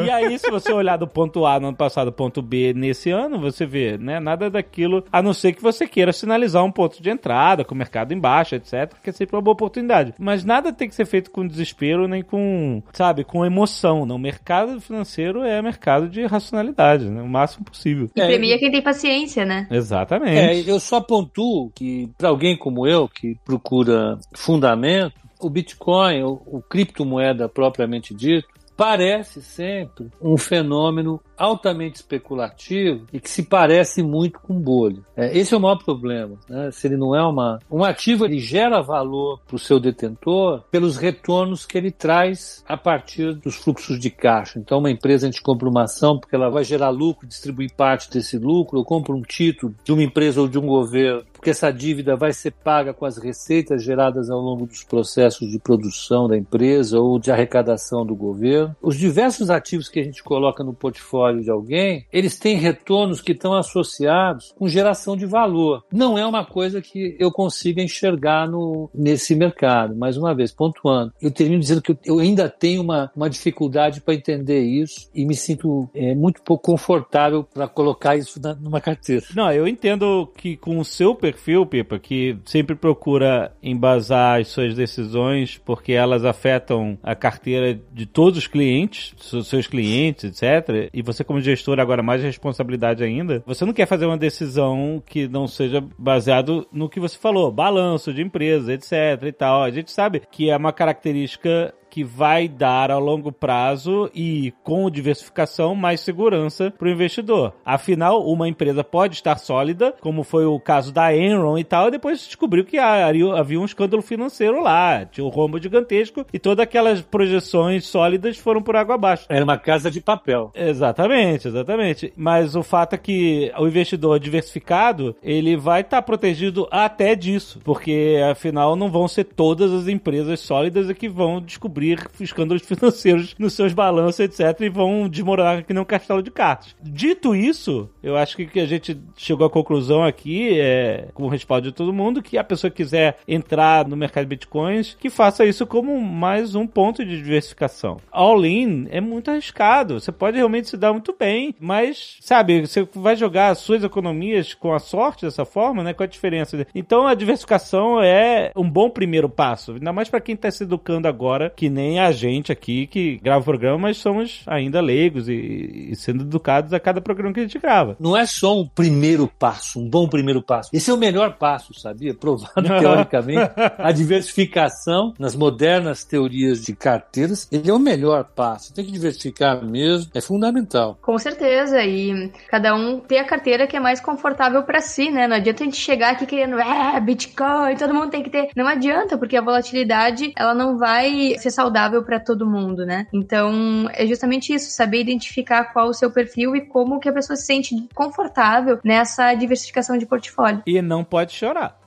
E 0.04 0.10
aí, 0.10 0.38
se 0.38 0.50
você 0.50 0.72
olhar 0.72 0.96
do 0.96 1.06
ponto 1.06 1.46
A 1.46 1.58
no 1.60 1.68
ano 1.68 1.76
passado, 1.76 2.12
ponto 2.12 2.42
B 2.42 2.72
nesse 2.74 3.10
ano, 3.10 3.38
você 3.38 3.66
vê, 3.66 3.96
né? 3.98 4.20
Nada 4.20 4.50
daquilo, 4.50 5.04
a 5.12 5.22
não 5.22 5.32
ser 5.32 5.52
que 5.52 5.62
você 5.62 5.86
queira 5.86 6.12
sinalizar 6.12 6.64
um 6.64 6.72
ponto 6.72 7.02
de 7.02 7.10
entrada, 7.10 7.39
com 7.64 7.74
o 7.74 7.78
mercado 7.78 8.12
em 8.12 8.18
baixa, 8.18 8.56
etc., 8.56 8.94
que 9.02 9.10
é 9.10 9.12
sempre 9.12 9.36
uma 9.36 9.42
boa 9.42 9.54
oportunidade. 9.54 10.14
Mas 10.18 10.44
nada 10.44 10.72
tem 10.72 10.88
que 10.88 10.94
ser 10.94 11.06
feito 11.06 11.30
com 11.30 11.46
desespero, 11.46 12.06
nem 12.06 12.22
com, 12.22 12.82
sabe, 12.92 13.24
com 13.24 13.44
emoção. 13.44 14.04
Não, 14.04 14.16
o 14.16 14.18
mercado 14.18 14.80
financeiro 14.80 15.42
é 15.42 15.60
mercado 15.62 16.08
de 16.08 16.24
racionalidade, 16.26 17.08
né? 17.08 17.22
O 17.22 17.28
máximo 17.28 17.64
possível. 17.64 18.10
E 18.14 18.20
premia 18.20 18.58
quem 18.58 18.70
tem 18.70 18.82
paciência, 18.82 19.44
né? 19.44 19.66
É, 19.70 19.76
Exatamente. 19.76 20.68
eu 20.68 20.78
só 20.78 21.00
pontuo 21.00 21.70
que, 21.74 22.10
para 22.18 22.28
alguém 22.28 22.56
como 22.56 22.86
eu, 22.86 23.08
que 23.08 23.36
procura 23.44 24.18
fundamento, 24.34 25.14
o 25.40 25.48
Bitcoin, 25.48 26.22
o, 26.22 26.42
o 26.46 26.62
criptomoeda 26.62 27.48
propriamente 27.48 28.14
dito, 28.14 28.46
parece 28.76 29.42
sempre 29.42 30.08
um 30.22 30.36
fenômeno 30.36 31.20
altamente 31.40 31.96
especulativo 31.96 33.06
e 33.10 33.18
que 33.18 33.30
se 33.30 33.44
parece 33.44 34.02
muito 34.02 34.38
com 34.40 34.60
bolha. 34.60 35.00
É, 35.16 35.36
esse 35.36 35.54
é 35.54 35.56
o 35.56 35.60
maior 35.60 35.82
problema. 35.82 36.36
Né? 36.46 36.70
Se 36.70 36.86
ele 36.86 36.98
não 36.98 37.16
é 37.16 37.26
uma, 37.26 37.58
um 37.70 37.82
ativo, 37.82 38.26
ele 38.26 38.38
gera 38.38 38.82
valor 38.82 39.40
para 39.46 39.56
o 39.56 39.58
seu 39.58 39.80
detentor 39.80 40.62
pelos 40.70 40.98
retornos 40.98 41.64
que 41.64 41.78
ele 41.78 41.90
traz 41.90 42.62
a 42.68 42.76
partir 42.76 43.34
dos 43.34 43.56
fluxos 43.56 43.98
de 43.98 44.10
caixa. 44.10 44.58
Então, 44.58 44.78
uma 44.78 44.90
empresa, 44.90 45.26
a 45.26 45.30
gente 45.30 45.42
compra 45.42 45.68
uma 45.68 45.84
ação 45.84 46.18
porque 46.18 46.36
ela 46.36 46.50
vai 46.50 46.62
gerar 46.62 46.90
lucro, 46.90 47.26
distribuir 47.26 47.72
parte 47.74 48.10
desse 48.10 48.36
lucro, 48.36 48.78
ou 48.78 48.84
compra 48.84 49.14
um 49.14 49.22
título 49.22 49.74
de 49.82 49.92
uma 49.92 50.02
empresa 50.02 50.42
ou 50.42 50.48
de 50.48 50.58
um 50.58 50.66
governo 50.66 51.24
porque 51.40 51.50
essa 51.50 51.72
dívida 51.72 52.16
vai 52.16 52.34
ser 52.34 52.50
paga 52.50 52.92
com 52.92 53.06
as 53.06 53.16
receitas 53.16 53.82
geradas 53.82 54.28
ao 54.28 54.38
longo 54.38 54.66
dos 54.66 54.84
processos 54.84 55.50
de 55.50 55.58
produção 55.58 56.28
da 56.28 56.36
empresa 56.36 57.00
ou 57.00 57.18
de 57.18 57.32
arrecadação 57.32 58.04
do 58.04 58.14
governo. 58.14 58.76
Os 58.82 58.94
diversos 58.94 59.48
ativos 59.48 59.88
que 59.88 59.98
a 59.98 60.04
gente 60.04 60.22
coloca 60.22 60.62
no 60.62 60.74
portfólio 60.74 61.29
de 61.38 61.50
alguém, 61.50 62.06
eles 62.12 62.38
têm 62.38 62.56
retornos 62.56 63.20
que 63.20 63.32
estão 63.32 63.54
associados 63.54 64.52
com 64.58 64.68
geração 64.68 65.16
de 65.16 65.26
valor. 65.26 65.84
Não 65.92 66.18
é 66.18 66.26
uma 66.26 66.44
coisa 66.44 66.80
que 66.80 67.16
eu 67.18 67.30
consiga 67.30 67.82
enxergar 67.82 68.48
no, 68.48 68.90
nesse 68.94 69.34
mercado. 69.34 69.94
Mais 69.94 70.16
uma 70.16 70.34
vez, 70.34 70.52
pontuando, 70.52 71.12
eu 71.20 71.30
termino 71.30 71.60
dizendo 71.60 71.82
que 71.82 71.96
eu, 72.04 72.18
ainda 72.18 72.48
tenho 72.48 72.82
uma, 72.82 73.10
uma 73.14 73.30
dificuldade 73.30 74.00
para 74.00 74.14
entender 74.14 74.60
isso 74.60 75.08
e 75.14 75.24
me 75.24 75.34
sinto 75.34 75.88
é, 75.94 76.14
muito 76.14 76.42
pouco 76.42 76.70
confortável 76.70 77.42
para 77.42 77.66
colocar 77.66 78.16
isso 78.16 78.40
na, 78.40 78.54
numa 78.54 78.80
carteira. 78.80 79.24
Não, 79.34 79.50
eu 79.52 79.66
entendo 79.66 80.30
que 80.36 80.56
com 80.56 80.78
o 80.78 80.84
seu 80.84 81.14
perfil, 81.14 81.66
Pipa, 81.66 81.98
que 81.98 82.36
sempre 82.44 82.74
procura 82.74 83.52
embasar 83.62 84.40
as 84.40 84.48
suas 84.48 84.74
decisões 84.74 85.60
porque 85.64 85.92
elas 85.92 86.24
afetam 86.24 86.98
a 87.02 87.14
carteira 87.14 87.78
de 87.92 88.06
todos 88.06 88.38
os 88.38 88.46
clientes, 88.46 89.14
seus 89.44 89.66
clientes, 89.66 90.24
etc. 90.24 90.90
E 90.92 91.02
você, 91.02 91.19
como 91.24 91.40
gestor, 91.40 91.78
agora 91.80 92.02
mais 92.02 92.22
responsabilidade 92.22 93.02
ainda, 93.02 93.42
você 93.46 93.64
não 93.64 93.72
quer 93.72 93.86
fazer 93.86 94.06
uma 94.06 94.18
decisão 94.18 95.02
que 95.04 95.28
não 95.28 95.46
seja 95.46 95.82
baseado 95.98 96.66
no 96.72 96.88
que 96.88 97.00
você 97.00 97.18
falou, 97.18 97.50
balanço 97.50 98.12
de 98.12 98.22
empresa, 98.22 98.72
etc. 98.72 98.92
e 99.26 99.32
tal. 99.32 99.62
A 99.62 99.70
gente 99.70 99.90
sabe 99.90 100.22
que 100.30 100.50
é 100.50 100.56
uma 100.56 100.72
característica 100.72 101.74
que 101.90 102.04
vai 102.04 102.48
dar 102.48 102.90
a 102.90 102.98
longo 102.98 103.32
prazo 103.32 104.10
e 104.14 104.54
com 104.62 104.90
diversificação 104.90 105.74
mais 105.74 106.00
segurança 106.00 106.72
para 106.78 106.86
o 106.86 106.90
investidor. 106.90 107.52
Afinal, 107.64 108.24
uma 108.26 108.48
empresa 108.48 108.84
pode 108.84 109.16
estar 109.16 109.36
sólida, 109.38 109.94
como 110.00 110.22
foi 110.22 110.44
o 110.46 110.58
caso 110.60 110.92
da 110.92 111.14
Enron 111.14 111.58
e 111.58 111.64
tal, 111.64 111.88
e 111.88 111.90
depois 111.90 112.24
descobriu 112.24 112.64
que 112.64 112.78
havia 112.78 113.60
um 113.60 113.64
escândalo 113.64 114.02
financeiro 114.02 114.62
lá, 114.62 115.04
tinha 115.04 115.24
um 115.24 115.28
rombo 115.28 115.60
gigantesco 115.60 116.24
e 116.32 116.38
todas 116.38 116.62
aquelas 116.62 117.02
projeções 117.02 117.86
sólidas 117.86 118.38
foram 118.38 118.62
por 118.62 118.76
água 118.76 118.94
abaixo. 118.94 119.26
Era 119.28 119.44
uma 119.44 119.58
casa 119.58 119.90
de 119.90 120.00
papel. 120.00 120.52
Exatamente, 120.54 121.48
exatamente. 121.48 122.12
Mas 122.16 122.54
o 122.54 122.62
fato 122.62 122.94
é 122.94 122.98
que 122.98 123.52
o 123.58 123.66
investidor 123.66 124.18
diversificado, 124.20 125.16
ele 125.22 125.56
vai 125.56 125.80
estar 125.80 126.02
protegido 126.02 126.68
até 126.70 127.14
disso, 127.14 127.60
porque 127.64 128.18
afinal 128.30 128.76
não 128.76 128.90
vão 128.90 129.08
ser 129.08 129.24
todas 129.24 129.72
as 129.72 129.88
empresas 129.88 130.40
sólidas 130.40 130.90
que 130.92 131.08
vão 131.08 131.40
descobrir 131.40 131.79
escândalos 132.20 132.62
financeiros 132.66 133.34
nos 133.38 133.52
seus 133.52 133.72
balanços, 133.72 134.20
etc, 134.20 134.60
e 134.60 134.68
vão 134.68 135.08
desmoronar 135.08 135.64
que 135.64 135.72
nem 135.72 135.82
um 135.82 135.86
castelo 135.86 136.22
de 136.22 136.30
cartas. 136.30 136.74
Dito 136.82 137.34
isso, 137.34 137.88
eu 138.02 138.16
acho 138.16 138.36
que, 138.36 138.60
a 138.60 138.66
gente 138.66 139.00
chegou 139.16 139.46
à 139.46 139.50
conclusão 139.50 140.02
aqui, 140.02 140.58
é, 140.58 141.08
com 141.14 141.24
o 141.24 141.28
respaldo 141.28 141.68
de 141.68 141.74
todo 141.74 141.92
mundo, 141.92 142.22
que 142.22 142.36
a 142.36 142.44
pessoa 142.44 142.70
que 142.70 142.76
quiser 142.82 143.18
entrar 143.26 143.86
no 143.86 143.96
mercado 143.96 144.24
de 144.24 144.30
bitcoins, 144.30 144.96
que 144.98 145.10
faça 145.10 145.44
isso 145.44 145.66
como 145.66 146.00
mais 146.00 146.54
um 146.54 146.66
ponto 146.66 147.04
de 147.04 147.16
diversificação. 147.16 147.98
All-in 148.10 148.86
é 148.90 149.00
muito 149.00 149.30
arriscado, 149.30 150.00
você 150.00 150.12
pode 150.12 150.36
realmente 150.36 150.68
se 150.68 150.76
dar 150.76 150.92
muito 150.92 151.14
bem, 151.18 151.54
mas, 151.58 152.16
sabe, 152.20 152.66
você 152.66 152.86
vai 152.94 153.16
jogar 153.16 153.50
as 153.50 153.58
suas 153.58 153.84
economias 153.84 154.54
com 154.54 154.72
a 154.72 154.78
sorte 154.78 155.24
dessa 155.24 155.44
forma, 155.44 155.82
né? 155.82 155.94
Qual 155.94 156.04
a 156.04 156.08
diferença? 156.08 156.66
Então 156.74 157.06
a 157.06 157.14
diversificação 157.14 158.02
é 158.02 158.52
um 158.56 158.68
bom 158.68 158.90
primeiro 158.90 159.28
passo, 159.28 159.72
ainda 159.72 159.92
mais 159.92 160.08
para 160.08 160.20
quem 160.20 160.34
está 160.34 160.50
se 160.50 160.64
educando 160.64 161.08
agora, 161.08 161.52
que 161.54 161.69
nem 161.70 162.00
a 162.00 162.12
gente 162.12 162.52
aqui 162.52 162.86
que 162.86 163.18
grava 163.22 163.40
o 163.40 163.44
programa, 163.44 163.78
mas 163.78 163.96
somos 163.96 164.42
ainda 164.46 164.80
leigos 164.80 165.28
e, 165.28 165.90
e 165.90 165.96
sendo 165.96 166.22
educados 166.22 166.72
a 166.72 166.80
cada 166.80 167.00
programa 167.00 167.32
que 167.32 167.40
a 167.40 167.44
gente 167.44 167.58
grava. 167.58 167.96
Não 167.98 168.16
é 168.16 168.26
só 168.26 168.58
um 168.58 168.66
primeiro 168.66 169.28
passo, 169.38 169.80
um 169.80 169.88
bom 169.88 170.08
primeiro 170.08 170.42
passo. 170.42 170.70
Esse 170.72 170.90
é 170.90 170.94
o 170.94 170.98
melhor 170.98 171.36
passo, 171.36 171.72
sabia? 171.78 172.14
Provado 172.14 172.62
teoricamente. 172.80 173.50
A 173.78 173.92
diversificação 173.92 175.14
nas 175.18 175.34
modernas 175.34 176.04
teorias 176.04 176.62
de 176.62 176.74
carteiras, 176.74 177.48
ele 177.50 177.70
é 177.70 177.72
o 177.72 177.78
melhor 177.78 178.24
passo. 178.24 178.74
Tem 178.74 178.84
que 178.84 178.92
diversificar 178.92 179.64
mesmo, 179.64 180.10
é 180.14 180.20
fundamental. 180.20 180.98
Com 181.00 181.18
certeza, 181.18 181.82
e 181.84 182.30
cada 182.48 182.74
um 182.74 183.00
ter 183.00 183.18
a 183.18 183.24
carteira 183.24 183.66
que 183.66 183.76
é 183.76 183.80
mais 183.80 184.00
confortável 184.00 184.62
para 184.62 184.80
si, 184.80 185.10
né? 185.10 185.26
Não 185.26 185.36
adianta 185.36 185.62
a 185.62 185.66
gente 185.66 185.76
chegar 185.76 186.12
aqui 186.12 186.26
querendo, 186.26 186.58
é, 186.58 187.00
Bitcoin, 187.00 187.76
todo 187.76 187.94
mundo 187.94 188.10
tem 188.10 188.22
que 188.22 188.30
ter. 188.30 188.48
Não 188.56 188.66
adianta, 188.66 189.16
porque 189.16 189.36
a 189.36 189.42
volatilidade, 189.42 190.32
ela 190.36 190.54
não 190.54 190.78
vai 190.78 191.36
ser 191.38 191.50
saudável 191.60 192.02
para 192.02 192.18
todo 192.18 192.46
mundo, 192.46 192.86
né? 192.86 193.06
Então, 193.12 193.86
é 193.92 194.06
justamente 194.06 194.54
isso, 194.54 194.70
saber 194.70 195.00
identificar 195.00 195.72
qual 195.72 195.88
o 195.88 195.94
seu 195.94 196.10
perfil 196.10 196.56
e 196.56 196.62
como 196.62 196.98
que 196.98 197.08
a 197.08 197.12
pessoa 197.12 197.36
se 197.36 197.44
sente 197.44 197.74
confortável 197.94 198.78
nessa 198.82 199.34
diversificação 199.34 199.98
de 199.98 200.06
portfólio. 200.06 200.62
E 200.66 200.80
não 200.80 201.04
pode 201.04 201.32
chorar. 201.32 201.76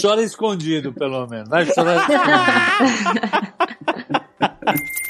Chora 0.00 0.22
escondido, 0.22 0.92
pelo 0.92 1.26
menos. 1.26 1.48
Vai 1.48 1.64
chorar 1.66 1.96
escondido. 1.96 2.20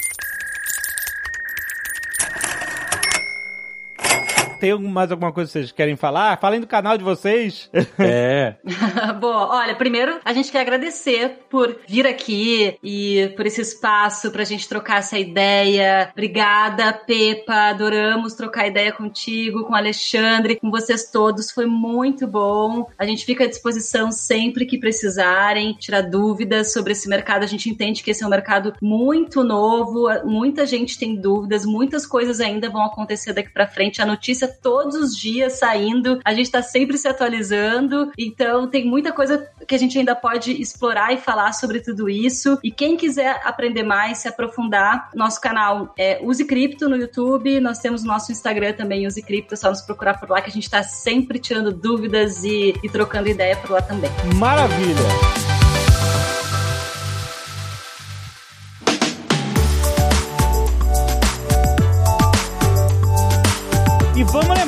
Tem 4.60 4.78
mais 4.78 5.10
alguma 5.10 5.32
coisa 5.32 5.48
que 5.48 5.52
vocês 5.54 5.72
querem 5.72 5.96
falar? 5.96 6.38
Falem 6.38 6.60
do 6.60 6.66
canal 6.66 6.98
de 6.98 7.02
vocês. 7.02 7.70
É. 8.02 8.56
Boa, 9.20 9.48
olha, 9.56 9.74
primeiro 9.74 10.18
a 10.24 10.32
gente 10.32 10.50
quer 10.50 10.60
agradecer 10.60 11.40
por 11.50 11.78
vir 11.86 12.06
aqui 12.06 12.78
e 12.82 13.32
por 13.36 13.46
esse 13.46 13.60
espaço 13.60 14.30
pra 14.30 14.44
gente 14.44 14.68
trocar 14.68 14.98
essa 14.98 15.18
ideia. 15.18 16.08
Obrigada, 16.12 16.92
Pepa. 16.92 17.70
Adoramos 17.70 18.34
trocar 18.34 18.66
ideia 18.66 18.90
contigo, 18.92 19.64
com 19.64 19.72
o 19.72 19.76
Alexandre, 19.76 20.56
com 20.56 20.70
vocês 20.70 21.10
todos. 21.10 21.50
Foi 21.50 21.66
muito 21.66 22.26
bom. 22.26 22.86
A 22.98 23.04
gente 23.04 23.24
fica 23.24 23.44
à 23.44 23.48
disposição 23.48 24.10
sempre 24.10 24.64
que 24.64 24.78
precisarem, 24.78 25.74
tirar 25.74 26.02
dúvidas 26.02 26.72
sobre 26.72 26.92
esse 26.92 27.08
mercado. 27.08 27.42
A 27.42 27.48
gente 27.48 27.68
entende 27.68 28.02
que 28.02 28.10
esse 28.10 28.22
é 28.22 28.26
um 28.26 28.30
mercado 28.30 28.74
muito 28.80 29.44
novo, 29.44 30.08
muita 30.24 30.64
gente 30.66 30.98
tem 30.98 31.16
dúvidas, 31.16 31.66
muitas 31.66 32.06
coisas 32.06 32.40
ainda 32.40 32.70
vão 32.70 32.84
acontecer 32.84 33.32
daqui 33.32 33.50
para 33.50 33.66
frente. 33.66 34.00
A 34.00 34.06
notícia 34.06 34.49
todos 34.50 34.94
os 34.94 35.16
dias 35.16 35.58
saindo, 35.58 36.20
a 36.24 36.32
gente 36.32 36.46
está 36.46 36.62
sempre 36.62 36.98
se 36.98 37.08
atualizando, 37.08 38.10
então 38.18 38.68
tem 38.68 38.84
muita 38.84 39.12
coisa 39.12 39.48
que 39.66 39.74
a 39.74 39.78
gente 39.78 39.98
ainda 39.98 40.14
pode 40.14 40.52
explorar 40.60 41.12
e 41.12 41.18
falar 41.18 41.52
sobre 41.52 41.80
tudo 41.80 42.08
isso. 42.08 42.58
E 42.62 42.70
quem 42.70 42.96
quiser 42.96 43.40
aprender 43.44 43.82
mais, 43.82 44.18
se 44.18 44.28
aprofundar, 44.28 45.10
nosso 45.14 45.40
canal 45.40 45.94
é 45.98 46.20
Use 46.22 46.44
Cripto 46.44 46.88
no 46.88 46.96
YouTube, 46.96 47.60
nós 47.60 47.78
temos 47.78 48.02
nosso 48.02 48.32
Instagram 48.32 48.72
também, 48.72 49.06
Use 49.06 49.22
Cripto, 49.22 49.54
é 49.54 49.56
só 49.56 49.70
nos 49.70 49.82
procurar 49.82 50.18
por 50.18 50.28
lá 50.28 50.40
que 50.40 50.50
a 50.50 50.52
gente 50.52 50.64
está 50.64 50.82
sempre 50.82 51.38
tirando 51.38 51.72
dúvidas 51.72 52.44
e, 52.44 52.74
e 52.82 52.88
trocando 52.88 53.28
ideia 53.28 53.56
por 53.56 53.70
lá 53.70 53.82
também. 53.82 54.10
Maravilha! 54.36 55.59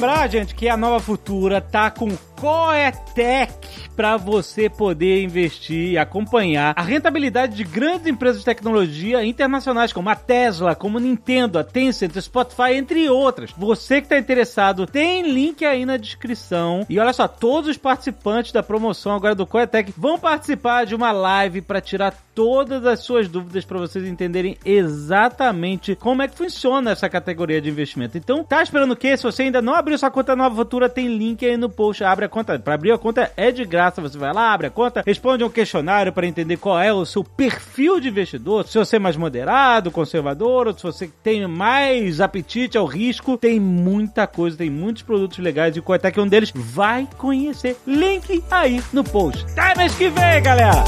Lembrar, 0.02 0.28
gente, 0.28 0.52
que 0.56 0.68
a 0.68 0.76
Nova 0.76 0.98
Futura 0.98 1.60
tá 1.60 1.88
com 1.88 2.10
Coetec 2.42 3.52
para 3.94 4.16
você 4.16 4.68
poder 4.68 5.22
investir 5.22 5.92
e 5.92 5.98
acompanhar 5.98 6.74
a 6.76 6.82
rentabilidade 6.82 7.54
de 7.54 7.62
grandes 7.62 8.06
empresas 8.08 8.40
de 8.40 8.44
tecnologia 8.44 9.24
internacionais 9.24 9.92
como 9.92 10.08
a 10.10 10.16
Tesla, 10.16 10.74
como 10.74 10.98
a 10.98 11.00
Nintendo, 11.00 11.56
a 11.56 11.62
Tencent, 11.62 12.16
a 12.16 12.20
Spotify, 12.20 12.72
entre 12.74 13.08
outras. 13.08 13.52
Você 13.56 14.00
que 14.00 14.06
está 14.06 14.18
interessado, 14.18 14.86
tem 14.86 15.30
link 15.30 15.64
aí 15.64 15.86
na 15.86 15.96
descrição. 15.96 16.84
E 16.88 16.98
olha 16.98 17.12
só, 17.12 17.28
todos 17.28 17.70
os 17.70 17.76
participantes 17.76 18.50
da 18.50 18.62
promoção 18.62 19.14
agora 19.14 19.36
do 19.36 19.46
Coetec 19.46 19.92
vão 19.96 20.18
participar 20.18 20.84
de 20.84 20.96
uma 20.96 21.12
live 21.12 21.60
para 21.60 21.80
tirar 21.80 22.12
todas 22.34 22.84
as 22.86 23.00
suas 23.00 23.28
dúvidas 23.28 23.64
para 23.64 23.78
vocês 23.78 24.06
entenderem 24.06 24.56
exatamente 24.64 25.94
como 25.94 26.22
é 26.22 26.28
que 26.28 26.36
funciona 26.36 26.90
essa 26.90 27.08
categoria 27.08 27.60
de 27.60 27.68
investimento. 27.68 28.16
Então, 28.16 28.42
tá 28.42 28.62
esperando 28.62 28.92
o 28.92 28.96
quê? 28.96 29.16
Se 29.16 29.22
você 29.22 29.42
ainda 29.42 29.60
não 29.60 29.74
abriu 29.74 29.98
sua 29.98 30.10
conta 30.10 30.34
Nova 30.34 30.56
Futura, 30.56 30.88
tem 30.88 31.08
link 31.08 31.44
aí 31.44 31.56
no 31.56 31.68
post. 31.68 32.02
Abre 32.02 32.24
a 32.24 32.28
conta. 32.32 32.58
Para 32.58 32.74
abrir 32.74 32.90
a 32.90 32.98
conta 32.98 33.30
é 33.36 33.52
de 33.52 33.64
graça. 33.64 34.00
Você 34.00 34.18
vai 34.18 34.32
lá, 34.32 34.52
abre 34.52 34.66
a 34.66 34.70
conta, 34.70 35.02
responde 35.06 35.44
um 35.44 35.50
questionário 35.50 36.12
para 36.12 36.26
entender 36.26 36.56
qual 36.56 36.80
é 36.80 36.92
o 36.92 37.04
seu 37.04 37.22
perfil 37.22 38.00
de 38.00 38.08
investidor. 38.08 38.66
Se 38.66 38.78
você 38.78 38.96
é 38.96 38.98
mais 38.98 39.16
moderado, 39.16 39.90
conservador, 39.90 40.66
ou 40.66 40.74
se 40.76 40.82
você 40.82 41.10
tem 41.22 41.46
mais 41.46 42.20
apetite 42.20 42.76
ao 42.76 42.86
risco, 42.86 43.36
tem 43.36 43.60
muita 43.60 44.26
coisa, 44.26 44.56
tem 44.56 44.70
muitos 44.70 45.02
produtos 45.02 45.38
legais 45.38 45.76
e 45.76 45.80
Coetec 45.80 46.18
é 46.18 46.22
um 46.22 46.26
deles. 46.26 46.52
Vai 46.54 47.06
conhecer. 47.18 47.76
Link 47.86 48.42
aí 48.50 48.82
no 48.92 49.04
post. 49.04 49.44
Até 49.52 49.76
mês 49.76 49.94
que 49.94 50.08
vem, 50.08 50.42
galera! 50.42 50.82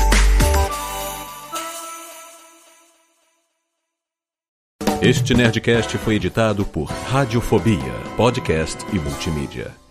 Este 5.02 5.34
Nerdcast 5.34 5.98
foi 5.98 6.14
editado 6.14 6.64
por 6.64 6.84
Radiofobia, 6.84 7.92
podcast 8.16 8.78
e 8.90 8.98
multimídia. 8.98 9.83